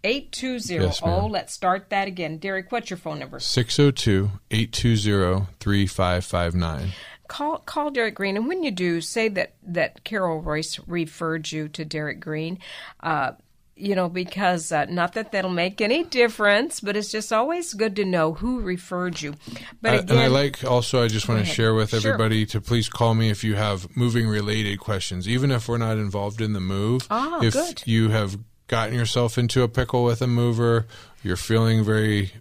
Eight 0.04 0.32
two 0.32 0.60
zero. 0.60 0.86
Yes, 0.86 1.02
oh 1.04 1.26
let's 1.26 1.52
start 1.54 1.90
that 1.90 2.08
again 2.08 2.38
derek 2.38 2.72
what's 2.72 2.90
your 2.90 2.98
phone 2.98 3.20
number 3.20 3.40
602 3.40 4.30
820 4.52 5.48
3559. 5.60 6.90
Call 7.28 7.60
call 7.60 7.92
Derek 7.92 8.16
Greene, 8.16 8.38
and 8.38 8.48
when 8.48 8.64
you 8.64 8.72
do, 8.72 9.02
say 9.02 9.28
that 9.30 9.54
that 9.64 10.04
Carol 10.04 10.42
Royce 10.42 10.80
referred 10.88 11.52
you 11.52 11.68
to 11.70 11.84
Derek 11.86 12.20
Greene. 12.20 12.60
Uh, 13.02 13.32
you 13.80 13.94
know, 13.94 14.10
because 14.10 14.72
uh, 14.72 14.86
not 14.86 15.14
that 15.14 15.32
that'll 15.32 15.52
make 15.52 15.82
any 15.82 16.04
difference, 16.04 16.80
but 16.80 16.98
it's 16.98 17.12
just 17.12 17.32
always 17.32 17.76
good 17.76 17.96
to 17.98 18.06
know 18.06 18.34
who 18.34 18.60
referred 18.62 19.22
you. 19.22 19.36
But 19.84 19.94
again, 20.00 20.10
and 20.10 20.20
I 20.20 20.28
like 20.28 20.64
also, 20.64 21.04
I 21.04 21.08
just 21.08 21.28
want 21.30 21.38
to 21.38 21.44
ahead. 21.44 21.56
share 21.56 21.76
with 21.76 21.92
Sure. 21.92 22.00
everybody 22.14 22.48
to 22.48 22.60
please 22.60 22.90
call 22.90 23.14
me 23.14 23.30
if 23.30 23.44
you 23.44 23.54
have 23.54 23.96
moving 23.96 24.28
related 24.28 24.80
questions, 24.80 25.30
even 25.30 25.52
if 25.52 25.70
we're 25.70 25.78
not 25.78 25.98
involved 25.98 26.42
in 26.42 26.54
the 26.54 26.60
move. 26.60 27.06
Ah, 27.12 27.40
if 27.44 27.54
good. 27.54 27.84
you 27.86 28.10
have 28.10 28.40
gotten 28.66 28.96
yourself 28.96 29.38
into 29.38 29.62
a 29.62 29.68
pickle 29.68 30.04
with 30.04 30.24
a 30.24 30.28
mover, 30.28 30.88
you're 31.22 31.38
feeling 31.38 31.84
very 31.84 32.32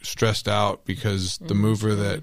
stressed 0.00 0.48
out 0.48 0.86
because 0.86 1.36
the 1.38 1.52
Mm-hmm. 1.52 1.60
mover 1.62 1.94
that 1.94 2.22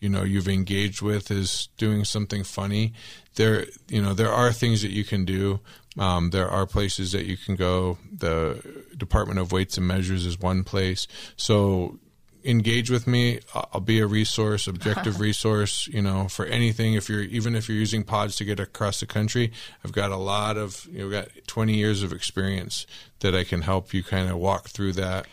you 0.00 0.08
know 0.08 0.24
you've 0.24 0.48
engaged 0.48 1.02
with 1.02 1.30
is 1.30 1.68
doing 1.76 2.04
something 2.04 2.42
funny. 2.42 2.92
There 3.36 3.66
you 3.88 4.02
know 4.02 4.14
there 4.14 4.32
are 4.32 4.52
things 4.52 4.82
that 4.82 4.90
you 4.90 5.04
can 5.04 5.24
do. 5.24 5.60
Um, 5.98 6.30
there 6.30 6.48
are 6.48 6.66
places 6.66 7.12
that 7.12 7.26
you 7.26 7.36
can 7.36 7.56
go. 7.56 7.98
The 8.12 8.84
department 8.96 9.38
of 9.38 9.52
weights 9.52 9.76
and 9.76 9.86
measures 9.86 10.24
is 10.24 10.38
one 10.38 10.64
place. 10.64 11.06
So 11.36 11.98
engage 12.42 12.90
with 12.90 13.06
me. 13.06 13.40
I'll 13.54 13.80
be 13.80 14.00
a 14.00 14.06
resource 14.06 14.66
objective 14.66 15.20
resource 15.28 15.86
you 15.88 16.00
know 16.00 16.28
for 16.28 16.46
anything. 16.46 16.94
If 16.94 17.10
you're 17.10 17.22
even 17.22 17.54
if 17.54 17.68
you're 17.68 17.78
using 17.78 18.02
pods 18.02 18.36
to 18.36 18.44
get 18.44 18.58
across 18.58 19.00
the 19.00 19.06
country 19.06 19.52
i've 19.84 19.92
got 19.92 20.10
a 20.10 20.16
lot 20.16 20.56
of 20.56 20.88
you 20.90 21.00
know 21.00 21.10
got 21.10 21.28
20 21.46 21.74
years 21.74 22.02
of 22.02 22.12
experience 22.12 22.86
that 23.18 23.34
i 23.34 23.44
can 23.44 23.60
help 23.62 23.92
you 23.92 24.02
kind 24.02 24.30
of 24.30 24.38
walk 24.38 24.68
through 24.68 24.94
that. 24.94 25.26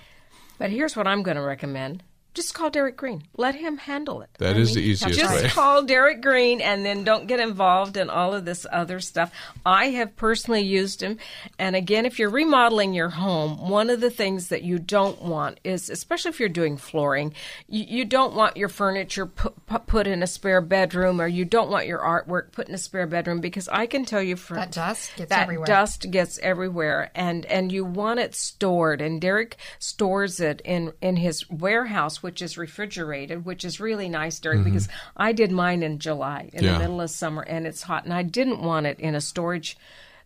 But 0.57 0.71
here's 0.71 0.95
what 0.95 1.07
I'm 1.07 1.23
going 1.23 1.37
to 1.37 1.43
recommend. 1.43 2.03
Just 2.37 2.53
call 2.53 2.69
Derek 2.69 2.97
Greene. 2.97 3.23
Let 3.35 3.55
him 3.55 3.77
handle 3.77 4.21
it. 4.21 4.29
That 4.37 4.57
is 4.57 4.75
the 4.75 4.79
easiest 4.79 5.17
Just 5.17 5.33
way 5.33 5.41
Just 5.41 5.55
call 5.55 5.81
Derek 5.81 6.21
Greene 6.21 6.61
and 6.61 6.85
then 6.85 7.03
don't 7.03 7.25
get 7.25 7.39
involved 7.39 7.97
in 7.97 8.11
all 8.11 8.35
of 8.35 8.45
this 8.45 8.63
other 8.71 8.99
stuff. 8.99 9.31
I 9.65 9.85
have 9.85 10.15
personally 10.15 10.61
used 10.61 11.01
him. 11.01 11.17
And 11.57 11.75
again, 11.75 12.05
if 12.05 12.19
you're 12.19 12.29
remodeling 12.29 12.93
your 12.93 13.09
home, 13.09 13.67
one 13.71 13.89
of 13.89 14.01
the 14.01 14.11
things 14.11 14.49
that 14.49 14.61
you 14.61 14.77
don't 14.77 15.19
want 15.23 15.59
is, 15.63 15.89
especially 15.89 16.29
if 16.29 16.39
you're 16.39 16.47
doing 16.47 16.77
flooring, 16.77 17.33
you, 17.67 17.85
you 17.87 18.05
don't 18.05 18.35
want 18.35 18.55
your 18.55 18.69
furniture 18.69 19.25
put, 19.25 19.55
put 19.87 20.05
in 20.05 20.21
a 20.21 20.27
spare 20.27 20.61
bedroom 20.61 21.19
or 21.19 21.25
you 21.25 21.43
don't 21.43 21.71
want 21.71 21.87
your 21.87 21.97
artwork 21.97 22.51
put 22.51 22.69
in 22.69 22.75
a 22.75 22.77
spare 22.77 23.07
bedroom 23.07 23.41
because 23.41 23.67
I 23.67 23.87
can 23.87 24.05
tell 24.05 24.21
you 24.21 24.35
for 24.35 24.53
That 24.53 24.71
dust 24.71 25.15
gets 25.15 25.29
that 25.31 25.41
everywhere. 25.41 25.65
dust 25.65 26.11
gets 26.11 26.37
everywhere 26.37 27.09
and 27.15 27.47
and 27.47 27.71
you 27.71 27.83
want 27.83 28.19
it 28.19 28.35
stored 28.35 29.01
and 29.01 29.19
Derek 29.19 29.57
stores 29.79 30.39
it 30.39 30.61
in 30.63 30.93
in 31.01 31.15
his 31.15 31.49
warehouse 31.49 32.21
which 32.27 32.41
is 32.41 32.57
refrigerated, 32.57 33.45
which 33.45 33.63
is 33.63 33.79
really 33.79 34.09
nice, 34.09 34.37
Derek, 34.37 34.65
because 34.65 34.89
I 35.15 35.31
did 35.31 35.49
mine 35.49 35.81
in 35.81 35.97
July 35.97 36.49
in 36.51 36.61
Yeah. 36.65 36.73
the 36.73 36.79
middle 36.79 36.99
of 36.99 37.09
summer 37.09 37.41
and 37.41 37.65
it's 37.65 37.83
hot, 37.83 38.03
and 38.03 38.13
I 38.13 38.21
didn't 38.23 38.61
want 38.61 38.85
it 38.85 38.99
in 38.99 39.15
a 39.15 39.21
storage 39.21 39.77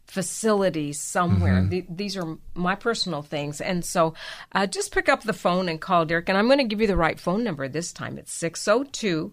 facility 0.07 0.93
somewhere. 0.93 1.63
The, 1.63 1.85
these 1.87 2.17
are 2.17 2.37
my 2.55 2.73
personal 2.73 3.21
things. 3.21 3.61
And 3.61 3.85
so 3.85 4.15
uh, 4.51 4.65
just 4.65 4.91
pick 4.91 5.07
up 5.09 5.21
the 5.21 5.31
phone 5.31 5.69
and 5.69 5.79
call 5.79 6.05
Derek. 6.05 6.27
And 6.27 6.37
I'm 6.39 6.47
going 6.47 6.57
to 6.57 6.63
give 6.63 6.81
you 6.81 6.87
the 6.87 6.97
right 6.97 7.19
phone 7.19 7.43
number 7.43 7.67
this 7.69 7.93
time. 7.93 8.17
It's 8.17 8.33
602 8.33 9.31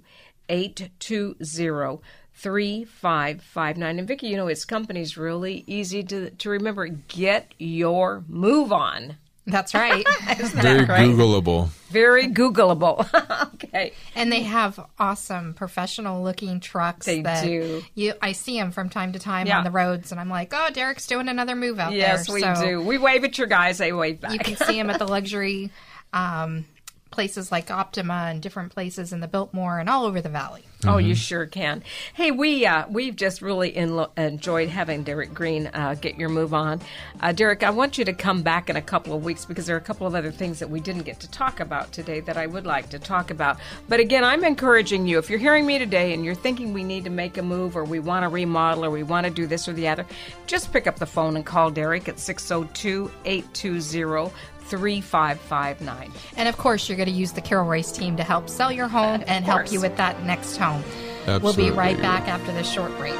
820 0.51 2.01
3559. 2.35 3.99
And 3.99 4.07
Vicki, 4.07 4.29
you 4.29 4.37
know, 4.37 4.47
his 4.47 4.65
company's 4.65 5.17
really 5.17 5.65
easy 5.67 6.03
to, 6.05 6.31
to 6.31 6.51
remember. 6.51 6.87
Get 6.87 7.55
your 7.59 8.25
move 8.29 8.71
on. 8.73 9.17
That's 9.49 9.75
right. 9.75 10.07
Very 10.37 10.85
Googleable. 10.87 11.69
Very 11.91 12.29
Googleable. 12.29 13.09
okay. 13.55 13.93
and 14.15 14.31
they 14.31 14.43
have 14.43 14.79
awesome 14.99 15.55
professional 15.55 16.23
looking 16.23 16.61
trucks. 16.61 17.07
They 17.07 17.23
that 17.23 17.45
do. 17.45 17.83
You, 17.95 18.13
I 18.21 18.33
see 18.33 18.59
them 18.59 18.71
from 18.73 18.91
time 18.91 19.13
to 19.15 19.19
time 19.19 19.47
Yeah. 19.47 19.59
on 19.59 19.65
the 19.65 19.71
roads, 19.71 20.13
and 20.13 20.21
I'm 20.21 20.29
like, 20.29 20.53
oh, 20.55 20.69
Derek's 20.73 21.07
doing 21.07 21.29
another 21.29 21.57
move 21.57 21.79
out 21.79 21.93
Yes, 21.95 22.27
there. 22.27 22.35
we 22.35 22.41
So 22.43 22.55
do. 22.63 22.83
We 22.83 22.99
wave 22.99 23.25
at 23.25 23.39
your 23.39 23.47
guys, 23.47 23.79
they 23.79 23.93
wave 23.93 24.21
back. 24.21 24.33
You 24.33 24.39
can 24.39 24.57
see 24.57 24.75
them 24.77 24.91
at 24.91 24.99
the 24.99 25.07
luxury 25.09 25.71
um, 26.13 26.65
places 27.11 27.51
like 27.51 27.71
Optima 27.71 28.29
and 28.29 28.43
different 28.43 28.73
places 28.73 29.13
in 29.13 29.21
the 29.21 29.29
Biltmore 29.29 29.79
and 29.79 29.89
all 29.89 30.05
over 30.05 30.21
the 30.21 30.29
valley. 30.29 30.65
Oh, 30.87 30.99
you 30.99 31.17
sure 31.17 31.45
can. 31.45 31.83
Hey, 32.15 32.31
we 32.31 32.65
uh, 32.65 32.87
we've 32.89 33.17
just 33.17 33.43
really 33.43 33.77
enjoyed 33.77 34.69
having 34.69 35.03
Derek 35.03 35.35
Greene 35.35 35.67
uh, 35.75 35.97
get 36.01 36.17
your 36.17 36.29
move 36.29 36.55
on. 36.55 36.81
Uh, 37.21 37.33
Derek, 37.33 37.65
I 37.65 37.71
want 37.71 37.99
you 37.99 38.05
to 38.05 38.13
come 38.13 38.43
back 38.43 38.71
in 38.71 38.77
a 38.77 38.83
couple 38.83 39.13
of 39.13 39.25
weeks 39.25 39.45
because 39.45 39.67
there 39.67 39.75
are 39.75 39.81
a 39.81 39.83
couple 39.83 40.07
of 40.07 40.15
other 40.15 40.31
things 40.31 40.61
that 40.61 40.71
we 40.71 40.79
didn't 40.79 41.03
get 41.03 41.19
to 41.19 41.31
talk 41.31 41.59
about 41.59 41.91
today 41.91 42.21
that 42.21 42.37
I 42.37 42.47
would 42.47 42.65
like 42.65 42.91
to 42.91 43.01
talk 43.01 43.33
about. 43.33 43.59
But 43.89 43.99
again, 43.99 44.23
I'm 44.23 44.45
encouraging 44.45 45.09
you 45.09 45.19
if 45.19 45.29
you're 45.29 45.41
hearing 45.41 45.67
me 45.67 45.81
today 45.81 46.15
and 46.15 46.25
you're 46.25 46.37
thinking 46.37 46.73
we 46.73 46.85
need 46.85 47.03
to 47.05 47.11
make 47.11 47.39
a 47.39 47.43
move 47.43 47.77
or 47.77 47.83
we 47.83 47.99
want 47.99 48.23
to 48.23 48.29
remodel 48.29 48.85
or 48.85 48.91
we 48.91 49.03
want 49.03 49.27
to 49.27 49.33
do 49.33 49.49
this 49.49 49.67
or 49.67 49.73
the 49.73 49.89
other, 49.89 50.07
just 50.47 50.73
pick 50.73 50.87
up 50.87 51.01
the 51.01 51.07
phone 51.07 51.35
and 51.35 51.45
call 51.45 51.73
Derek 51.73 52.09
at 52.09 52.21
602 52.21 53.11
820 53.25 54.33
3559. 54.69 56.13
And 56.37 56.49
of 56.49 56.57
course, 56.57 56.89
you're 56.89 56.97
going 56.97 57.09
to 57.09 57.15
use 57.15 57.33
the 57.33 57.41
Carol 57.41 57.69
Royce 57.69 57.93
team 57.93 58.17
to 58.17 58.23
help 58.23 58.49
sell 58.49 58.71
your 58.71 58.89
home 58.89 59.25
and 59.27 59.45
help 59.45 59.73
you 59.73 59.81
with 59.81 59.97
that 59.97 60.23
next 60.25 60.57
home. 60.57 60.83
We'll 61.27 61.55
be 61.55 61.71
right 61.71 62.01
back 62.01 62.29
after 62.29 62.53
this 62.53 62.71
short 62.71 62.97
break. 62.97 63.19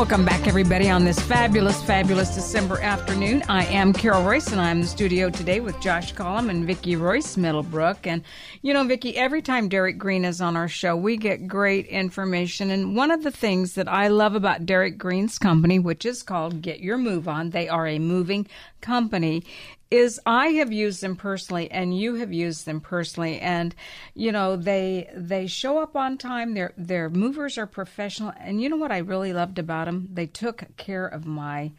Welcome 0.00 0.24
back, 0.24 0.48
everybody, 0.48 0.88
on 0.88 1.04
this 1.04 1.20
fabulous, 1.20 1.82
fabulous 1.82 2.34
December 2.34 2.80
afternoon. 2.80 3.42
I 3.50 3.66
am 3.66 3.92
Carol 3.92 4.24
Royce, 4.24 4.50
and 4.50 4.58
I'm 4.58 4.78
in 4.78 4.80
the 4.80 4.88
studio 4.88 5.28
today 5.28 5.60
with 5.60 5.78
Josh 5.78 6.12
Collum 6.12 6.48
and 6.48 6.66
Vicki 6.66 6.96
Royce 6.96 7.36
Middlebrook. 7.36 8.06
And, 8.06 8.22
you 8.62 8.72
know, 8.72 8.82
Vicki, 8.84 9.14
every 9.18 9.42
time 9.42 9.68
Derek 9.68 9.98
Greene 9.98 10.24
is 10.24 10.40
on 10.40 10.56
our 10.56 10.68
show, 10.68 10.96
we 10.96 11.18
get 11.18 11.46
great 11.46 11.84
information. 11.88 12.70
And 12.70 12.96
one 12.96 13.10
of 13.10 13.24
the 13.24 13.30
things 13.30 13.74
that 13.74 13.88
I 13.88 14.08
love 14.08 14.34
about 14.34 14.64
Derek 14.64 14.96
Greene's 14.96 15.38
company, 15.38 15.78
which 15.78 16.06
is 16.06 16.22
called 16.22 16.62
Get 16.62 16.80
Your 16.80 16.96
Move 16.96 17.28
On, 17.28 17.50
they 17.50 17.68
are 17.68 17.86
a 17.86 17.98
moving 17.98 18.46
company, 18.80 19.44
is 19.90 20.20
I 20.24 20.48
have 20.48 20.72
used 20.72 21.02
them 21.02 21.16
personally 21.16 21.70
and 21.70 21.98
you 21.98 22.14
have 22.16 22.32
used 22.32 22.64
them 22.64 22.80
personally. 22.80 23.40
And 23.40 23.74
you 24.14 24.32
know 24.32 24.56
they 24.56 25.10
they 25.14 25.46
show 25.46 25.78
up 25.78 25.96
on 25.96 26.18
time. 26.18 26.54
Their 26.54 26.72
their 26.76 27.10
movers 27.10 27.58
are 27.58 27.66
professional. 27.66 28.32
And 28.38 28.60
you 28.62 28.68
know 28.68 28.76
what 28.76 28.92
I 28.92 28.98
really 28.98 29.32
loved 29.32 29.58
about 29.58 29.86
them 29.86 30.08
they 30.12 30.26
took 30.26 30.64
care 30.76 31.06
of 31.06 31.26
my 31.26 31.72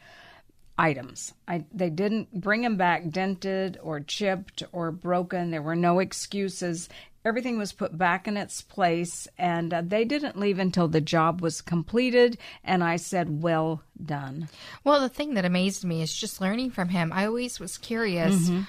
items 0.81 1.33
I 1.47 1.65
they 1.73 1.89
didn't 1.89 2.41
bring 2.41 2.61
them 2.61 2.75
back 2.77 3.09
dented 3.09 3.77
or 3.83 3.99
chipped 3.99 4.63
or 4.71 4.91
broken 4.91 5.51
there 5.51 5.61
were 5.61 5.75
no 5.75 5.99
excuses 5.99 6.89
everything 7.23 7.59
was 7.59 7.71
put 7.71 7.95
back 7.97 8.27
in 8.27 8.35
its 8.35 8.61
place 8.63 9.27
and 9.37 9.71
uh, 9.73 9.81
they 9.85 10.03
didn't 10.05 10.39
leave 10.39 10.57
until 10.57 10.87
the 10.87 11.01
job 11.01 11.39
was 11.39 11.61
completed 11.61 12.37
and 12.63 12.83
I 12.83 12.95
said 12.95 13.43
well 13.43 13.83
done 14.03 14.49
Well, 14.83 14.99
the 15.01 15.09
thing 15.09 15.35
that 15.35 15.45
amazed 15.45 15.83
me 15.85 16.01
is 16.01 16.13
just 16.13 16.41
learning 16.41 16.71
from 16.71 16.89
him. 16.89 17.11
I 17.13 17.27
always 17.27 17.59
was 17.59 17.77
curious 17.77 18.49
Mm-hmm. 18.49 18.61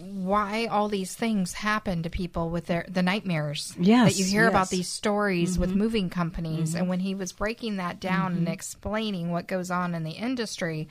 Why 0.00 0.66
all 0.66 0.88
these 0.88 1.14
things 1.14 1.52
happen 1.52 2.02
to 2.02 2.10
people 2.10 2.50
with 2.50 2.66
their 2.66 2.84
the 2.88 3.02
nightmares 3.02 3.74
Yes, 3.78 4.12
that 4.12 4.18
you 4.18 4.24
hear 4.24 4.48
about 4.48 4.60
yes. 4.60 4.68
Mm-hmm. 4.68 4.76
these 4.76 4.88
stories 4.88 5.58
with 5.58 5.74
moving 5.74 6.10
companies. 6.10 6.74
And 6.74 6.88
when 6.88 7.00
he 7.00 7.14
was 7.14 7.32
breaking 7.32 7.76
that 7.76 8.00
down 8.00 8.32
Mm-hmm. 8.32 8.38
and 8.38 8.48
explaining 8.48 9.30
what 9.30 9.46
goes 9.46 9.70
on 9.70 9.94
in 9.94 10.04
the 10.04 10.12
industry, 10.12 10.88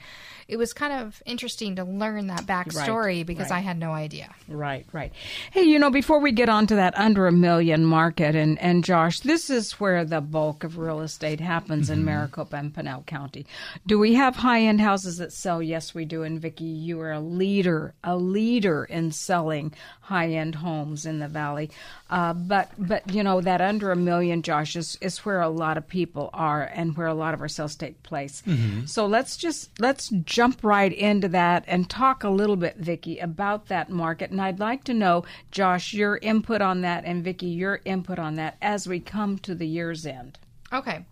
it 0.48 0.56
was 0.56 0.72
kind 0.72 0.92
of 0.92 1.22
interesting 1.26 1.76
to 1.76 1.84
learn 1.84 2.26
that 2.26 2.44
backstory 2.44 3.24
because 3.24 3.50
right. 3.50 3.58
I 3.58 3.60
had 3.60 3.78
no 3.78 3.92
idea. 3.92 4.34
Right, 4.48 4.84
right. 4.92 5.12
Hey, 5.52 5.62
you 5.62 5.78
know, 5.78 5.90
before 5.90 6.18
we 6.20 6.32
get 6.32 6.48
on 6.48 6.66
to 6.66 6.74
that 6.74 6.98
under 6.98 7.26
a 7.26 7.32
million 7.32 7.84
market, 7.84 8.34
and, 8.34 8.58
and 8.60 8.84
Josh, 8.84 9.20
this 9.20 9.48
is 9.48 9.72
where 9.80 10.04
the 10.04 10.20
bulk 10.20 10.64
of 10.64 10.76
real 10.76 11.00
estate 11.00 11.40
happens 11.40 11.88
in 11.88 12.04
Maricopa 12.04 12.56
and 12.56 12.74
Pinal 12.74 13.02
County. 13.06 13.46
Do 13.86 13.98
we 13.98 14.14
have 14.14 14.36
high 14.36 14.62
end 14.62 14.80
houses 14.80 15.18
that 15.18 15.32
sell? 15.32 15.62
Yes, 15.62 15.94
we 15.94 16.04
do. 16.04 16.22
And 16.22 16.40
Vicki, 16.40 16.64
you 16.64 17.00
are 17.00 17.12
a 17.12 17.20
leader, 17.20 17.94
a 18.04 18.16
leader 18.16 18.84
in 18.84 18.99
selling 19.10 19.72
high 20.02 20.28
end 20.28 20.56
homes 20.56 21.06
in 21.06 21.18
the 21.20 21.28
valley. 21.28 21.70
Uh, 22.10 22.34
but, 22.34 22.70
but 22.76 23.10
you 23.14 23.22
know, 23.22 23.40
that 23.40 23.60
under 23.60 23.92
a 23.92 23.96
million, 23.96 24.42
Josh, 24.42 24.76
is, 24.76 24.98
is 25.00 25.18
where 25.24 25.40
a 25.40 25.48
lot 25.48 25.78
of 25.78 25.88
people 25.88 26.28
are 26.34 26.62
and 26.62 26.96
where 26.96 27.06
a 27.06 27.14
lot 27.14 27.32
of 27.32 27.40
our 27.40 27.48
sales 27.48 27.76
take 27.76 28.02
place. 28.02 28.42
So 28.86 29.06
let's 29.06 29.36
just 29.36 29.70
let's 29.80 30.08
jump 30.24 30.62
right 30.62 30.92
into 30.92 31.28
that 31.28 31.64
and 31.66 31.88
talk 31.88 32.24
a 32.24 32.28
little 32.28 32.56
bit, 32.56 32.76
Vicki, 32.76 33.18
about 33.18 33.68
that 33.68 33.88
market. 33.90 34.30
And 34.30 34.40
I'd 34.40 34.58
like 34.58 34.84
to 34.84 34.94
know, 34.94 35.24
Josh, 35.50 35.94
your 35.94 36.18
input 36.18 36.60
on 36.60 36.80
that, 36.82 37.04
and 37.04 37.22
Vicki, 37.22 37.46
your 37.46 37.80
input 37.84 38.18
on 38.18 38.34
that 38.36 38.56
as 38.60 38.86
we 38.86 39.00
come 39.00 39.38
to 39.38 39.54
the 39.54 39.66
year's 39.66 40.04
end. 40.04 40.38
Okay. 40.72 41.04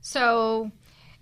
So, 0.00 0.72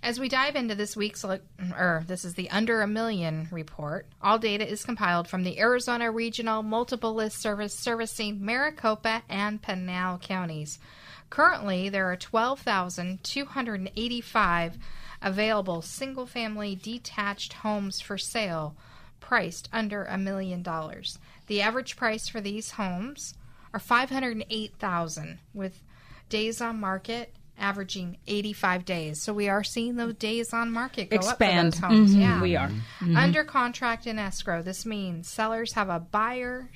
as 0.03 0.19
we 0.19 0.27
dive 0.27 0.55
into 0.55 0.73
this 0.73 0.97
week's, 0.97 1.23
or 1.23 1.41
er, 1.59 2.03
this 2.07 2.25
is 2.25 2.33
the 2.33 2.49
Under 2.49 2.81
a 2.81 2.87
Million 2.87 3.47
report, 3.51 4.07
all 4.21 4.39
data 4.39 4.67
is 4.67 4.83
compiled 4.83 5.27
from 5.27 5.43
the 5.43 5.59
Arizona 5.59 6.09
Regional 6.09 6.63
Multiple 6.63 7.13
List 7.13 7.39
Service 7.39 7.75
servicing 7.75 8.43
Maricopa 8.43 9.21
and 9.29 9.61
Pinal 9.61 10.17
counties. 10.17 10.79
Currently, 11.29 11.89
there 11.89 12.11
are 12.11 12.15
12,285 12.15 14.77
available 15.21 15.83
single 15.83 16.25
family 16.25 16.75
detached 16.75 17.53
homes 17.53 18.01
for 18.01 18.17
sale 18.17 18.75
priced 19.19 19.69
under 19.71 20.05
a 20.05 20.17
million 20.17 20.63
dollars. 20.63 21.19
The 21.45 21.61
average 21.61 21.95
price 21.95 22.27
for 22.27 22.41
these 22.41 22.71
homes 22.71 23.35
are 23.73 23.79
508,000 23.79 25.39
with 25.53 25.83
days 26.27 26.59
on 26.59 26.79
market 26.79 27.35
averaging 27.61 28.17
85 28.27 28.83
days. 28.85 29.21
So 29.21 29.33
we 29.33 29.47
are 29.47 29.63
seeing 29.63 29.95
those 29.95 30.15
days 30.15 30.51
on 30.53 30.71
market 30.71 31.09
go 31.09 31.15
Expand. 31.17 31.69
up 31.69 31.75
for 31.75 31.81
those 31.89 31.99
homes. 31.99 32.15
Mhm, 32.15 32.19
Yeah. 32.19 32.41
we 32.41 32.55
are. 32.57 32.69
Under 33.15 33.43
contract 33.43 34.05
in 34.07 34.19
escrow. 34.19 34.61
This 34.61 34.85
means 34.85 35.27
sellers 35.29 35.73
have 35.73 35.89
a 35.89 35.99
buyer 35.99 36.69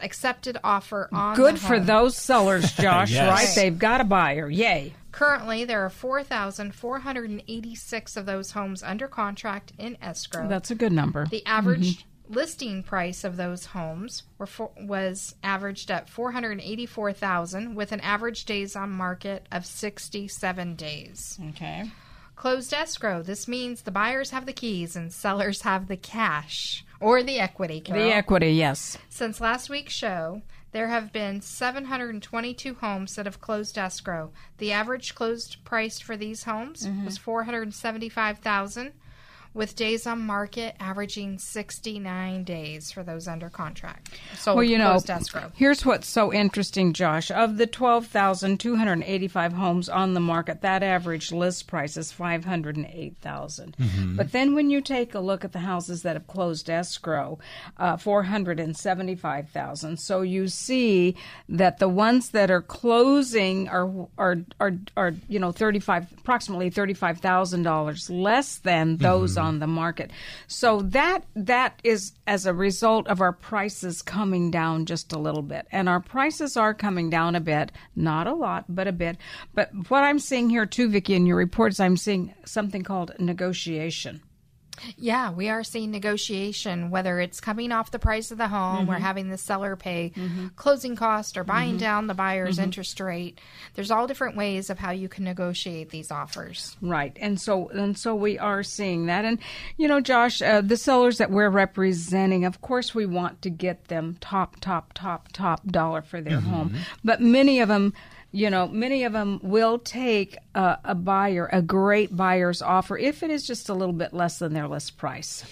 accepted 0.00 0.56
offer 0.64 1.08
on 1.12 1.36
Good 1.36 1.56
the 1.56 1.60
for 1.60 1.76
home. 1.76 1.84
those 1.86 2.16
sellers, 2.16 2.72
Josh, 2.76 3.10
Yes. 3.12 3.28
right? 3.28 3.48
They've 3.54 3.78
got 3.78 4.00
a 4.00 4.04
buyer. 4.04 4.48
Yay. 4.48 4.94
Currently, 5.12 5.64
there 5.66 5.84
are 5.84 5.90
4,486 5.90 8.16
of 8.16 8.24
those 8.26 8.52
homes 8.52 8.82
under 8.82 9.06
contract 9.08 9.72
in 9.78 9.96
escrow. 10.00 10.48
That's 10.48 10.70
a 10.70 10.74
good 10.74 10.92
number. 10.92 11.26
The 11.26 11.44
average 11.46 12.06
listing 12.28 12.82
price 12.82 13.24
of 13.24 13.36
those 13.36 13.66
homes 13.66 14.22
were 14.38 14.46
for, 14.46 14.70
was 14.80 15.34
averaged 15.42 15.90
at 15.90 16.08
484,000 16.08 17.74
with 17.74 17.92
an 17.92 18.00
average 18.00 18.44
days 18.44 18.76
on 18.76 18.90
market 18.90 19.46
of 19.52 19.66
67 19.66 20.74
days. 20.76 21.38
Okay. 21.50 21.90
Closed 22.36 22.72
escrow. 22.72 23.22
This 23.22 23.46
means 23.46 23.82
the 23.82 23.90
buyers 23.90 24.30
have 24.30 24.46
the 24.46 24.52
keys 24.52 24.96
and 24.96 25.12
sellers 25.12 25.62
have 25.62 25.88
the 25.88 25.96
cash 25.96 26.84
or 27.00 27.22
the 27.22 27.38
equity. 27.38 27.80
Carol. 27.80 28.02
The 28.02 28.14
equity, 28.14 28.52
yes. 28.52 28.98
Since 29.08 29.40
last 29.40 29.68
week's 29.68 29.92
show, 29.92 30.42
there 30.72 30.88
have 30.88 31.12
been 31.12 31.40
722 31.40 32.74
homes 32.74 33.14
that 33.14 33.26
have 33.26 33.40
closed 33.40 33.76
escrow. 33.76 34.32
The 34.58 34.72
average 34.72 35.14
closed 35.14 35.62
price 35.64 36.00
for 36.00 36.16
these 36.16 36.44
homes 36.44 36.86
mm-hmm. 36.86 37.04
was 37.04 37.18
475,000 37.18 38.92
with 39.54 39.76
days 39.76 40.06
on 40.06 40.20
market 40.20 40.74
averaging 40.80 41.38
69 41.38 42.44
days 42.44 42.90
for 42.90 43.02
those 43.02 43.28
under 43.28 43.50
contract. 43.50 44.10
So 44.36 44.54
Well, 44.54 44.64
you 44.64 44.78
know, 44.78 44.90
closed 44.90 45.10
escrow. 45.10 45.52
here's 45.54 45.84
what's 45.84 46.08
so 46.08 46.32
interesting, 46.32 46.92
Josh. 46.92 47.30
Of 47.30 47.58
the 47.58 47.66
12,285 47.66 49.52
homes 49.52 49.88
on 49.88 50.14
the 50.14 50.20
market, 50.20 50.62
that 50.62 50.82
average 50.82 51.32
list 51.32 51.66
price 51.66 51.96
is 51.96 52.12
508,000. 52.12 53.76
But 54.16 54.32
then 54.32 54.54
when 54.54 54.70
you 54.70 54.80
take 54.80 55.14
a 55.14 55.20
look 55.20 55.44
at 55.44 55.52
the 55.52 55.58
houses 55.60 56.02
that 56.02 56.16
have 56.16 56.26
closed 56.26 56.68
escrow, 56.70 57.38
uh, 57.78 57.96
475,000. 57.96 59.98
So 59.98 60.22
you 60.22 60.48
see 60.48 61.16
that 61.48 61.78
the 61.78 61.88
ones 61.88 62.30
that 62.30 62.50
are 62.50 62.62
closing 62.62 63.68
are 63.68 63.90
are 64.18 64.38
are, 64.60 64.72
are 64.96 65.14
you 65.28 65.38
know 65.38 65.52
35 65.52 66.12
approximately 66.18 66.70
$35,000 66.70 68.22
less 68.22 68.56
than 68.58 68.96
those 68.98 69.36
on 69.42 69.58
the 69.58 69.66
market. 69.66 70.10
So 70.46 70.80
that 70.82 71.24
that 71.34 71.80
is 71.84 72.12
as 72.26 72.46
a 72.46 72.54
result 72.54 73.06
of 73.08 73.20
our 73.20 73.32
prices 73.32 74.02
coming 74.02 74.50
down 74.50 74.86
just 74.86 75.12
a 75.12 75.18
little 75.18 75.42
bit. 75.42 75.66
And 75.70 75.88
our 75.88 76.00
prices 76.00 76.56
are 76.56 76.74
coming 76.74 77.10
down 77.10 77.34
a 77.34 77.40
bit, 77.40 77.72
not 77.96 78.26
a 78.26 78.34
lot, 78.34 78.64
but 78.68 78.86
a 78.86 78.92
bit. 78.92 79.16
But 79.54 79.70
what 79.88 80.04
I'm 80.04 80.18
seeing 80.18 80.50
here 80.50 80.66
too, 80.66 80.88
Vicki, 80.88 81.14
in 81.14 81.26
your 81.26 81.36
reports, 81.36 81.80
I'm 81.80 81.96
seeing 81.96 82.34
something 82.44 82.82
called 82.82 83.12
negotiation. 83.18 84.22
Yeah, 84.96 85.30
we 85.30 85.48
are 85.48 85.62
seeing 85.62 85.90
negotiation, 85.90 86.90
whether 86.90 87.20
it's 87.20 87.40
coming 87.40 87.72
off 87.72 87.90
the 87.90 87.98
price 87.98 88.30
of 88.30 88.38
the 88.38 88.48
home, 88.48 88.86
we're 88.86 88.94
mm-hmm. 88.94 89.04
having 89.04 89.28
the 89.28 89.38
seller 89.38 89.76
pay 89.76 90.12
mm-hmm. 90.14 90.48
closing 90.56 90.96
cost 90.96 91.36
or 91.36 91.44
buying 91.44 91.72
mm-hmm. 91.72 91.78
down 91.78 92.06
the 92.06 92.14
buyer's 92.14 92.58
interest 92.58 92.98
rate. 92.98 93.38
There's 93.74 93.90
all 93.90 94.06
different 94.06 94.36
ways 94.36 94.70
of 94.70 94.78
how 94.78 94.90
you 94.90 95.08
can 95.08 95.24
negotiate 95.24 95.90
these 95.90 96.10
offers. 96.10 96.76
Right, 96.80 97.16
and 97.20 97.40
so 97.40 97.68
and 97.68 97.96
so 97.96 98.14
we 98.14 98.38
are 98.38 98.62
seeing 98.62 99.06
that, 99.06 99.24
and 99.24 99.38
you 99.76 99.88
know, 99.88 100.00
Josh, 100.00 100.40
uh, 100.42 100.60
the 100.62 100.76
sellers 100.76 101.18
that 101.18 101.30
we're 101.30 101.50
representing, 101.50 102.44
of 102.44 102.60
course, 102.60 102.94
we 102.94 103.06
want 103.06 103.42
to 103.42 103.50
get 103.50 103.88
them 103.88 104.16
top, 104.20 104.58
top, 104.60 104.92
top, 104.94 105.28
top 105.32 105.66
dollar 105.66 106.02
for 106.02 106.20
their 106.20 106.40
home, 106.40 106.74
but 107.04 107.20
many 107.20 107.60
of 107.60 107.68
them. 107.68 107.92
You 108.32 108.48
know, 108.48 108.66
many 108.66 109.04
of 109.04 109.12
them 109.12 109.40
will 109.42 109.78
take 109.78 110.38
a, 110.54 110.78
a 110.84 110.94
buyer, 110.94 111.48
a 111.52 111.60
great 111.60 112.16
buyer's 112.16 112.62
offer, 112.62 112.96
if 112.96 113.22
it 113.22 113.30
is 113.30 113.46
just 113.46 113.68
a 113.68 113.74
little 113.74 113.92
bit 113.92 114.14
less 114.14 114.38
than 114.38 114.54
their 114.54 114.68
list 114.68 114.96
price. 114.96 115.44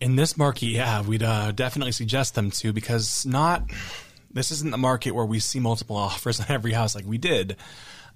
In 0.00 0.16
this 0.16 0.36
market, 0.36 0.66
yeah, 0.66 1.02
we'd 1.02 1.22
uh, 1.22 1.52
definitely 1.52 1.92
suggest 1.92 2.34
them 2.34 2.50
to 2.50 2.72
because 2.72 3.24
not 3.24 3.70
this 4.32 4.50
isn't 4.50 4.70
the 4.70 4.78
market 4.78 5.12
where 5.12 5.24
we 5.24 5.38
see 5.38 5.60
multiple 5.60 5.96
offers 5.96 6.40
on 6.40 6.46
every 6.48 6.72
house 6.72 6.94
like 6.94 7.06
we 7.06 7.18
did. 7.18 7.56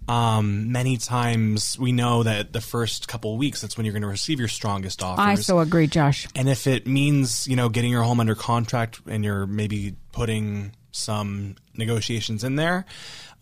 Um, 0.09 0.73
many 0.73 0.97
times 0.97 1.79
we 1.79 1.93
know 1.93 2.23
that 2.23 2.53
the 2.53 2.61
first 2.61 3.07
couple 3.07 3.37
weeks 3.37 3.61
that's 3.61 3.77
when 3.77 3.87
you're 3.87 3.93
going 3.93 4.03
to 4.03 4.09
receive 4.09 4.39
your 4.39 4.49
strongest 4.49 5.03
offers. 5.03 5.25
I 5.25 5.35
so 5.37 5.61
agree, 5.61 5.87
Josh. 5.87 6.27
And 6.35 6.49
if 6.49 6.67
it 6.67 6.87
means, 6.87 7.47
you 7.47 7.55
know, 7.55 7.69
getting 7.69 7.91
your 7.91 8.03
home 8.03 8.19
under 8.19 8.35
contract 8.35 9.01
and 9.07 9.25
you're 9.25 9.47
maybe 9.47 9.95
putting 10.13 10.73
some 10.93 11.57
negotiations 11.77 12.45
in 12.45 12.57
there, 12.57 12.85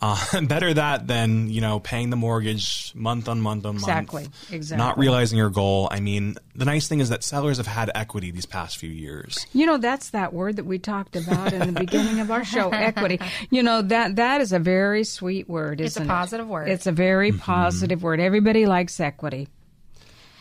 uh, 0.00 0.40
better 0.42 0.72
that 0.74 1.06
than, 1.08 1.48
you 1.50 1.60
know, 1.60 1.80
paying 1.80 2.10
the 2.10 2.16
mortgage 2.16 2.92
month 2.94 3.28
on 3.28 3.40
month 3.40 3.66
on 3.66 3.74
Exactly, 3.74 4.22
month. 4.22 4.34
exactly. 4.34 4.56
Exactly. 4.56 4.84
Not 4.84 4.98
realizing 4.98 5.38
your 5.38 5.50
goal. 5.50 5.88
I 5.90 5.98
mean, 6.00 6.36
the 6.54 6.64
nice 6.64 6.86
thing 6.88 7.00
is 7.00 7.08
that 7.08 7.24
sellers 7.24 7.56
have 7.56 7.66
had 7.66 7.90
equity 7.94 8.30
these 8.30 8.46
past 8.46 8.76
few 8.76 8.90
years. 8.90 9.46
You 9.52 9.66
know, 9.66 9.76
that's 9.78 10.10
that 10.10 10.32
word 10.32 10.56
that 10.56 10.64
we 10.66 10.78
talked 10.78 11.16
about 11.16 11.52
in 11.52 11.72
the 11.74 11.80
beginning 11.80 12.20
of 12.20 12.30
our 12.30 12.44
show, 12.44 12.68
equity. 12.72 13.18
You 13.50 13.62
know, 13.64 13.82
that 13.82 14.16
that 14.16 14.40
is 14.40 14.52
a 14.52 14.58
very 14.60 15.02
sweet 15.04 15.48
word, 15.48 15.80
It's 15.80 15.96
a 15.96 16.00
isn't 16.00 16.02
it? 16.04 16.08
positive 16.08 16.46
word. 16.48 16.68
It's 16.68 16.86
a 16.86 16.92
very 16.92 17.32
positive 17.32 18.02
word. 18.02 18.20
Everybody 18.20 18.66
likes 18.66 19.00
equity. 19.00 19.48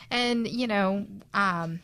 And, 0.10 0.47
you 0.47 0.68
know, 0.68 1.05
um, 1.34 1.80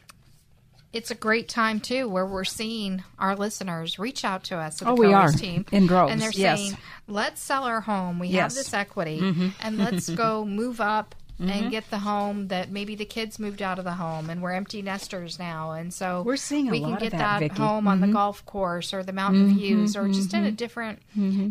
it's 0.94 1.10
a 1.12 1.16
great 1.16 1.50
time 1.50 1.80
too 1.80 2.08
where 2.08 2.26
we're 2.26 2.44
seeing 2.44 3.04
our 3.20 3.36
listeners 3.36 3.98
reach 4.00 4.24
out 4.24 4.44
to 4.46 4.56
us 4.58 4.82
at 4.82 4.86
the 4.86 4.92
Oh, 4.92 4.96
we 4.96 5.12
are, 5.12 5.32
team 5.32 5.66
in 5.72 5.88
droves, 5.88 6.12
and 6.12 6.22
they're 6.22 6.32
yes. 6.32 6.60
saying 6.60 6.78
let's 7.08 7.42
sell 7.42 7.64
our 7.64 7.82
home 7.82 8.20
we 8.20 8.28
Yes. 8.28 8.34
Mm-hmm. 8.34 8.42
have 8.44 8.54
this 8.54 8.74
equity 8.74 9.52
and 9.62 9.78
let's 9.78 10.10
go 10.24 10.46
move 10.46 10.80
up 10.80 11.16
and 11.40 11.72
get 11.72 11.90
the 11.90 11.98
home 11.98 12.48
that 12.50 12.70
maybe 12.70 12.96
the 12.96 13.04
kids 13.04 13.38
moved 13.38 13.62
out 13.62 13.78
of 13.78 13.84
the 13.84 13.94
home 13.96 14.30
and 14.30 14.42
we're 14.42 14.54
empty 14.54 14.82
nesters 14.82 15.38
now 15.40 15.72
and 15.72 15.94
so 15.94 16.22
We're 16.22 16.38
seeing 16.38 16.70
a 16.70 16.72
we 16.72 16.80
can 16.80 16.92
lot 16.92 16.98
of 16.98 17.02
get 17.02 17.12
that, 17.14 17.18
that, 17.18 17.40
Vicki. 17.40 17.54
Mm-hmm. 17.56 17.64
home 17.64 17.88
on 17.88 18.00
the 18.00 18.08
golf 18.08 18.46
course 18.46 18.94
or 18.94 19.04
the 19.04 19.12
mountain 19.12 19.54
views 19.58 19.98
or 19.98 20.08
just 20.08 20.34
in 20.34 20.46
a 20.46 20.52
different 20.52 21.00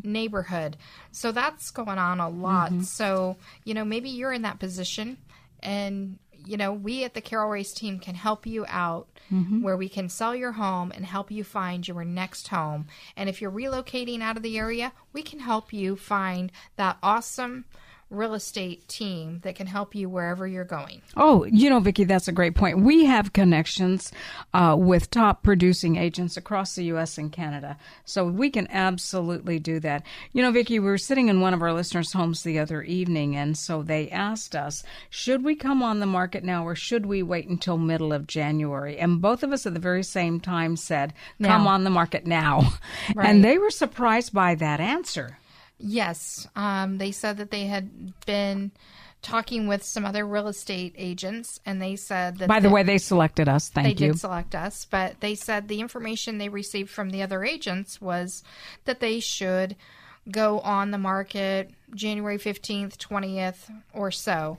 neighborhood 0.04 0.76
so 1.10 1.32
that's 1.32 1.70
going 1.70 1.98
on 1.98 2.20
a 2.20 2.28
lot 2.28 2.70
Mm-hmm. 2.70 2.82
so 2.82 3.36
you 3.64 3.74
know 3.74 3.84
maybe 3.84 4.08
you're 4.08 4.32
in 4.32 4.42
that 4.42 4.58
position 4.58 5.18
and 5.62 6.18
you 6.46 6.56
know 6.56 6.72
we 6.72 7.04
at 7.04 7.14
the 7.14 7.20
carol 7.20 7.50
royce 7.50 7.72
team 7.72 7.98
can 7.98 8.14
help 8.14 8.46
you 8.46 8.64
out 8.68 9.08
Mm-hmm. 9.32 9.62
where 9.62 9.78
we 9.78 9.88
can 9.88 10.10
sell 10.10 10.34
your 10.34 10.52
home 10.52 10.92
and 10.94 11.06
help 11.06 11.30
you 11.30 11.42
find 11.42 11.88
your 11.88 12.04
next 12.04 12.48
home 12.48 12.86
and 13.16 13.30
if 13.30 13.40
you're 13.40 13.50
relocating 13.52 14.20
out 14.20 14.36
of 14.36 14.42
the 14.42 14.58
area 14.58 14.92
we 15.14 15.22
can 15.22 15.38
help 15.38 15.72
you 15.72 15.96
find 15.96 16.52
that 16.76 16.98
awesome 17.02 17.64
real 18.12 18.34
estate 18.34 18.86
team 18.88 19.40
that 19.42 19.54
can 19.54 19.66
help 19.66 19.94
you 19.94 20.08
wherever 20.08 20.46
you're 20.46 20.64
going 20.64 21.00
Oh, 21.16 21.44
you 21.44 21.68
know, 21.70 21.80
Vicki, 21.80 22.04
that's 22.04 22.28
a 22.28 22.32
great 22.32 22.54
point. 22.54 22.80
We 22.80 23.04
have 23.06 23.32
connections 23.32 24.12
uh, 24.54 24.76
with 24.78 25.10
top 25.10 25.42
producing 25.42 25.96
agents 25.96 26.36
across 26.36 26.74
the 26.74 26.84
U.S. 26.84 27.18
and 27.18 27.30
Canada, 27.32 27.76
so 28.04 28.24
we 28.26 28.50
can 28.50 28.66
absolutely 28.70 29.58
do 29.58 29.80
that. 29.80 30.04
You 30.32 30.42
know, 30.42 30.50
Vicki, 30.52 30.78
we 30.78 30.86
were 30.86 30.98
sitting 30.98 31.28
in 31.28 31.40
one 31.40 31.54
of 31.54 31.62
our 31.62 31.72
listeners' 31.72 32.12
homes 32.12 32.42
the 32.42 32.58
other 32.58 32.82
evening, 32.82 33.36
and 33.36 33.56
so 33.56 33.82
they 33.82 34.08
asked 34.10 34.54
us, 34.54 34.82
should 35.10 35.44
we 35.44 35.54
come 35.54 35.82
on 35.82 36.00
the 36.00 36.06
market 36.06 36.44
now 36.44 36.64
or 36.66 36.74
should 36.74 37.06
we 37.06 37.22
wait 37.22 37.48
until 37.48 37.76
middle 37.78 38.12
of 38.12 38.26
January? 38.26 38.98
And 38.98 39.20
both 39.20 39.42
of 39.42 39.52
us 39.52 39.66
at 39.66 39.74
the 39.74 39.80
very 39.80 40.02
same 40.02 40.40
time 40.40 40.76
said, 40.76 41.12
come 41.42 41.64
Now. 41.64 41.70
on 41.70 41.84
the 41.84 41.90
market 41.90 42.26
now. 42.26 42.74
Right. 43.14 43.28
And 43.28 43.44
they 43.44 43.58
were 43.58 43.70
surprised 43.70 44.32
by 44.32 44.54
that 44.56 44.80
answer. 44.80 45.38
Yes, 45.82 46.46
um, 46.54 46.98
they 46.98 47.10
said 47.12 47.36
that 47.38 47.50
they 47.50 47.66
had 47.66 48.12
been 48.24 48.70
talking 49.20 49.66
with 49.68 49.84
some 49.84 50.04
other 50.04 50.26
real 50.26 50.48
estate 50.48 50.94
agents, 50.96 51.60
and 51.66 51.80
they 51.80 51.96
said 51.96 52.38
that 52.38 52.48
By 52.48 52.60
the 52.60 52.70
way, 52.70 52.82
they 52.82 52.98
selected 52.98 53.48
us. 53.48 53.68
Thank 53.68 53.84
they 53.84 53.90
you. 53.90 53.94
They 53.94 54.12
did 54.12 54.20
select 54.20 54.54
us, 54.54 54.86
but 54.90 55.20
they 55.20 55.34
said 55.34 55.68
the 55.68 55.80
information 55.80 56.38
they 56.38 56.48
received 56.48 56.90
from 56.90 57.10
the 57.10 57.22
other 57.22 57.44
agents 57.44 58.00
was 58.00 58.42
that 58.84 59.00
they 59.00 59.20
should 59.20 59.76
go 60.30 60.60
on 60.60 60.90
the 60.90 60.98
market 60.98 61.70
January 61.94 62.38
15th, 62.38 62.96
20th, 62.96 63.70
or 63.92 64.10
so. 64.10 64.58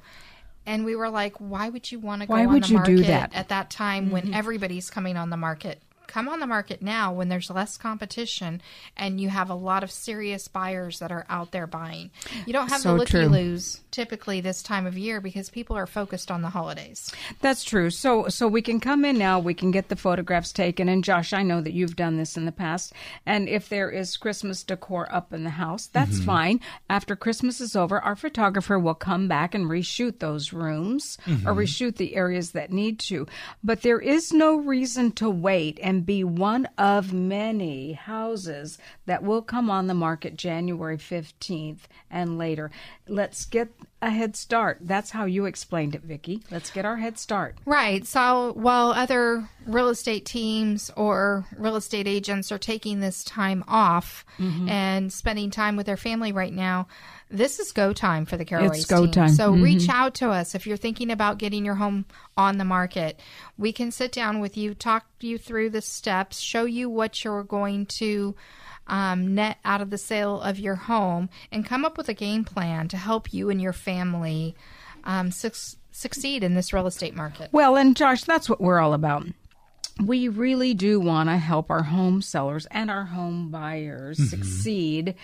And 0.65 0.85
we 0.85 0.95
were 0.95 1.09
like, 1.09 1.35
why 1.37 1.69
would 1.69 1.91
you 1.91 1.99
want 1.99 2.21
to 2.21 2.27
go 2.27 2.33
Why 2.33 2.45
on 2.45 2.53
would 2.53 2.63
the 2.63 2.67
you 2.69 2.83
do 2.83 2.95
market 2.95 3.07
that? 3.07 3.29
Mm-hmm. 3.31 3.39
at 3.39 3.49
that 3.49 3.69
time 3.69 4.11
when 4.11 4.33
everybody's 4.33 4.89
coming 4.89 5.17
on 5.17 5.29
the 5.29 5.37
market? 5.37 5.81
Come 6.13 6.29
on 6.29 6.39
the 6.39 6.45
market 6.45 6.83
now 6.83 7.11
when 7.11 7.29
there's 7.29 7.49
less 7.49 7.75
competition 7.75 8.61
and 8.95 9.19
you 9.19 9.29
have 9.29 9.49
a 9.49 9.55
lot 9.55 9.81
of 9.81 9.89
serious 9.89 10.47
buyers 10.47 10.99
that 10.99 11.11
are 11.11 11.25
out 11.27 11.51
there 11.51 11.65
buying. 11.65 12.11
You 12.45 12.53
don't 12.53 12.69
have 12.69 12.81
So 12.81 12.91
the 12.91 12.99
looky 12.99 13.11
true. 13.13 13.25
loos 13.25 13.81
typically 13.89 14.39
this 14.39 14.61
time 14.61 14.85
of 14.85 14.95
year 14.95 15.19
because 15.21 15.49
people 15.49 15.75
are 15.75 15.87
focused 15.87 16.29
on 16.29 16.43
the 16.43 16.49
holidays. 16.49 17.11
That's 17.41 17.63
true. 17.63 17.89
So 17.89 18.27
so 18.27 18.47
we 18.47 18.61
can 18.61 18.79
come 18.79 19.05
in 19.05 19.17
now, 19.17 19.39
we 19.39 19.55
can 19.55 19.71
get 19.71 19.89
the 19.89 19.95
photographs 19.95 20.53
taken 20.53 20.87
and 20.87 21.03
Josh, 21.03 21.33
I 21.33 21.41
know 21.41 21.61
that 21.61 21.73
you've 21.73 21.95
done 21.95 22.17
this 22.17 22.37
in 22.37 22.45
the 22.45 22.51
past. 22.51 22.93
And 23.25 23.49
if 23.49 23.67
there 23.69 23.89
is 23.89 24.15
Christmas 24.15 24.63
decor 24.63 25.11
up 25.11 25.33
in 25.33 25.43
the 25.43 25.49
house, 25.49 25.87
that's 25.87 26.17
mm-hmm. 26.17 26.25
fine. 26.25 26.59
After 26.91 27.15
Christmas 27.15 27.59
is 27.59 27.75
over, 27.75 27.99
our 27.99 28.15
photographer 28.15 28.77
will 28.77 28.93
come 28.93 29.27
back 29.27 29.55
and 29.55 29.65
reshoot 29.65 30.19
those 30.19 30.53
rooms 30.53 31.17
or 31.25 31.31
mm-hmm. 31.31 31.47
reshoot 31.47 31.95
the 31.95 32.15
areas 32.15 32.51
that 32.51 32.71
need 32.71 32.99
to. 32.99 33.25
But 33.63 33.81
there 33.81 33.99
is 33.99 34.31
no 34.31 34.57
reason 34.57 35.11
to 35.13 35.27
wait 35.27 35.79
and 35.81 36.02
be 36.05 36.23
one 36.23 36.67
of 36.77 37.13
many 37.13 37.93
houses 37.93 38.77
that 39.05 39.23
will 39.23 39.41
come 39.41 39.69
on 39.69 39.87
the 39.87 39.93
market 39.93 40.35
January 40.35 40.97
15th 40.97 41.81
and 42.09 42.37
later. 42.37 42.71
Let's 43.07 43.45
get 43.45 43.67
a 44.01 44.09
head 44.09 44.35
start. 44.35 44.77
That's 44.81 45.11
how 45.11 45.25
you 45.25 45.45
explained 45.45 45.93
it, 45.95 46.03
Vicki. 46.03 46.41
Let's 46.49 46.71
get 46.71 46.85
our 46.85 46.95
head 46.97 47.17
start. 47.17 47.57
Right. 47.65 48.05
So 48.07 48.53
while 48.55 48.91
other 48.91 49.49
real 49.65 49.89
estate 49.89 50.25
teams 50.25 50.89
or 50.95 51.45
real 51.57 51.75
estate 51.75 52.07
agents 52.07 52.51
are 52.51 52.57
taking 52.57 52.99
this 53.01 53.23
time 53.23 53.63
off 53.67 54.25
Mm-hmm. 54.39 54.67
and 54.67 55.13
spending 55.13 55.51
time 55.51 55.75
with 55.75 55.85
their 55.85 55.95
family 55.97 56.31
right 56.31 56.51
now, 56.53 56.87
this 57.29 57.59
is 57.59 57.71
go 57.71 57.93
time 57.93 58.25
for 58.25 58.35
the 58.35 58.45
Carol 58.45 58.71
It's 58.71 58.85
go 58.85 59.03
team. 59.05 59.11
time. 59.11 59.27
Mm-hmm. 59.27 59.35
So 59.35 59.51
reach 59.51 59.89
out 59.89 60.15
to 60.15 60.29
us 60.29 60.55
if 60.55 60.65
you're 60.65 60.75
thinking 60.77 61.11
about 61.11 61.37
getting 61.37 61.63
your 61.65 61.75
home 61.75 62.05
on 62.35 62.57
the 62.57 62.65
market. 62.65 63.19
We 63.57 63.71
can 63.73 63.91
sit 63.91 64.11
down 64.11 64.39
with 64.39 64.57
you, 64.57 64.73
talk 64.73 65.05
you 65.19 65.37
through 65.37 65.69
the 65.71 65.81
steps, 65.81 66.39
show 66.39 66.65
you 66.65 66.89
what 66.89 67.23
you're 67.23 67.43
going 67.43 67.85
to 67.87 68.35
um, 68.87 69.35
net 69.35 69.57
out 69.63 69.81
of 69.81 69.89
the 69.89 69.97
sale 69.97 70.41
of 70.41 70.59
your 70.59 70.75
home, 70.75 71.29
and 71.51 71.65
come 71.65 71.85
up 71.85 71.97
with 71.97 72.09
a 72.09 72.13
game 72.13 72.43
plan 72.43 72.87
to 72.89 72.97
help 72.97 73.33
you 73.33 73.49
and 73.49 73.61
your 73.61 73.73
family 73.73 74.55
um, 75.03 75.31
suc- 75.31 75.77
succeed 75.91 76.43
in 76.43 76.55
this 76.55 76.73
real 76.73 76.87
estate 76.87 77.15
market. 77.15 77.49
Well, 77.51 77.75
and 77.75 77.95
Josh, 77.95 78.23
that's 78.23 78.49
what 78.49 78.61
we're 78.61 78.79
all 78.79 78.93
about. 78.93 79.25
We 80.03 80.27
really 80.27 80.73
do 80.73 80.99
want 80.99 81.29
to 81.29 81.37
help 81.37 81.69
our 81.69 81.83
home 81.83 82.21
sellers 82.21 82.65
and 82.71 82.89
our 82.89 83.05
home 83.05 83.51
buyers 83.51 84.17
succeed 84.29 85.15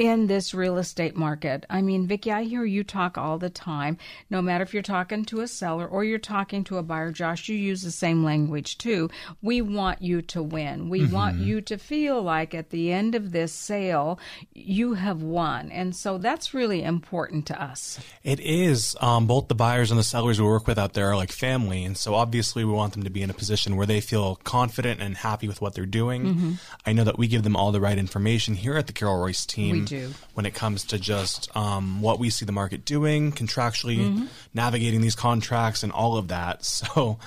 in 0.00 0.28
this 0.28 0.54
real 0.54 0.78
estate 0.78 1.14
market. 1.14 1.66
I 1.68 1.82
mean, 1.82 2.06
Vicki, 2.06 2.32
I 2.32 2.44
hear 2.44 2.64
you 2.64 2.82
talk 2.82 3.18
all 3.18 3.36
the 3.36 3.50
time. 3.50 3.98
No 4.30 4.40
matter 4.40 4.62
if 4.62 4.72
you're 4.72 4.82
talking 4.82 5.26
to 5.26 5.42
a 5.42 5.46
seller 5.46 5.86
or 5.86 6.04
you're 6.04 6.18
talking 6.18 6.64
to 6.64 6.78
a 6.78 6.82
buyer, 6.82 7.12
Josh, 7.12 7.50
you 7.50 7.56
use 7.56 7.82
the 7.82 7.90
same 7.90 8.24
language 8.24 8.78
too. 8.78 9.10
We 9.42 9.60
want 9.60 10.00
you 10.00 10.22
to 10.22 10.42
win. 10.42 10.88
We 10.88 11.04
want 11.04 11.36
you 11.36 11.60
to 11.60 11.76
feel 11.76 12.22
like 12.22 12.54
at 12.54 12.70
the 12.70 12.90
end 12.90 13.14
of 13.14 13.30
this 13.32 13.52
sale, 13.52 14.18
you 14.54 14.94
have 14.94 15.22
won. 15.22 15.70
And 15.70 15.94
so 15.94 16.16
that's 16.16 16.54
really 16.54 16.82
important 16.82 17.44
to 17.48 17.62
us. 17.62 18.00
It 18.24 18.40
is. 18.40 18.96
Um, 19.02 19.26
both 19.26 19.48
the 19.48 19.54
buyers 19.54 19.90
and 19.90 20.00
the 20.00 20.04
sellers 20.04 20.40
we 20.40 20.46
work 20.46 20.66
with 20.66 20.78
out 20.78 20.94
there 20.94 21.10
are 21.10 21.16
like 21.16 21.30
family. 21.30 21.84
And 21.84 21.94
so 21.94 22.14
obviously 22.14 22.64
we 22.64 22.72
want 22.72 22.94
them 22.94 23.02
to 23.02 23.10
be 23.10 23.20
in 23.20 23.28
a 23.28 23.34
position 23.34 23.76
where 23.76 23.86
they 23.86 24.00
feel 24.00 24.36
confident 24.36 25.02
and 25.02 25.14
happy 25.18 25.46
with 25.46 25.60
what 25.60 25.74
they're 25.74 25.84
doing. 25.84 26.58
I 26.86 26.94
know 26.94 27.04
that 27.04 27.18
we 27.18 27.26
give 27.28 27.42
them 27.42 27.54
all 27.54 27.70
the 27.70 27.82
right 27.82 27.98
information 27.98 28.54
here 28.54 28.78
at 28.78 28.86
the 28.86 28.94
Carol 28.94 29.20
Royce 29.20 29.44
team. 29.44 29.88
We 29.90 29.98
do. 29.98 30.14
when 30.34 30.46
it 30.46 30.54
comes 30.54 30.84
to 30.86 30.98
just 30.98 31.54
um, 31.56 32.00
what 32.02 32.18
we 32.18 32.30
see 32.30 32.44
the 32.44 32.52
market 32.52 32.84
doing, 32.84 33.32
contractually 33.32 33.98
Mm-hmm. 33.98 34.24
navigating 34.54 35.00
these 35.00 35.14
contracts, 35.16 35.82
and 35.82 35.92
all 35.92 36.16
of 36.16 36.28
that. 36.28 36.64
So, 36.92 37.18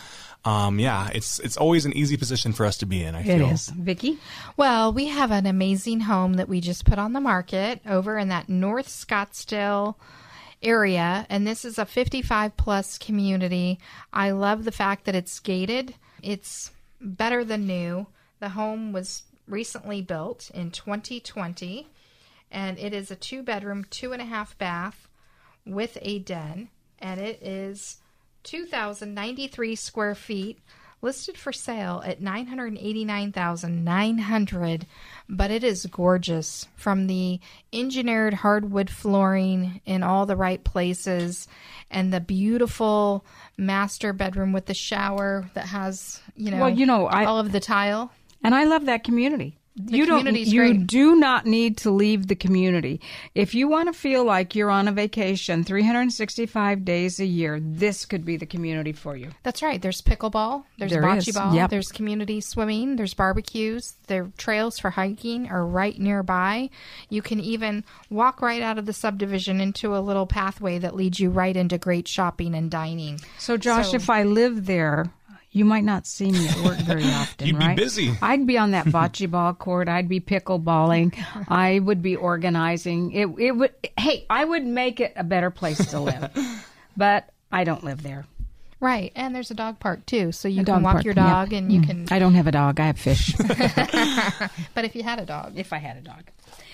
um, 0.46 0.78
yeah, 0.80 1.10
it's 1.14 1.40
it's 1.40 1.56
always 1.58 1.86
an 1.86 1.94
easy 1.96 2.18
position 2.18 2.52
for 2.54 2.66
us 2.66 2.78
to 2.80 2.86
be 2.86 3.02
in. 3.04 3.16
I 3.16 3.24
feel. 3.24 3.50
is. 3.50 3.70
Vicki? 3.70 4.18
Well, 4.58 4.92
we 4.92 5.08
have 5.08 5.32
an 5.32 5.46
amazing 5.46 6.02
home 6.02 6.34
that 6.34 6.50
we 6.50 6.60
just 6.60 6.84
put 6.86 7.00
on 7.00 7.14
the 7.14 7.22
market 7.22 7.80
over 7.88 8.18
in 8.18 8.28
that 8.30 8.50
North 8.50 8.88
Scottsdale 8.90 9.96
area, 10.62 11.26
and 11.30 11.46
this 11.48 11.64
is 11.66 11.78
a 11.78 11.86
55 11.86 12.56
plus 12.58 12.98
community. 12.98 13.80
I 14.12 14.32
love 14.32 14.64
the 14.66 14.72
fact 14.72 15.06
that 15.06 15.16
it's 15.16 15.40
gated. 15.40 15.96
It's 16.22 16.72
better 17.00 17.44
than 17.44 17.66
new. 17.68 18.08
The 18.40 18.50
home 18.50 18.92
was 18.94 19.24
recently 19.48 20.02
built 20.02 20.52
in 20.54 20.72
2020, 20.72 21.88
and 22.54 22.80
it 22.80 22.94
is 22.94 23.12
a 23.12 23.16
two 23.18 23.44
bedroom, 23.44 23.84
two 23.90 24.14
and 24.14 24.22
a 24.22 24.26
half 24.26 24.58
bath 24.58 25.10
with 25.66 25.98
a 26.02 26.20
den, 26.20 26.70
and 27.00 27.20
it 27.20 27.42
is 27.42 27.98
2,093 28.44 29.76
square 29.76 30.16
feet, 30.16 30.60
listed 31.02 31.38
for 31.38 31.52
sale 31.52 32.02
at 32.06 32.22
989,900. 32.22 34.86
But 35.30 35.52
it 35.52 35.64
is 35.64 35.86
gorgeous 35.88 36.68
from 36.76 37.08
the 37.08 37.40
engineered 37.72 38.34
hardwood 38.36 38.90
flooring 38.90 39.82
in 39.86 40.04
all 40.04 40.26
the 40.26 40.36
right 40.36 40.62
places, 40.64 41.48
and 41.90 42.14
the 42.14 42.20
beautiful 42.22 43.26
master 43.58 44.14
bedroom 44.14 44.52
with 44.54 44.66
the 44.68 44.74
shower 44.74 45.50
that 45.54 45.68
has 45.68 46.22
you 46.36 46.52
know 46.52 46.60
Well, 46.60 46.70
you 46.70 46.86
know, 46.86 47.08
I- 47.08 47.26
all 47.26 47.40
of 47.40 47.52
the 47.52 47.60
tile. 47.60 48.12
And 48.44 48.54
I 48.54 48.66
love 48.66 48.86
that 48.86 49.04
community. 49.06 49.58
You 49.76 50.06
don't 50.06 50.28
you 50.36 50.60
great. 50.60 50.88
do 50.88 51.16
not 51.16 51.46
need 51.46 51.78
to 51.78 51.90
leave 51.92 52.28
the 52.28 52.36
community. 52.36 53.02
If 53.34 53.56
you 53.56 53.68
want 53.68 53.92
to 53.92 53.94
feel 54.00 54.24
like 54.24 54.56
you're 54.56 54.70
on 54.70 54.88
a 54.88 54.92
vacation 54.92 55.64
365 55.64 56.86
days 56.86 57.20
a 57.20 57.26
year, 57.26 57.60
this 57.60 58.06
could 58.06 58.24
be 58.24 58.38
the 58.38 58.46
community 58.46 58.92
for 58.92 59.16
you. 59.18 59.32
That's 59.42 59.64
right. 59.64 59.82
There's 59.82 60.02
pickleball. 60.02 60.64
There's 60.78 60.92
There 60.92 61.02
bocce 61.02 61.28
is. 61.30 61.36
ball. 61.36 61.56
Yep. 61.56 61.70
There's 61.72 61.92
community 61.92 62.40
swimming. 62.42 62.96
There's 62.98 63.14
barbecues. 63.14 63.96
Their 64.08 64.32
trails 64.38 64.78
for 64.80 64.92
hiking 64.92 65.50
are 65.50 65.66
right 65.66 65.98
nearby. 66.00 66.70
You 67.10 67.22
can 67.22 67.40
even 67.40 67.84
walk 68.10 68.42
right 68.42 68.62
out 68.62 68.78
of 68.78 68.86
the 68.86 68.94
subdivision 68.94 69.60
into 69.60 69.96
a 69.96 70.00
little 70.00 70.28
pathway 70.28 70.78
that 70.80 70.96
leads 70.96 71.20
you 71.20 71.30
right 71.30 71.56
into 71.56 71.78
great 71.78 72.08
shopping 72.08 72.54
and 72.54 72.70
dining. 72.70 73.20
So 73.40 73.58
Josh, 73.58 73.90
So- 73.90 73.96
if 73.96 74.10
I 74.10 74.24
live 74.24 74.66
there, 74.68 75.12
you 75.54 75.66
might 75.66 75.84
not 75.84 76.06
see 76.08 76.32
me 76.32 76.48
at 76.48 76.58
work 76.64 76.78
very 76.80 77.04
often, 77.06 77.48
You'd 77.48 77.60
be 77.60 77.66
right? 77.66 77.78
busy. 77.78 78.18
I'd 78.22 78.46
be 78.46 78.58
on 78.58 78.72
that 78.72 78.86
bocce 78.88 79.30
ball 79.30 79.54
court. 79.54 79.88
I'd 79.88 80.10
be 80.10 80.20
pickleballing. 80.20 81.16
I 81.48 81.80
would 81.80 82.02
be 82.02 82.16
organizing. 82.16 83.12
It 83.12 83.28
it 83.38 83.52
would 83.52 83.72
hey, 83.98 84.26
I 84.30 84.44
would 84.44 84.66
make 84.66 85.00
it 85.00 85.14
a 85.16 85.24
better 85.24 85.52
place 85.52 85.86
to 85.92 86.00
live. 86.00 86.32
but 86.98 87.30
I 87.52 87.64
don't 87.64 87.84
live 87.84 88.04
there. 88.04 88.26
Right. 88.80 89.14
And 89.16 89.34
there's 89.34 89.50
a 89.50 89.54
dog 89.54 89.80
park 89.80 90.06
too. 90.06 90.34
So 90.34 90.50
you 90.50 90.64
A 90.64 90.66
can 90.66 90.84
walk 90.84 90.94
park, 90.94 91.06
your 91.06 91.14
yeah. 91.14 91.30
dog 91.30 91.54
and 91.54 91.72
you 91.72 91.80
mm. 91.80 91.88
can. 91.88 92.08
I 92.12 92.20
don't 92.20 92.34
have 92.34 92.48
a 92.48 92.52
dog. 92.52 92.82
I 92.82 92.88
have 92.88 93.00
fish. 93.00 93.34
But 93.38 94.84
if 94.84 94.96
you 94.96 95.04
had 95.04 95.20
a 95.20 95.26
dog. 95.26 95.54
if 95.58 95.72
I 95.72 95.78
had 95.78 95.96
a 95.96 96.02
dog. 96.02 96.24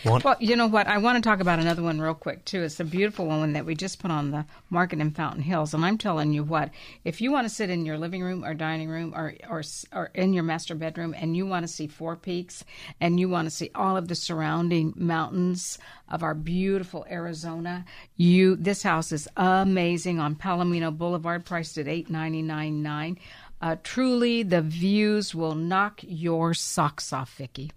One- 0.04 0.22
Well, 0.24 0.38
you 0.40 0.56
know 0.56 0.68
what? 0.68 0.88
I 0.88 0.98
want 1.00 1.22
to 1.22 1.28
talk 1.30 1.42
about 1.42 1.60
another 1.60 1.84
one 1.84 2.00
real 2.00 2.14
quick 2.14 2.46
too. 2.46 2.64
It's 2.64 2.80
a 2.80 2.86
beautiful 2.86 3.26
one 3.26 3.54
that 3.54 3.66
we 3.66 3.76
just 3.76 4.00
put 4.00 4.12
on 4.12 4.32
the 4.32 4.46
market 4.70 5.00
in 5.00 5.12
Fountain 5.12 5.42
Hills, 5.42 5.74
and 5.74 5.84
I'm 5.84 5.98
telling 5.98 6.32
you 6.32 6.44
what, 6.44 6.70
if 7.04 7.20
you 7.20 7.32
want 7.32 7.46
to 7.48 7.54
sit 7.54 7.70
in 7.70 7.86
your 7.86 7.98
living 7.98 8.22
room 8.22 8.46
or 8.46 8.54
dining 8.54 8.88
room 8.90 9.14
or 9.14 9.34
or 9.50 9.62
or 9.92 10.12
in 10.16 10.32
your 10.34 10.44
master 10.44 10.74
bedroom 10.74 11.14
and 11.18 11.36
you 11.36 11.46
want 11.46 11.64
to 11.64 11.68
see 11.74 11.88
Four 11.88 12.16
Peaks 12.16 12.64
and 13.02 13.20
you 13.20 13.28
want 13.28 13.48
to 13.48 13.52
see 13.52 13.72
all 13.76 13.98
of 13.98 14.08
the 14.08 14.16
surrounding 14.16 14.94
mountains 14.96 15.78
of 16.08 16.24
our 16.24 16.34
beautiful 16.34 17.06
Arizona, 17.10 17.84
you 18.16 18.56
this 18.56 18.84
house 18.84 19.12
is 19.12 19.28
amazing 19.36 20.20
on 20.20 20.36
Palomino 20.36 20.96
Boulevard, 20.98 21.46
priced 21.46 21.78
at 21.78 21.88
eight 21.90 22.10
ninety 22.10 22.42
nine 22.42 22.82
nine. 22.82 23.18
Uh, 23.62 23.76
truly, 23.84 24.44
the 24.44 24.62
views 24.62 25.36
will 25.36 25.56
knock 25.56 26.00
your 26.04 26.54
socks 26.54 27.12
off, 27.12 27.36
Vicki. 27.36 27.70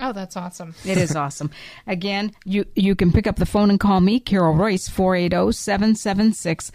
Oh, 0.00 0.12
that's 0.12 0.36
awesome. 0.36 0.74
It 0.84 0.98
is 0.98 1.16
awesome. 1.16 1.50
Again, 1.86 2.32
you 2.44 2.64
you 2.74 2.94
can 2.94 3.12
pick 3.12 3.26
up 3.26 3.36
the 3.36 3.46
phone 3.46 3.70
and 3.70 3.80
call 3.80 4.00
me, 4.00 4.20
Carol 4.20 4.54
Royce, 4.54 4.88
oh, 4.88 5.02
480-776. 5.02 6.70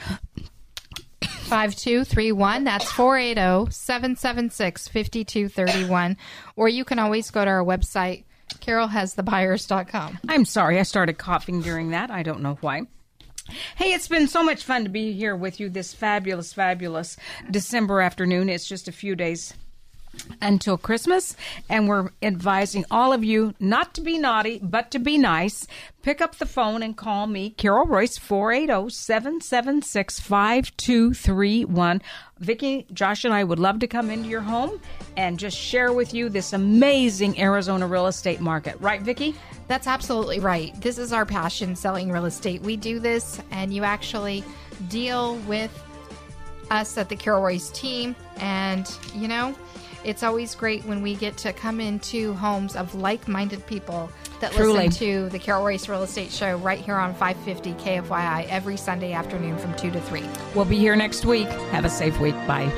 5231. 1.43 2.63
That's 2.63 2.85
oh, 2.85 2.93
480 2.93 3.71
776 3.71 4.87
5231. 4.87 6.17
Or 6.55 6.67
you 6.67 6.83
can 6.83 6.99
always 6.99 7.31
go 7.31 7.45
to 7.45 7.51
our 7.51 7.63
website, 7.63 8.23
carolhasthebuyers.com. 8.59 10.19
I'm 10.27 10.45
sorry, 10.45 10.79
I 10.79 10.83
started 10.83 11.17
coughing 11.17 11.61
during 11.61 11.91
that. 11.91 12.11
I 12.11 12.23
don't 12.23 12.41
know 12.41 12.57
why. 12.61 12.83
Hey, 13.75 13.93
it's 13.93 14.07
been 14.07 14.27
so 14.27 14.41
much 14.41 14.63
fun 14.63 14.83
to 14.83 14.89
be 14.89 15.11
here 15.11 15.35
with 15.35 15.59
you 15.59 15.69
this 15.69 15.93
fabulous, 15.93 16.53
fabulous 16.53 17.17
December 17.51 18.01
afternoon. 18.01 18.49
It's 18.49 18.67
just 18.67 18.87
a 18.87 18.93
few 18.93 19.15
days 19.15 19.53
until 20.41 20.77
Christmas, 20.77 21.35
and 21.69 21.87
we're 21.87 22.09
advising 22.21 22.85
all 22.91 23.13
of 23.13 23.23
you 23.23 23.53
not 23.59 23.93
to 23.95 24.01
be 24.01 24.17
naughty, 24.17 24.59
but 24.61 24.91
to 24.91 24.99
be 24.99 25.17
nice. 25.17 25.67
Pick 26.01 26.21
up 26.21 26.35
the 26.35 26.45
phone 26.45 26.83
and 26.83 26.97
call 26.97 27.27
me, 27.27 27.51
Carol 27.51 27.85
Royce, 27.85 28.17
oh, 28.17 28.21
480 28.21 28.89
776 28.89 30.19
5231. 30.19 32.01
Vicki, 32.39 32.85
Josh, 32.91 33.23
and 33.23 33.33
I 33.33 33.43
would 33.43 33.59
love 33.59 33.79
to 33.79 33.87
come 33.87 34.09
into 34.09 34.27
your 34.27 34.41
home 34.41 34.81
and 35.15 35.39
just 35.39 35.57
share 35.57 35.93
with 35.93 36.13
you 36.13 36.27
this 36.27 36.51
amazing 36.51 37.39
Arizona 37.39 37.87
real 37.87 38.07
estate 38.07 38.41
market. 38.41 38.75
Right, 38.81 39.01
Vicki? 39.01 39.33
That's 39.67 39.87
absolutely 39.87 40.39
right. 40.39 40.79
This 40.81 40.97
is 40.97 41.13
our 41.13 41.25
passion 41.25 41.75
selling 41.75 42.11
real 42.11 42.25
estate. 42.25 42.61
We 42.61 42.75
do 42.75 42.99
this, 42.99 43.39
and 43.51 43.73
you 43.73 43.83
actually 43.83 44.43
deal 44.89 45.35
with 45.47 45.71
us 46.69 46.97
at 46.97 47.09
the 47.09 47.15
Carol 47.15 47.43
Royce 47.43 47.69
team. 47.69 48.15
And, 48.37 48.89
you 49.15 49.27
know, 49.27 49.55
it's 50.03 50.23
always 50.23 50.55
great 50.55 50.83
when 50.85 51.01
we 51.01 51.15
get 51.15 51.37
to 51.37 51.53
come 51.53 51.79
into 51.79 52.33
homes 52.33 52.75
of 52.75 52.95
like 52.95 53.27
minded 53.27 53.65
people 53.67 54.09
that 54.39 54.51
Truly. 54.51 54.87
listen 54.87 55.07
to 55.07 55.29
the 55.29 55.39
Carol 55.39 55.65
Royce 55.65 55.87
Real 55.87 56.03
Estate 56.03 56.31
Show 56.31 56.57
right 56.57 56.79
here 56.79 56.95
on 56.95 57.13
550 57.13 57.73
KFYI 57.73 58.47
every 58.49 58.77
Sunday 58.77 59.13
afternoon 59.13 59.57
from 59.57 59.75
2 59.75 59.91
to 59.91 60.01
3. 60.01 60.23
We'll 60.55 60.65
be 60.65 60.77
here 60.77 60.95
next 60.95 61.25
week. 61.25 61.47
Have 61.47 61.85
a 61.85 61.89
safe 61.89 62.19
week. 62.19 62.35
Bye. 62.47 62.71